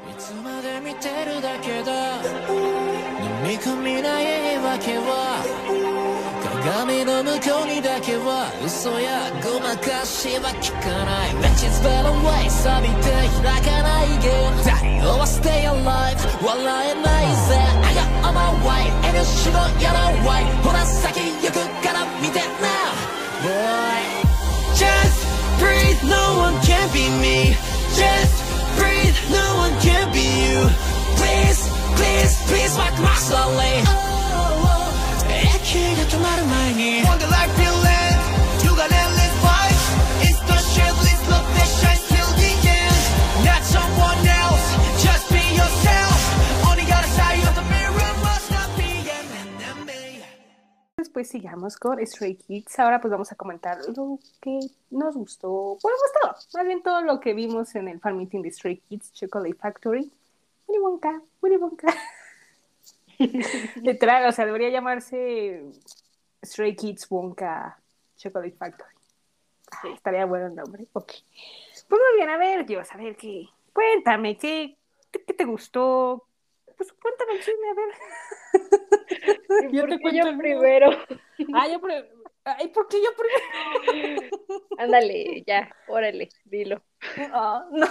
[0.09, 2.21] いつまで見てるだけだ
[3.45, 5.45] 飲み込みない言い訳は
[6.65, 24.21] 鏡の向こうにだけは嘘やごまかしは聞かない Matches better way 錆びて開かないゲーム太陽は stay alive 笑えないぜ I got on my way 遠慮しろやらわいほら先行くから見て now Boy
[24.75, 25.19] Just
[25.59, 27.55] breathe, no one can be me.
[27.93, 28.33] Just
[28.79, 30.65] breathe, no one can be you.
[31.17, 34.06] Please, Please, please walk slowly
[51.16, 52.78] pues, sigamos con Stray Kids.
[52.78, 55.78] Ahora pues vamos a comentar lo que nos gustó.
[55.82, 56.48] Bueno, pues.
[56.52, 60.12] Más bien todo lo que vimos en el fan meeting de Stray Kids Chocolate Factory.
[60.66, 61.86] Willy Wonka, Willy Wonka.
[63.82, 65.62] Literal, o sea, debería llamarse
[66.44, 67.78] Stray Kids Wonka
[68.16, 68.94] Chocolate Factory.
[69.72, 70.86] Ah, estaría bueno el nombre.
[70.92, 71.12] Ok.
[71.88, 73.48] Pues muy bien, a ver, Dios, a ver qué.
[73.72, 74.76] Cuéntame, ¿qué,
[75.10, 76.26] qué te gustó?
[76.76, 79.70] Pues cuéntame el chisme, a ver.
[79.72, 80.90] ¿Y Yo te qué cuento yo primero?
[81.54, 82.10] Ah, yo pre-
[82.44, 84.30] Ay, ¿por qué yo primero?
[84.78, 86.82] Ándale, ya, órale, dilo.
[87.32, 87.86] Ah, no.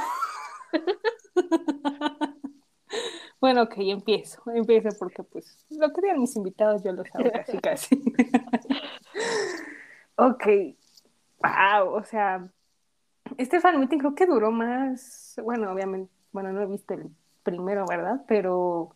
[3.41, 4.41] Bueno, ok, empiezo.
[4.51, 7.95] Empiezo porque, pues, lo que digan mis invitados yo lo hago casi, casi.
[10.15, 10.47] ok.
[11.43, 12.47] Wow, o sea,
[13.37, 15.39] este fan meeting creo que duró más.
[15.43, 17.09] Bueno, obviamente, bueno, no he visto el
[17.43, 18.23] primero, ¿verdad?
[18.27, 18.95] Pero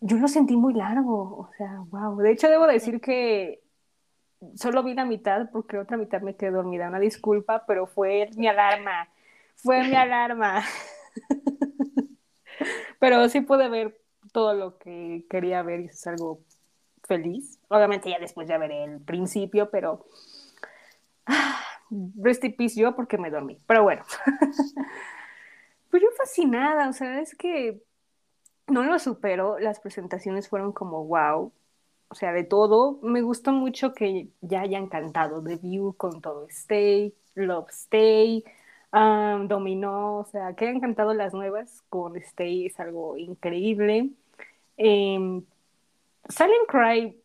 [0.00, 2.16] yo lo sentí muy largo, o sea, wow.
[2.18, 3.62] De hecho, debo decir que
[4.54, 6.88] solo vi la mitad porque la otra mitad me quedé dormida.
[6.88, 9.08] Una disculpa, pero fue mi alarma.
[9.56, 10.62] Fue mi alarma.
[12.98, 13.98] pero sí pude ver
[14.32, 16.40] todo lo que quería ver y es algo
[17.04, 17.58] feliz.
[17.68, 20.06] Obviamente ya después ya veré el principio, pero
[22.20, 23.58] rest in peace yo porque me dormí.
[23.66, 24.04] Pero bueno.
[25.90, 27.82] pues yo fascinada, o sea, es que
[28.68, 29.58] no lo supero.
[29.58, 31.52] Las presentaciones fueron como wow
[32.12, 32.98] o sea, de todo.
[33.02, 38.44] Me gustó mucho que ya hayan cantado The View con todo Stay, Love Stay,
[38.92, 44.10] Dominó, o sea, que hayan cantado las nuevas con Stay es algo increíble.
[44.76, 45.42] Eh,
[46.28, 47.22] Silent Cry,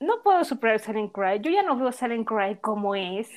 [0.00, 1.40] no puedo superar Silent Cry.
[1.40, 3.28] Yo ya no veo Silent Cry como es.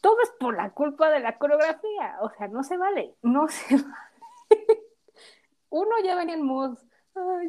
[0.00, 2.16] Todo es por la culpa de la coreografía.
[2.22, 3.14] O sea, no se vale.
[3.22, 4.82] No se vale.
[5.70, 6.78] Uno ya venía en mood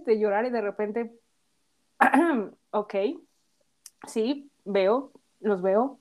[0.06, 1.12] de llorar y de repente
[2.72, 2.96] ok,
[4.08, 6.00] sí, veo, los veo.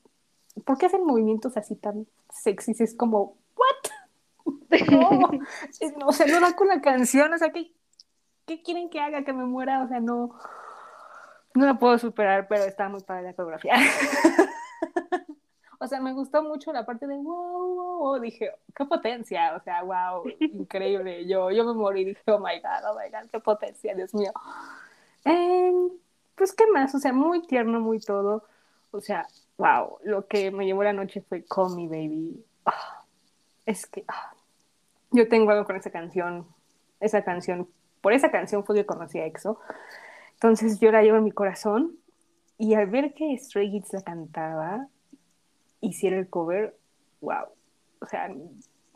[0.64, 2.80] ¿Por qué hacen movimientos así tan sexys?
[2.80, 3.90] Es como, ¿what?
[4.90, 5.30] No,
[5.80, 7.72] es- no, o sea, no da con la canción, o sea, ¿qué,
[8.46, 9.24] ¿qué quieren que haga?
[9.24, 10.38] Que me muera, o sea, no,
[11.54, 13.74] no la puedo superar, pero está muy padre la coreografía.
[15.80, 18.20] O sea, me gustó mucho la parte de wow, wow, wow.
[18.20, 21.26] Dije, qué potencia, o sea, wow, increíble.
[21.26, 24.32] Yo, yo me morí, dije, oh my god, oh my god, qué potencia, Dios mío.
[25.24, 25.72] Eh,
[26.36, 26.94] pues, ¿qué más?
[26.94, 28.44] O sea, muy tierno, muy todo.
[28.92, 29.26] O sea,
[29.58, 32.44] wow, lo que me llevó la noche fue Call Me Baby.
[32.66, 33.01] Ah,
[33.72, 34.32] es que ah,
[35.10, 36.46] yo tengo algo con esa canción.
[37.00, 37.68] Esa canción,
[38.00, 39.58] por esa canción fue que conocí a EXO.
[40.34, 41.96] Entonces yo la llevo en mi corazón.
[42.58, 44.86] Y al ver que Stray Kids la cantaba,
[45.80, 46.76] hiciera el cover,
[47.20, 47.46] wow.
[48.00, 48.30] O sea,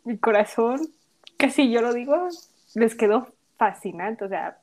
[0.04, 0.80] mi corazón,
[1.36, 2.28] casi yo lo digo,
[2.74, 4.24] les quedó fascinante.
[4.24, 4.58] O sea,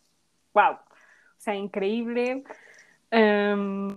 [0.53, 0.73] wow.
[0.73, 2.43] O sea, increíble.
[3.11, 3.95] Em,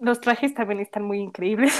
[0.00, 1.78] los trajes también están muy increíbles.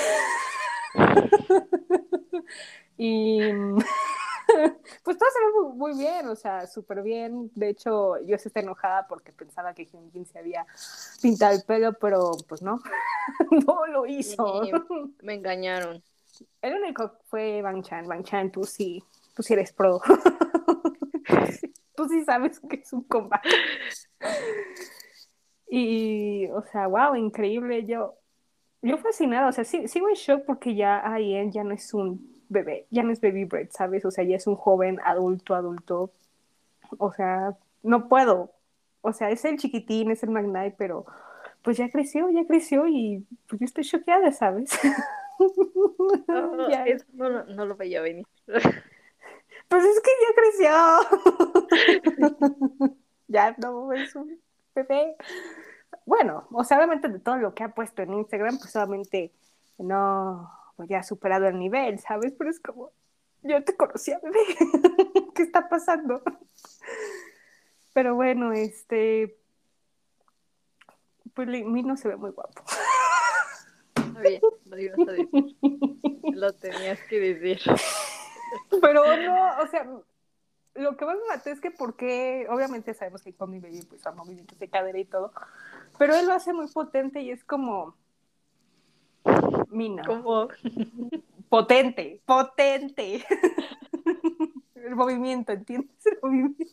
[3.03, 3.41] y
[5.05, 7.51] pues todo se ve muy, bien, o sea, súper bien.
[7.55, 10.67] De hecho, yo sí estoy enojada porque pensaba que Hyunjin se había
[11.23, 12.79] pintado el pelo, pero pues no,
[13.67, 14.65] no lo hizo.
[14.65, 14.71] Sí,
[15.23, 16.03] me engañaron.
[16.61, 18.07] El único fue Bang Chan.
[18.07, 19.03] Bang Chan, tú sí,
[19.35, 20.03] tú sí eres pro.
[21.97, 23.49] tú sí sabes que es un combate.
[25.71, 27.87] Y, o sea, wow, increíble.
[27.87, 28.19] Yo,
[28.83, 32.40] yo fascinada, o sea, sí, sigo en shock porque ya Ayen ya no es un
[32.51, 34.05] bebé, ya no es baby bread, ¿sabes?
[34.05, 36.11] O sea, ya es un joven adulto, adulto.
[36.99, 38.51] O sea, no puedo.
[39.01, 41.07] O sea, es el chiquitín, es el Magnite, pero
[41.63, 44.71] pues ya creció, ya creció y pues yo estoy choqueada, ¿sabes?
[46.29, 46.85] No, Ya.
[46.85, 48.27] eso no, lo- no lo veía venir.
[48.47, 50.71] Pues es que ya creció.
[53.29, 54.39] ya no es un
[54.75, 55.17] bebé.
[56.05, 59.33] Bueno, o sea, obviamente de todo lo que ha puesto en Instagram, pues obviamente
[59.79, 62.33] no, pues ya ha superado el nivel, ¿sabes?
[62.39, 62.91] Pero es como,
[63.43, 64.39] yo te conocía, bebé.
[65.35, 66.23] ¿Qué está pasando?
[67.93, 69.37] Pero bueno, este,
[71.35, 72.65] pues Min no se ve muy guapo.
[73.95, 75.57] Está bien, lo ibas a decir.
[76.33, 77.61] Lo tenías que decir.
[78.81, 79.87] Pero no, o sea,
[80.77, 84.07] lo que más me mató es que porque, obviamente sabemos que con mi baby pues
[84.07, 85.35] a movimientos de cadera y todo,
[85.99, 88.00] pero él lo hace muy potente y es como
[89.71, 90.05] Mina.
[90.05, 90.49] Como
[91.51, 93.25] Potente, potente.
[94.77, 96.07] El movimiento, ¿entiendes?
[96.07, 96.65] El movimiento.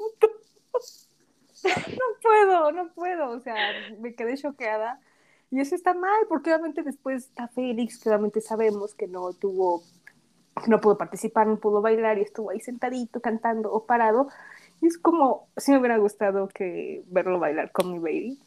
[1.64, 3.56] No puedo, no puedo, o sea,
[4.00, 5.02] me quedé choqueada.
[5.50, 9.82] Y eso está mal, porque obviamente después está Félix, que obviamente sabemos que no tuvo,
[10.68, 14.28] no pudo participar, no pudo bailar y estuvo ahí sentadito cantando o parado.
[14.82, 18.40] Y es como, si me hubiera gustado que verlo bailar con mi baby.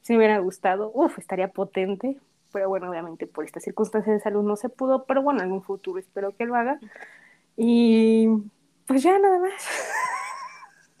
[0.00, 2.18] Si me hubiera gustado, uff, estaría potente.
[2.54, 5.60] Pero bueno, obviamente por estas circunstancias de salud no se pudo, pero bueno, en un
[5.60, 6.78] futuro espero que lo haga.
[7.56, 8.28] Y
[8.86, 9.66] pues ya nada más.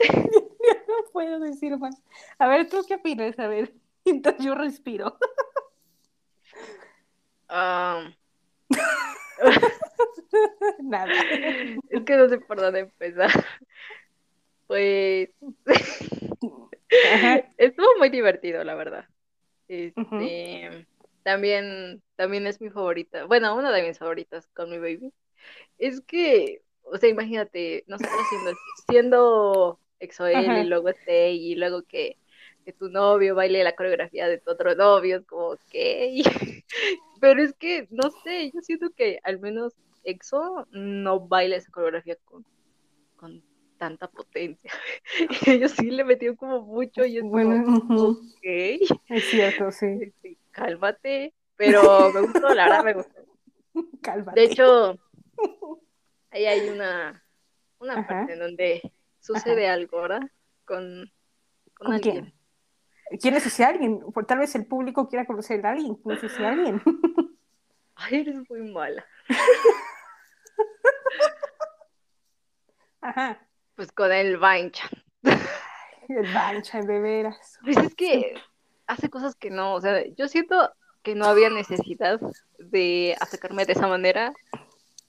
[0.00, 2.02] ya no puedo decir más.
[2.40, 3.38] A ver, ¿tú qué opinas?
[3.38, 3.72] A ver,
[4.04, 5.16] mientras yo respiro.
[7.48, 8.02] ah,
[10.82, 11.12] Nada.
[11.88, 13.30] es que no sé por dónde empezar.
[14.66, 15.30] Pues
[17.14, 17.44] Ajá.
[17.58, 19.06] estuvo muy divertido, la verdad.
[19.68, 20.84] Este,
[21.24, 23.26] también, también es mi favorita.
[23.26, 25.12] Bueno, una de mis favoritas con mi baby.
[25.78, 28.54] Es que, o sea, imagínate, nosotros siendo,
[28.88, 29.80] siendo
[30.32, 30.62] Ajá.
[30.62, 32.18] y luego este, y luego que,
[32.64, 36.22] que tu novio baile la coreografía de tu otro novio, es como, ¿qué?
[37.20, 39.74] Pero es que, no sé, yo siento que al menos
[40.04, 42.44] EXO no baila esa coreografía con,
[43.16, 43.44] con
[43.78, 44.72] tanta potencia.
[45.46, 48.42] Ellos sí le metieron como mucho y es como, Bueno, ujú, ok,
[49.08, 49.86] es cierto, sí.
[50.22, 51.34] sí, cálmate.
[51.56, 53.24] Pero me gustó, la verdad me gustó.
[54.02, 54.40] Cálmate.
[54.40, 54.98] De hecho,
[56.30, 57.24] ahí hay una,
[57.78, 58.06] una Ajá.
[58.06, 60.22] parte en donde sucede algo, ¿verdad?
[60.64, 61.10] Con,
[61.74, 62.32] con ¿Con alguien.
[63.10, 63.20] quién?
[63.20, 64.00] ¿Quién es ese alguien?
[64.12, 65.94] Por tal vez el público quiera conocer a alguien.
[65.96, 66.80] ¿Quién es ese alguien?
[67.96, 69.04] Ay, eres muy mala.
[73.00, 73.46] Ajá.
[73.76, 74.90] Pues con el Vainchan.
[76.08, 77.58] El Bancha, de veras.
[77.62, 78.34] Pues es que
[78.86, 80.70] hace cosas que no, o sea, yo siento
[81.02, 82.20] que no había necesidad
[82.58, 84.32] de atacarme de esa manera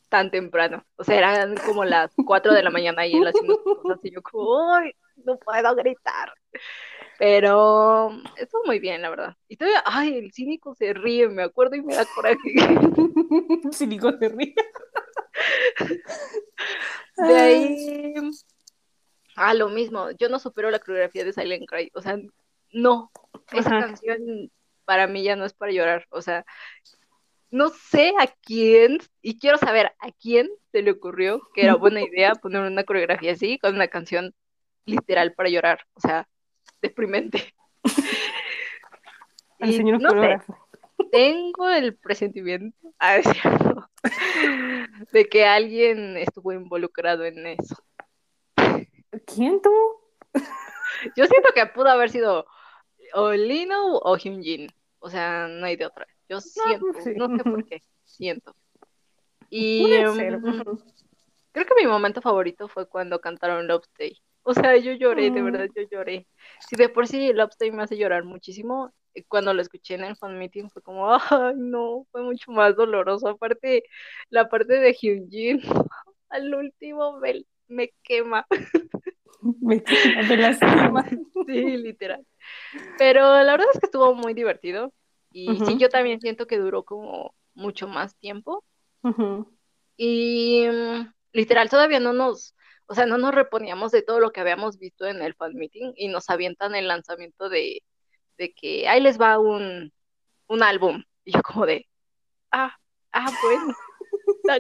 [0.10, 0.86] tan temprano.
[0.98, 4.22] O sea, eran como las 4 de la mañana y él haciendo cosas y yo
[4.22, 4.92] como, ¡ay!
[5.24, 6.34] No puedo gritar.
[7.18, 9.36] Pero estuvo muy bien, la verdad.
[9.48, 12.38] Y todavía, ay, el cínico se ríe, me acuerdo y me da coraje.
[13.72, 14.56] Cínico se ríe.
[17.18, 18.14] De ahí,
[19.38, 22.18] ah, lo mismo, yo no supero la coreografía de Silent Cry, o sea,
[22.76, 23.10] no,
[23.54, 23.88] esa Ajá.
[23.88, 24.52] canción
[24.84, 26.46] para mí ya no es para llorar, o sea,
[27.50, 32.02] no sé a quién, y quiero saber a quién se le ocurrió que era buena
[32.04, 34.34] idea poner una coreografía así con una canción
[34.86, 36.28] literal para llorar, o sea,
[36.82, 37.54] deprimente.
[39.62, 40.38] Al Y señor no sé,
[41.12, 43.90] tengo el presentimiento, es cierto,
[45.14, 47.78] de que alguien estuvo involucrado en eso.
[49.26, 49.72] ¿Quién tú?
[51.16, 52.46] Yo siento que pudo haber sido
[53.14, 54.68] o Lino o Hyunjin.
[55.00, 56.08] O sea, no hay de otra.
[56.28, 57.14] Yo siento, sí.
[57.16, 58.56] no sé por qué, siento.
[59.52, 60.64] Y mm,
[61.52, 64.18] creo que mi momento favorito fue cuando cantaron Love Day.
[64.42, 65.46] O sea, yo lloré, de Mm.
[65.46, 66.28] verdad, yo lloré.
[66.60, 70.04] Si de por sí Love Day me hace llorar muchísimo, eh, cuando lo escuché en
[70.04, 73.28] el fan meeting fue como, ay, no, fue mucho más doloroso.
[73.28, 73.84] Aparte,
[74.30, 75.62] la parte de Hyunjin,
[76.30, 78.46] al último me, me quema.
[79.62, 79.84] Me,
[80.28, 81.08] me lastima.
[81.46, 82.26] Sí, literal.
[82.98, 84.94] Pero la verdad es que estuvo muy divertido.
[85.32, 85.78] Y sí, Ujú.
[85.78, 88.64] yo también siento que duró como mucho más tiempo.
[89.04, 89.58] Ujú.
[89.98, 92.56] Y mm, literal, todavía no nos,
[92.88, 95.94] o sea, no nos reponíamos de todo lo que habíamos visto en el fan meeting
[95.96, 97.82] y nos avientan el lanzamiento de,
[98.38, 99.92] de que ahí les va un,
[100.48, 101.04] un álbum.
[101.24, 101.88] Y yo como de,
[102.52, 102.76] ah,
[103.12, 103.74] ah, bueno,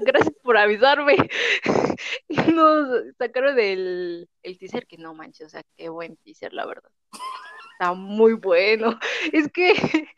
[0.01, 1.15] gracias por avisarme.
[2.27, 2.87] Y nos
[3.17, 6.91] sacaron el, el teaser que no manches, o sea, qué buen teaser, la verdad.
[7.77, 8.97] Está muy bueno.
[9.33, 9.73] Es que,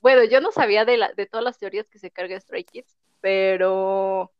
[0.00, 2.96] bueno, yo no sabía de, la, de todas las teorías que se carga Stray Kids,
[3.20, 4.32] pero,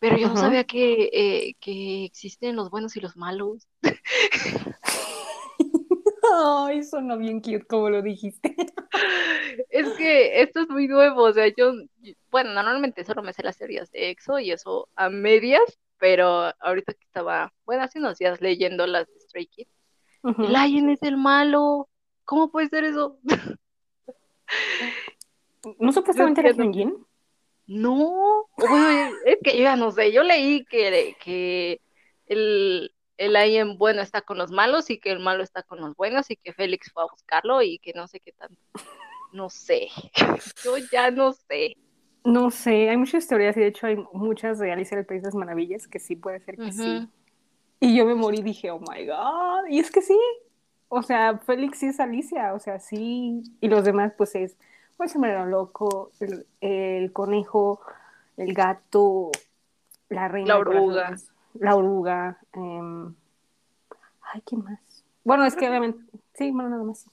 [0.00, 3.68] pero yo no sabía que, eh, que existen los buenos y los malos.
[6.34, 8.56] Ay, sonó bien cute como lo dijiste.
[9.68, 11.72] Es que esto es muy nuevo, o sea, yo,
[12.30, 16.94] bueno, normalmente solo me sé las teorías de EXO y eso a medias, pero ahorita
[16.94, 19.81] que estaba, bueno, hace unos días leyendo las de Stray Kids,
[20.22, 21.88] El Lion es el malo,
[22.24, 23.18] ¿cómo puede ser eso?
[25.78, 26.52] ¿No supuestamente era.
[26.52, 26.96] Hyunjin?
[27.66, 28.48] No,
[29.24, 31.80] es que yo ya no sé, yo leí que, que
[32.26, 35.96] el, el Lion bueno está con los malos y que el malo está con los
[35.96, 38.60] buenos y que Félix fue a buscarlo y que no sé qué tanto.
[39.32, 39.88] No sé,
[40.64, 41.76] yo ya no sé.
[42.24, 45.28] No sé, hay muchas teorías y de hecho hay muchas de Alicia del País de
[45.28, 47.08] las Maravillas que sí puede ser que sí.
[47.82, 49.66] Y yo me morí y dije, oh my god.
[49.68, 50.16] Y es que sí.
[50.88, 53.42] O sea, Félix sí es Alicia, o sea, sí.
[53.60, 54.56] Y los demás, pues es
[55.00, 57.80] el sombrero loco, el, el conejo,
[58.36, 59.32] el gato,
[60.08, 60.54] la reina.
[60.54, 61.16] La oruga.
[61.54, 62.38] La oruga.
[62.52, 63.12] em,
[64.32, 64.78] Ay, ¿qué más?
[65.24, 65.98] Bueno, es que obviamente.
[66.34, 67.06] Sí, bueno, nada más.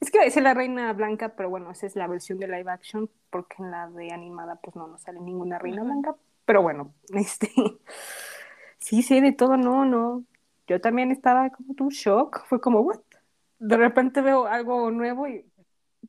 [0.00, 3.08] Es que es la reina blanca, pero bueno, esa es la versión de live action,
[3.30, 6.16] porque en la de animada, pues no, no sale ninguna reina blanca.
[6.44, 7.50] Pero bueno, este.
[8.82, 10.24] Sí, sí, de todo, no, no.
[10.66, 12.44] Yo también estaba como tú, shock.
[12.46, 13.00] Fue como, what?
[13.58, 15.44] De repente veo algo nuevo y.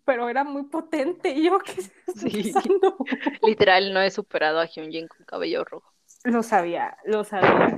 [0.06, 1.30] Pero era muy potente.
[1.30, 1.74] Y yo, ¿qué
[2.16, 2.52] Sí.
[3.44, 5.94] Literal, no he superado a Hyunjin con cabello rojo.
[6.24, 7.78] Lo sabía, lo sabía.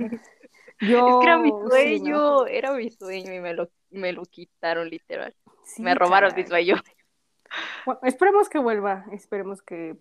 [0.80, 1.08] Yo.
[1.10, 1.70] Es que era mi sí, no.
[1.70, 5.36] sueño, era mi sueño y me lo, me lo quitaron literal.
[5.64, 6.66] Sí, me robaron mi caray.
[6.66, 6.82] sueño.
[7.86, 9.06] Bueno, esperemos que vuelva.
[9.12, 9.98] Esperemos que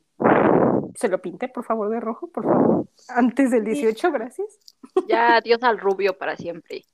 [0.95, 2.87] se lo pinte, por favor, de rojo, por favor.
[3.09, 4.59] Antes del 18, gracias.
[5.07, 6.85] Ya, adiós al rubio para siempre.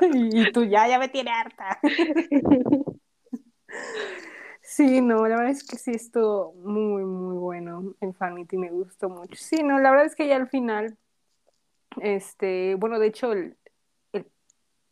[0.00, 1.78] Y, tú ya, ya me tiene harta.
[4.62, 9.08] Sí, no, la verdad es que sí estuvo muy, muy bueno el fanity, me gustó
[9.08, 9.34] mucho.
[9.34, 10.98] Sí, no, la verdad es que ya al final,
[12.02, 13.56] este, bueno, de hecho, el,
[14.12, 14.26] el-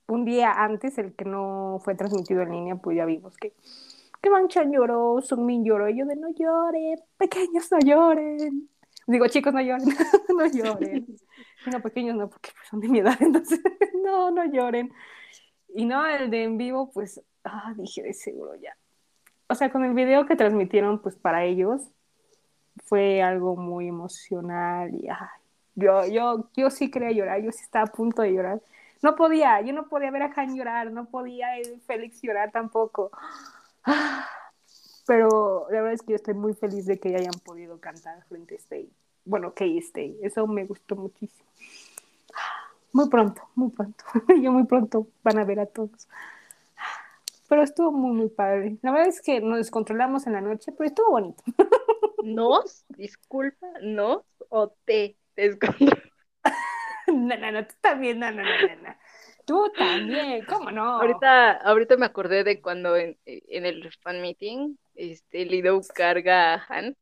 [0.09, 3.53] un día antes, el que no fue transmitido en línea, pues ya vimos que,
[4.27, 8.69] que Banchan lloró, Sungmin lloró, y yo de no lloren, pequeños no lloren.
[9.07, 9.87] Digo, chicos, no lloren,
[10.37, 11.07] no lloren.
[11.71, 13.61] No, pequeños no, porque pues, son de mi edad, entonces,
[14.03, 14.93] no, no lloren.
[15.77, 18.77] Y no, el de en vivo, pues, ah, dije, de seguro ya.
[19.49, 21.83] O sea, con el video que transmitieron, pues, para ellos,
[22.85, 25.17] fue algo muy emocional y, ay,
[25.77, 28.61] yo, yo, yo sí quería llorar, yo sí estaba a punto de llorar.
[29.03, 33.13] No podía, yo no podía ver a Han llorar, no podía el Félix llorar tampoco.
[35.07, 38.57] Pero la verdad es que yo estoy muy feliz de que hayan podido cantar frente
[38.57, 38.91] a Stay.
[39.25, 40.19] Bueno, que Stay.
[40.23, 41.47] Eso me gustó muchísimo.
[42.93, 44.05] Muy pronto, muy pronto.
[44.43, 46.09] Yo muy pronto van a ver a todos.
[47.49, 48.79] Pero estuvo muy, muy padre.
[48.83, 51.43] La verdad es que nos descontrolamos en la noche, pero estuvo bonito.
[52.25, 52.85] ¿Nos?
[52.89, 56.03] Disculpa, ¿nos o te descontrol?
[57.09, 58.97] No, no, no, tú también, no, no, no, no.
[59.47, 60.99] Tú también, ¿cómo no?
[61.01, 66.67] Ahorita, ahorita me acordé de cuando en, en el fan meeting, este, Lido carga a
[66.69, 66.97] Han.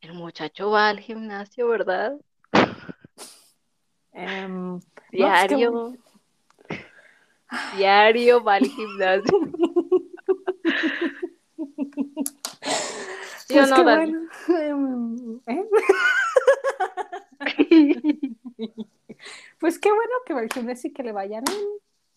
[0.00, 2.14] El muchacho va al gimnasio, ¿verdad?
[4.12, 4.80] Em, no,
[5.10, 5.92] que- Diario.
[7.76, 9.38] Diario va al gimnasio.
[13.46, 14.20] ¿Sí o pues no, bueno.
[14.48, 15.68] Em, ¿eh?
[19.62, 21.64] Pues qué bueno que va al gimnasio y que le vayan bien.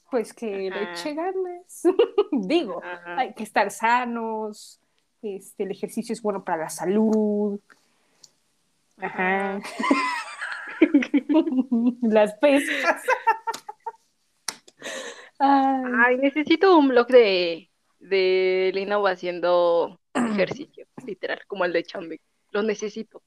[0.10, 1.84] Pues que le eche ganas.
[2.32, 3.20] Digo, Ajá.
[3.20, 4.82] hay que estar sanos.
[5.22, 7.60] Este, el ejercicio es bueno para la salud.
[8.98, 9.60] Ajá.
[12.02, 13.04] Las pesas.
[15.38, 17.70] Ay, Ay, necesito un blog de,
[18.00, 22.20] de Lino haciendo ejercicio, literal, como el de Chambi.
[22.50, 23.22] Lo necesito.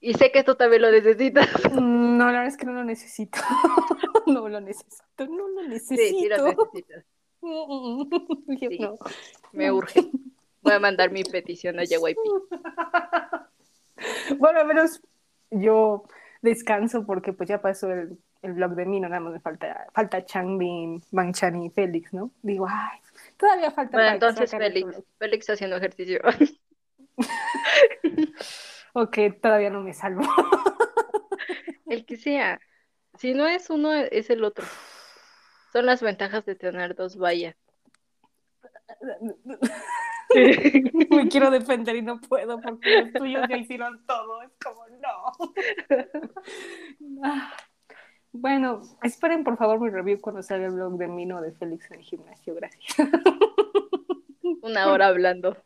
[0.00, 1.48] Y sé que tú también lo necesitas.
[1.72, 3.38] no, la verdad es que no lo necesito.
[4.26, 6.70] No lo necesito, no lo Sí, sí lo necesito.
[6.74, 7.04] necesitas.
[8.60, 8.78] Yo Sí.
[8.78, 8.98] no.
[9.52, 10.10] Me urge.
[10.60, 12.18] Voy a mandar mi petición a JYP.
[14.38, 15.00] Bueno, al menos
[15.50, 16.04] yo
[16.42, 19.86] descanso porque pues ya pasó el, el blog de mí, no nada más me falta,
[19.94, 22.30] falta Changbin, Manchan y Félix, ¿no?
[22.42, 22.98] Digo, ay,
[23.38, 25.02] todavía falta Bueno, entonces Félix.
[25.18, 26.20] Félix haciendo ejercicio.
[28.94, 30.22] Ok, todavía no me salvo.
[31.86, 32.60] El que sea.
[33.18, 34.64] Si no es uno, es el otro.
[35.72, 37.56] Son las ventajas de tener dos vallas.
[41.10, 44.42] me quiero defender y no puedo porque los tuyos ya hicieron todo.
[44.42, 45.32] Es como, no.
[47.24, 47.52] Ah,
[48.32, 52.00] Bueno, esperen por favor mi review cuando salga el blog de Mino de Félix en
[52.00, 52.54] el gimnasio.
[52.54, 52.84] Gracias.
[54.62, 55.56] Una hora hablando.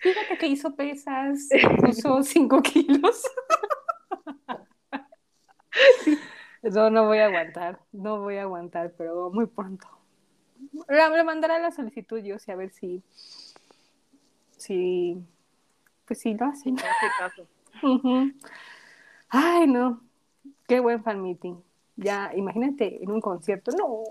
[0.00, 1.48] Fíjate que hizo pesas,
[1.80, 3.22] puso 5 kilos.
[6.62, 9.86] No, no voy a aguantar, no voy a aguantar, pero muy pronto.
[10.88, 13.02] Le, mandaré la solicitud yo, sí, a ver si,
[14.56, 15.22] si,
[16.06, 16.74] pues sí, lo Si hacen.
[16.74, 17.46] no hace caso.
[19.28, 20.02] Ay, no,
[20.66, 21.56] qué buen fan meeting.
[21.96, 24.02] Ya, imagínate en un concierto, no.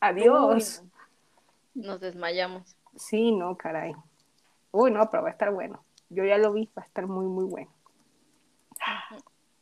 [0.00, 0.82] Adiós.
[0.82, 1.82] Uy.
[1.82, 2.76] Nos desmayamos.
[2.96, 3.94] Sí, no, caray.
[4.72, 5.84] Uy, no, pero va a estar bueno.
[6.08, 7.70] Yo ya lo vi, va a estar muy, muy bueno.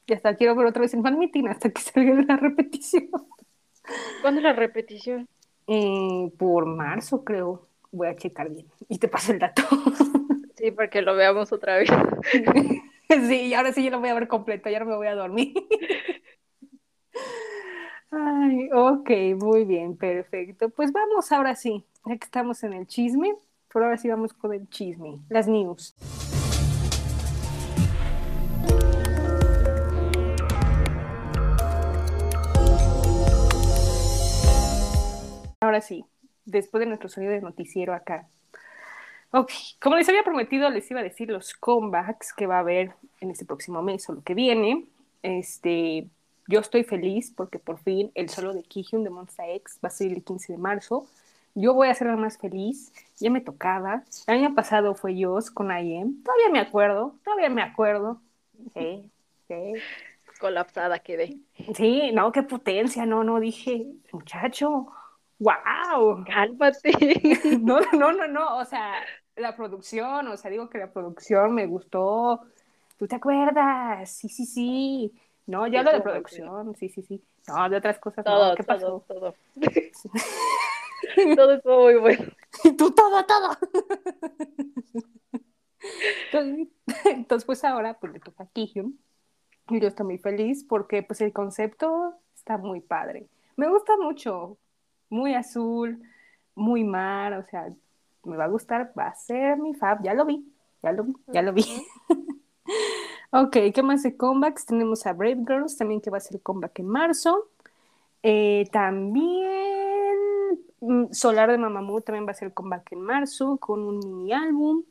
[0.07, 3.11] Y hasta quiero ver otra vez el fan meeting hasta que salga la repetición.
[4.23, 5.29] ¿Cuándo es la repetición?
[5.67, 7.69] Eh, por marzo, creo.
[7.91, 8.67] Voy a checar bien.
[8.89, 9.63] Y te paso el dato.
[10.59, 11.89] Sí, para que lo veamos otra vez.
[13.09, 15.15] sí, y ahora sí yo lo voy a ver completo, ya no me voy a
[15.15, 15.55] dormir.
[18.11, 19.09] Ay, ok,
[19.41, 20.69] muy bien, perfecto.
[20.71, 23.37] Pues vamos ahora sí, ya que estamos en el chisme,
[23.73, 25.95] por ahora sí vamos con el chisme, las news.
[35.61, 36.05] Ahora sí,
[36.45, 38.27] después de nuestro sonido de noticiero acá.
[39.31, 39.51] Ok,
[39.83, 43.31] como les había prometido, les iba a decir los comebacks que va a haber en
[43.31, 44.87] este próximo mes o lo que viene.
[45.23, 46.07] Este,
[46.47, 49.91] yo estoy feliz porque por fin el solo de Kihyun de Monsta X va a
[49.91, 51.07] ser el 15 de marzo.
[51.55, 54.05] Yo voy a ser la más feliz, ya me tocaba.
[54.27, 58.21] El año pasado fue Yos con IM, todavía me acuerdo, todavía me acuerdo.
[58.75, 59.11] Sí,
[59.49, 59.73] sí.
[60.39, 61.37] Colapsada quedé.
[61.75, 64.87] Sí, no, qué potencia, no, no, dije, muchacho,
[65.39, 66.25] wow.
[66.25, 66.93] Cálmate.
[67.61, 68.95] No, no, no, no, o sea,
[69.37, 72.41] la producción, o sea, digo que la producción me gustó.
[72.99, 74.11] ¿Tú te acuerdas?
[74.11, 75.13] Sí, sí, sí.
[75.47, 77.23] No, yo hablo de producción, sí, sí, sí.
[77.47, 78.55] No, de otras cosas Todo, no.
[78.55, 79.05] ¿Qué todo, pasó?
[79.09, 79.35] todo.
[81.37, 82.25] Todo estuvo muy bueno.
[82.77, 83.57] Tú todo, todo.
[86.27, 86.69] Entonces,
[87.05, 88.99] entonces, pues ahora pues le toca a Kihyun.
[89.71, 93.29] Y yo estoy muy feliz porque pues el concepto está muy padre.
[93.57, 94.59] Me gusta mucho.
[95.11, 96.03] Muy azul,
[96.55, 97.73] muy mar, o sea,
[98.25, 100.03] me va a gustar, va a ser mi fab.
[100.03, 100.45] Ya lo vi,
[100.83, 101.65] ya lo vi, ya lo vi.
[103.31, 104.65] Ok, ¿qué más de comebacks?
[104.65, 107.51] Tenemos a Brave Girls, también que va a ser comeback en marzo.
[108.23, 109.68] Eh, también
[111.11, 114.85] Solar de Mamamoo también va a ser comeback en marzo con un mini álbum.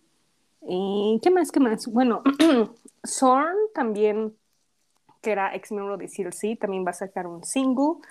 [0.63, 1.51] Eh, ¿qué más?
[1.51, 1.87] ¿Qué más?
[1.87, 2.23] Bueno,
[3.05, 4.35] Zorn también,
[5.21, 8.01] que era ex miembro de CLC, también va a sacar un single.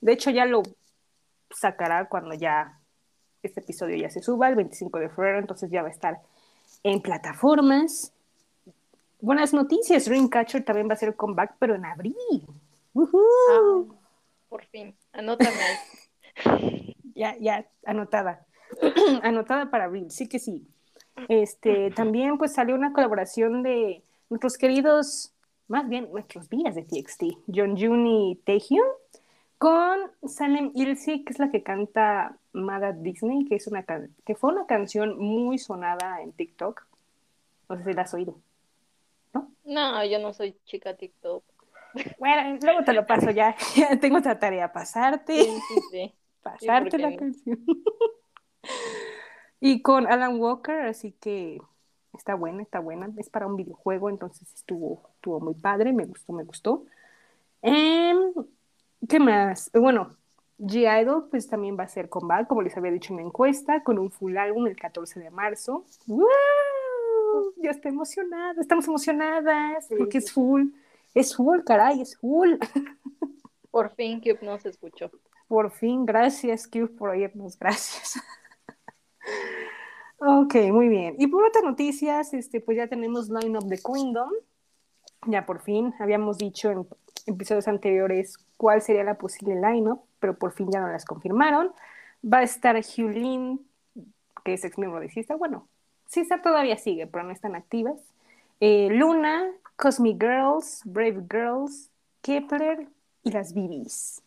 [0.00, 0.62] De hecho, ya lo
[1.50, 2.78] sacará cuando ya
[3.42, 6.20] este episodio ya se suba, el 25 de febrero, entonces ya va a estar
[6.82, 8.12] en plataformas.
[9.20, 12.16] Buenas noticias, Dreamcatcher también va a ser comeback, pero en abril.
[12.96, 13.82] Ah,
[14.48, 15.50] por fin, anótame.
[17.18, 18.46] Ya, ya, anotada.
[19.24, 20.68] anotada para abril, sí que sí.
[21.28, 25.34] Este, también pues salió una colaboración de nuestros queridos,
[25.66, 28.86] más bien nuestros días de TXT, John Jun y Taehyun,
[29.58, 34.36] con Salem Ilse, que es la que canta Mad Disney, que, es una can- que
[34.36, 36.86] fue una canción muy sonada en TikTok.
[37.68, 38.38] No sé si la has oído.
[39.64, 41.42] No, yo no soy chica TikTok.
[42.20, 43.56] Bueno, luego te lo paso ya.
[43.76, 45.34] Ya tengo otra tarea, pasarte.
[45.34, 46.14] Sí, sí, sí.
[46.42, 47.58] Pasarte ¿por la canción.
[49.60, 51.60] y con Alan Walker, así que
[52.14, 53.10] está buena, está buena.
[53.16, 56.84] Es para un videojuego, entonces estuvo, estuvo muy padre, me gustó, me gustó.
[57.62, 58.32] Em,
[59.08, 59.70] ¿qué más?
[59.72, 60.16] Bueno,
[60.58, 63.98] G-Idol pues también va a ser comeback, como les había dicho en la encuesta, con
[63.98, 65.84] un full álbum el 14 de marzo.
[66.06, 66.26] ¡Woo!
[67.56, 70.68] Ya estoy emocionada, estamos emocionadas, Sí, porque es full,
[71.14, 72.54] es full, caray, es full.
[73.70, 75.10] Por fin Cube no se escuchó.
[75.48, 78.22] Por fin, gracias, Cube, por oírnos, gracias.
[80.18, 81.16] ok, muy bien.
[81.18, 84.30] Y por otras noticias, este, pues ya tenemos Line of the Kingdom.
[85.26, 86.86] Ya por fin, habíamos dicho en
[87.26, 91.72] episodios anteriores cuál sería la posible line-up, pero por fin ya no las confirmaron.
[92.22, 93.66] Va a estar Hugh Lin,
[94.44, 95.34] que es ex miembro de Sista.
[95.34, 95.66] Bueno,
[96.06, 97.98] Sista todavía sigue, pero no están activas.
[98.60, 101.90] Eh, Luna, Cosmic Girls, Brave Girls,
[102.22, 102.88] Kepler
[103.22, 104.22] y las BBs.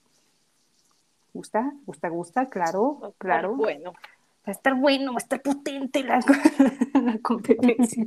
[1.33, 1.71] ¿Gusta?
[1.85, 2.09] ¿Gusta?
[2.09, 2.49] ¿Gusta?
[2.49, 3.55] Claro, Va a estar claro.
[3.55, 6.19] Bueno, Va a estar bueno, va a estar potente la,
[7.03, 8.05] la competencia.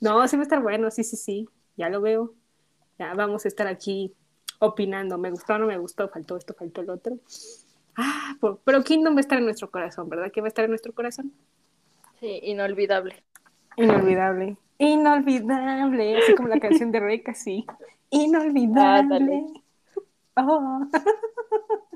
[0.00, 1.48] No, sí va a estar bueno, sí, sí, sí.
[1.76, 2.32] Ya lo veo.
[2.98, 4.14] Ya vamos a estar aquí
[4.58, 5.18] opinando.
[5.18, 7.18] Me gustó, no me gustó, faltó esto, faltó el otro.
[7.96, 10.32] Ah, por- pero Kingdom va a estar en nuestro corazón, ¿verdad?
[10.32, 11.32] Que va a estar en nuestro corazón.
[12.20, 13.22] sí, inolvidable.
[13.76, 14.56] Inolvidable.
[14.78, 16.18] Inolvidable.
[16.18, 17.66] Así como la canción de Reika, sí.
[18.10, 19.44] Inolvidable.
[20.36, 20.80] Oh.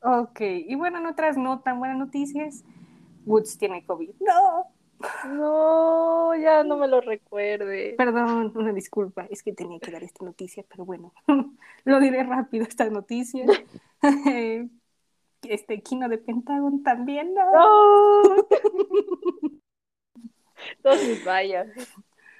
[0.00, 2.64] ok, y bueno, en otras no tan buenas noticias,
[3.24, 4.10] Woods tiene COVID.
[4.20, 4.66] No,
[5.24, 7.94] No, ya no me lo recuerde.
[7.96, 11.12] perdón, una disculpa, es que tenía que dar esta noticia, pero bueno,
[11.84, 13.46] lo diré rápido, esta noticia.
[15.42, 17.52] Este Kino de Pentagon también, no.
[17.52, 18.46] No.
[20.82, 21.68] Todos mis vallas.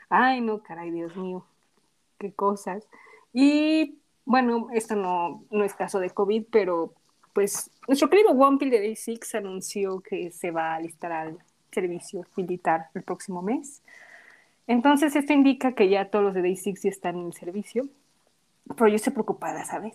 [0.08, 1.44] Ay, no, caray, Dios mío,
[2.18, 2.86] qué cosas.
[3.32, 6.94] Y bueno, esto no, no es caso de COVID, pero
[7.32, 11.38] pues nuestro querido Wampil de Day Six anunció que se va a alistar al
[11.70, 13.82] servicio militar el próximo mes.
[14.66, 17.88] Entonces, esto indica que ya todos los de Day Six ya están en el servicio.
[18.76, 19.94] Pero yo estoy preocupada, ¿sabes?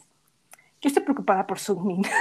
[0.82, 2.04] Yo estoy preocupada por Sungmin.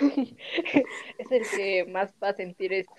[0.00, 2.94] Es el que más va a sentir esto.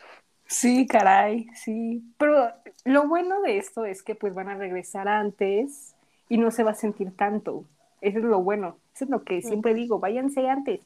[0.45, 2.03] Sí, caray, sí.
[2.17, 2.51] Pero
[2.85, 5.95] lo bueno de esto es que pues van a regresar antes
[6.31, 7.65] y no se va a sentir tanto.
[7.99, 8.77] Eso es lo bueno.
[8.95, 10.79] Eso es lo que siempre digo, váyanse antes.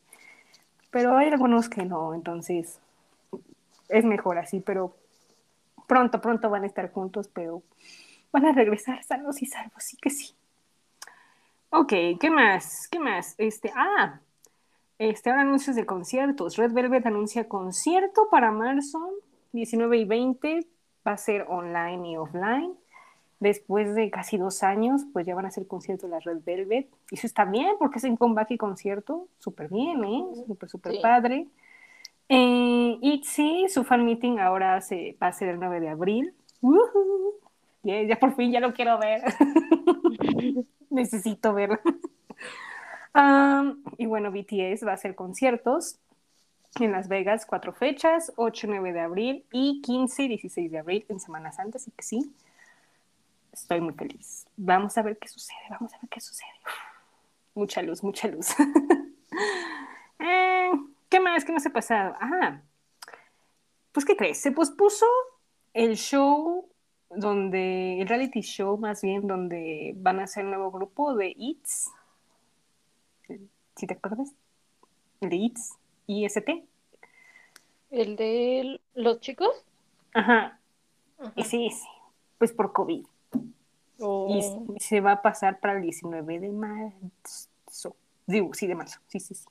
[0.89, 2.79] Pero hay algunos que no, entonces
[3.87, 4.95] es mejor así, pero
[5.85, 7.61] pronto, pronto van a estar juntos, pero
[8.31, 10.33] van a regresar sanos y salvos, sí que sí.
[11.69, 12.87] Ok, ¿qué más?
[12.87, 13.35] ¿Qué más?
[13.37, 14.19] Este, ah,
[14.97, 16.57] este, ahora anuncios de conciertos.
[16.57, 19.11] Red Velvet anuncia concierto para marzo
[19.51, 20.67] 19 y 20.
[21.07, 22.75] Va a ser online y offline.
[23.39, 26.87] Después de casi dos años, pues ya van a hacer conciertos las Red Velvet.
[27.11, 29.27] Y eso está bien, porque es en comeback y concierto.
[29.39, 30.23] Súper bien, ¿eh?
[30.47, 30.99] Súper, súper Sí.
[31.01, 31.47] padre.
[32.29, 36.33] Eh, ITZY, su fan meeting ahora se, va a ser el 9 de abril.
[36.61, 37.33] ¡Woohoo!
[37.83, 39.21] Ya, ya por fin, ya lo quiero ver.
[40.89, 41.77] Necesito verlo.
[43.13, 45.99] Am, y bueno, BTS va a hacer conciertos
[46.79, 50.79] en Las Vegas, cuatro fechas, 8 y 9 de abril y 15 y 16 de
[50.79, 52.33] abril en Semana Santa, así que sí,
[53.61, 54.47] estoy muy feliz.
[54.57, 56.49] Vamos a ver qué sucede, vamos a ver qué sucede.
[57.53, 58.49] Mucha luz, mucha luz.
[60.17, 60.71] Eh,
[61.09, 61.43] ¿Qué más?
[61.43, 62.15] ¿Qué más ha pasado?
[62.21, 62.61] Ah,
[63.91, 64.39] pues ¿qué crees?
[64.39, 65.05] Se pospuso
[65.73, 66.69] el show
[67.09, 71.91] donde, el reality show más bien, donde van a hacer un nuevo grupo de ITS.
[73.75, 74.33] ¿Sí te acuerdas?
[75.19, 75.77] El de ITS,
[76.07, 76.49] IST.
[77.91, 79.65] ¿El de los chicos?
[80.13, 80.59] Ajá.
[81.19, 81.33] Ajá.
[81.35, 81.87] Y sí, sí,
[82.37, 83.05] pues por COVID.
[83.97, 84.75] Y Oh.
[84.79, 87.95] se va a pasar para el 19 de marzo.
[88.27, 89.45] Digo, sí, de marzo, sí, sí, sí.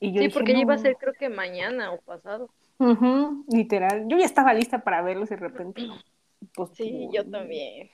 [0.00, 0.82] Y yo Sí, dije, porque ya iba a "No".
[0.82, 2.50] ser creo que mañana o pasado.
[3.48, 4.06] Literal.
[4.08, 5.86] Yo ya estaba lista para verlos y de repente.
[6.54, 7.90] Pues, Sí, yo también.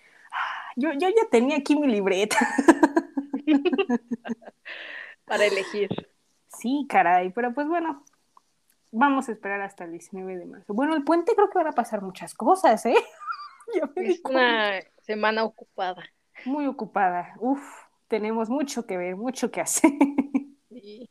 [0.77, 2.37] Yo, yo ya tenía aquí mi libreta.
[5.25, 5.89] Para elegir.
[6.49, 8.05] Sí, caray, pero pues bueno,
[8.91, 10.75] vamos a esperar hasta el 19 de marzo.
[10.75, 12.95] Bueno, el puente creo que van a pasar muchas cosas, ¿eh?
[13.75, 14.81] Ya me di Es una
[15.11, 16.05] semana ocupada.
[16.45, 17.35] Muy ocupada.
[17.41, 17.61] Uf,
[18.07, 19.91] tenemos mucho que ver, mucho que hacer.
[20.71, 21.11] Sí.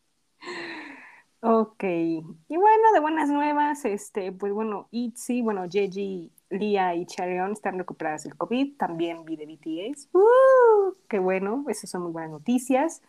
[1.41, 7.51] Ok, y bueno, de buenas nuevas, este, pues bueno, Itzy, bueno, Jeji, Lia y Charion
[7.51, 10.95] están recuperadas del COVID, también vi de BTS, ¡Uh!
[11.09, 13.01] qué bueno, esas son muy buenas noticias.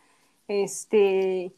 [0.47, 1.53] Este,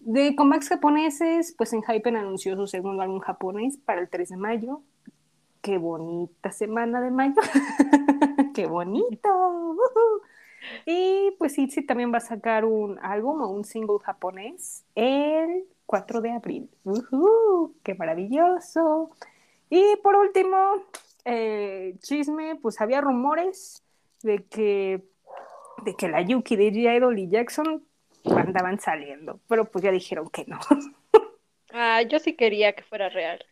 [0.00, 4.36] de comebacks japoneses, pues en Hypen anunció su segundo álbum japonés para el 3 de
[4.38, 4.82] mayo.
[5.60, 7.40] Qué bonita semana de mayo,
[8.54, 9.76] qué bonito.
[10.84, 16.20] Y pues Itzy también va a sacar un álbum o un single japonés el 4
[16.20, 16.70] de abril.
[17.82, 19.10] ¡Qué maravilloso!
[19.70, 20.84] Y por último,
[21.24, 23.82] eh, chisme, pues había rumores
[24.22, 25.02] de que,
[25.84, 27.82] de que la Yuki de G-Idol y Jackson
[28.24, 30.58] andaban saliendo, pero pues ya dijeron que no.
[31.72, 33.46] Ah, yo sí quería que fuera real.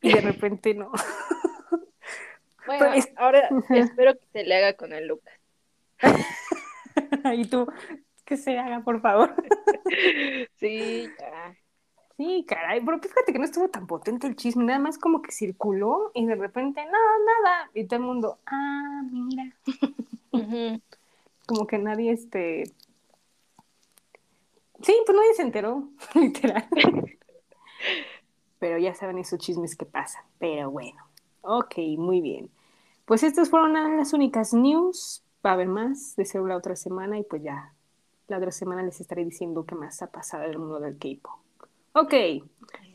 [0.00, 0.92] Y de repente no.
[2.66, 5.34] Bueno, Pero es- ahora espero que se le haga con el Lucas.
[7.34, 7.66] y tú,
[8.24, 9.34] que se haga, por favor.
[10.58, 11.54] Sí, ya.
[12.16, 15.32] Sí, caray, pero fíjate que no estuvo tan potente el chisme, nada más como que
[15.32, 19.52] circuló y de repente, no, nada, y todo el mundo, ah, mira,
[21.46, 22.64] como que nadie, este,
[24.80, 26.68] sí, pues nadie se enteró, literal.
[28.58, 31.02] Pero ya saben esos chismes que pasan, pero bueno,
[31.44, 32.50] ok, muy bien.
[33.04, 37.18] Pues estas fueron las únicas news, va a haber más de ser la otra semana
[37.18, 37.74] y pues ya,
[38.28, 41.38] la otra semana les estaré diciendo qué más ha pasado en el mundo del K-pop.
[41.92, 42.14] Ok,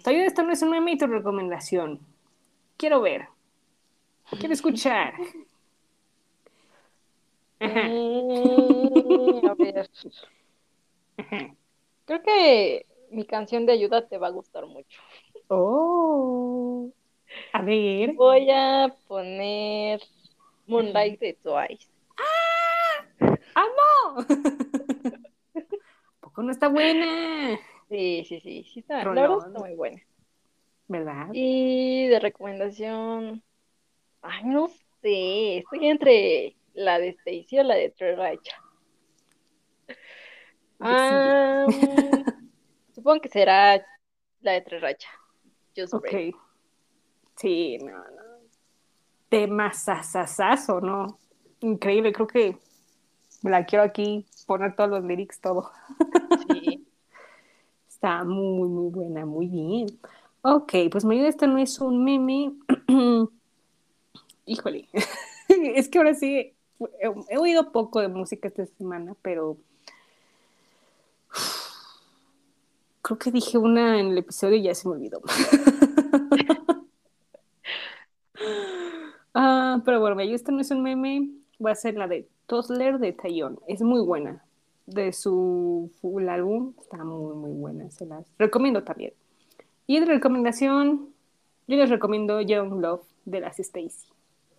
[0.04, 2.00] todavía esto no es un meme y tu recomendación.
[2.78, 3.28] Quiero ver.
[4.40, 5.14] Quiero escuchar.
[7.60, 7.82] Ajá,
[9.50, 9.90] a ver,
[11.18, 11.56] ajá.
[12.06, 15.00] creo que mi canción de ayuda te va a gustar mucho.
[15.48, 16.92] Oh.
[17.54, 18.14] A ver.
[18.14, 20.02] Voy a poner
[20.68, 21.88] Moonlight de Twice.
[23.56, 24.26] ¡Amo!
[26.20, 27.58] ¿Poco no está buena?
[27.90, 29.24] Sí, sí, sí, sí está, la Rolón.
[29.24, 30.02] verdad está muy buena.
[30.88, 31.28] ¿Verdad?
[31.34, 33.44] Y de recomendación,
[34.22, 34.70] ay, no
[35.02, 38.62] sé, estoy entre la de Stacy o la de Treracha.
[40.80, 41.66] Ah,
[42.96, 43.84] supongo que será
[44.42, 45.10] la de Treracha.
[45.76, 46.10] Just Ok.
[46.10, 46.36] Break.
[47.40, 48.04] Sí, no, no.
[49.30, 51.18] Tema sasasazo, ¿no?
[51.62, 52.58] Increíble, creo que
[53.42, 55.72] me la quiero aquí poner todos los lyrics, todo.
[56.50, 56.86] Sí.
[57.88, 59.88] Está muy, muy buena, muy bien.
[60.42, 62.54] Ok, pues me esto no es un meme.
[64.46, 64.90] Híjole,
[65.48, 66.56] es que ahora sí he,
[67.30, 69.58] he oído poco de música esta semana, pero
[73.02, 75.22] creo que dije una en el episodio y ya se me olvidó.
[79.42, 81.30] Ah, pero bueno, me esto no es un meme,
[81.66, 83.58] va a ser la de Tosler de Taeyong.
[83.70, 84.44] Es muy buena.
[84.86, 87.90] De su full álbum, está muy, muy buena.
[87.90, 89.14] Se las recomiendo también.
[89.88, 91.14] Y de recomendación,
[91.68, 94.10] yo les recomiendo Young Love de las Stacy.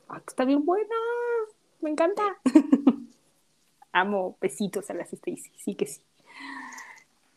[0.08, 0.96] Ah, está bien buena.
[1.82, 2.22] Me encanta.
[3.92, 5.52] Amo besitos a las Stacy.
[5.58, 6.00] Sí que sí.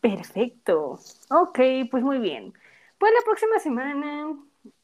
[0.00, 0.98] Perfecto.
[1.28, 1.58] Ok,
[1.90, 2.54] pues muy bien.
[2.96, 4.34] Pues la próxima semana,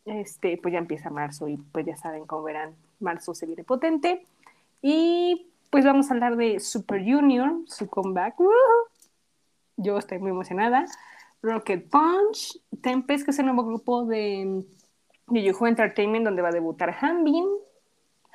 [0.05, 4.27] este, pues ya empieza marzo y pues ya saben, como verán, marzo se viene potente.
[4.83, 8.37] Y pues vamos a hablar de Super Junior, su comeback.
[9.77, 10.85] Yo estoy muy emocionada.
[11.43, 14.65] Rocket Punch, Tempest, que es el nuevo grupo de,
[15.29, 17.47] de Yuhu Entertainment, donde va a debutar Hanbin.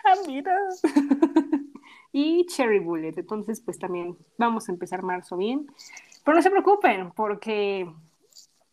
[0.04, 0.46] Hanbin.
[2.12, 3.14] y Cherry Bullet.
[3.18, 5.68] Entonces, pues también vamos a empezar marzo bien.
[6.24, 7.92] Pero no se preocupen, porque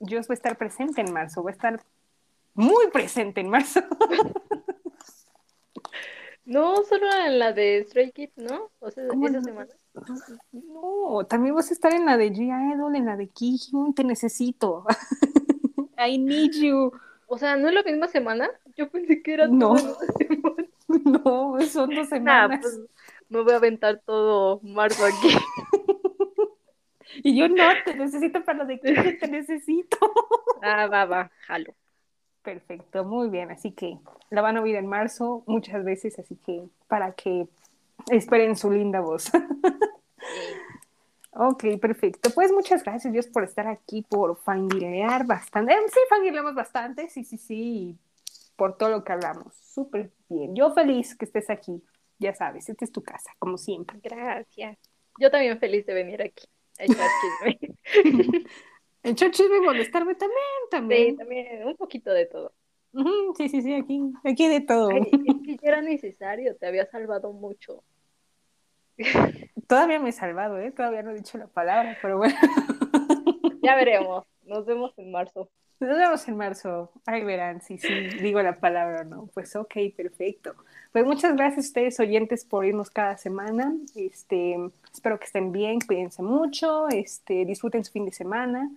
[0.00, 1.82] yo voy a estar presente en marzo, voy a estar
[2.54, 3.80] muy presente en marzo.
[6.44, 8.72] No, solo en la de Stray Kids, ¿no?
[8.80, 9.44] O sea, ¿Cómo esa no?
[9.44, 9.70] semana.
[10.50, 14.84] No, también vas a estar en la de G-Idol, en la de Kihyun, te necesito.
[15.98, 16.92] I need you.
[17.26, 18.50] O sea, ¿no es la misma semana?
[18.76, 19.76] Yo pensé que era No.
[19.76, 19.96] toda la.
[21.04, 22.60] No, son dos Nah, semanas.
[22.60, 22.80] pues
[23.30, 25.34] me voy a aventar todo marzo aquí.
[27.22, 29.98] Y yo no, te necesito para lo de Kihyun, te necesito.
[30.62, 31.74] Ah, va, va, jalo.
[32.42, 33.50] Perfecto, muy bien.
[33.50, 33.98] Así que
[34.30, 37.46] la van a oír en marzo muchas veces, así que para que
[38.10, 39.30] esperen su linda voz.
[41.34, 42.28] Ok, perfecto.
[42.34, 45.72] Pues muchas gracias, Dios, por estar aquí, por fangilear bastante.
[45.72, 47.98] Eh, sí, fangileamos bastante, sí, sí, sí,
[48.54, 49.54] por todo lo que hablamos.
[49.56, 50.54] Súper bien.
[50.54, 51.82] Yo feliz que estés aquí.
[52.18, 53.98] Ya sabes, esta es tu casa, como siempre.
[54.02, 54.78] Gracias.
[55.18, 56.46] Yo también feliz de venir aquí
[56.78, 57.08] a echar
[57.44, 58.44] chisme.
[59.02, 61.16] El chisme y molestarme también, Sí, también.
[61.16, 62.52] también, un poquito de todo.
[63.36, 64.90] Sí, sí, sí, aquí, aquí de todo.
[64.90, 67.82] Ay, es que era necesario, te había salvado mucho.
[69.66, 70.70] Todavía me he salvado, ¿eh?
[70.70, 72.34] Todavía no he dicho la palabra, pero bueno.
[73.62, 75.48] Ya veremos, nos vemos en marzo.
[75.78, 76.90] Nos vemos en marzo.
[77.06, 77.88] Ahí verán si sí
[78.20, 79.26] digo la palabra o no.
[79.34, 80.54] Pues ok, perfecto.
[80.90, 83.72] Pues muchas gracias a ustedes oyentes por irnos cada semana.
[83.94, 84.56] Este,
[84.92, 88.68] espero que estén bien, cuídense mucho, este, disfruten su fin de semana.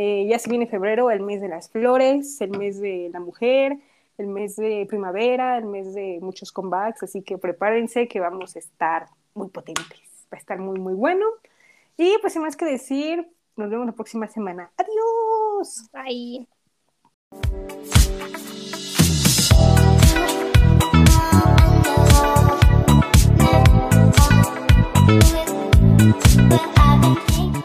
[0.00, 3.78] Eh, ya se viene febrero, el mes de las flores, el mes de la mujer,
[4.16, 8.60] el mes de primavera, el mes de muchos comebacks, así que prepárense que vamos a
[8.60, 9.98] estar muy potentes.
[10.32, 11.26] Va a estar muy, muy bueno.
[11.96, 14.70] Y pues sin más que decir, nos vemos la próxima semana.
[14.76, 15.90] Adiós.
[15.92, 16.46] Bye.
[26.48, 27.57] But I've been thinking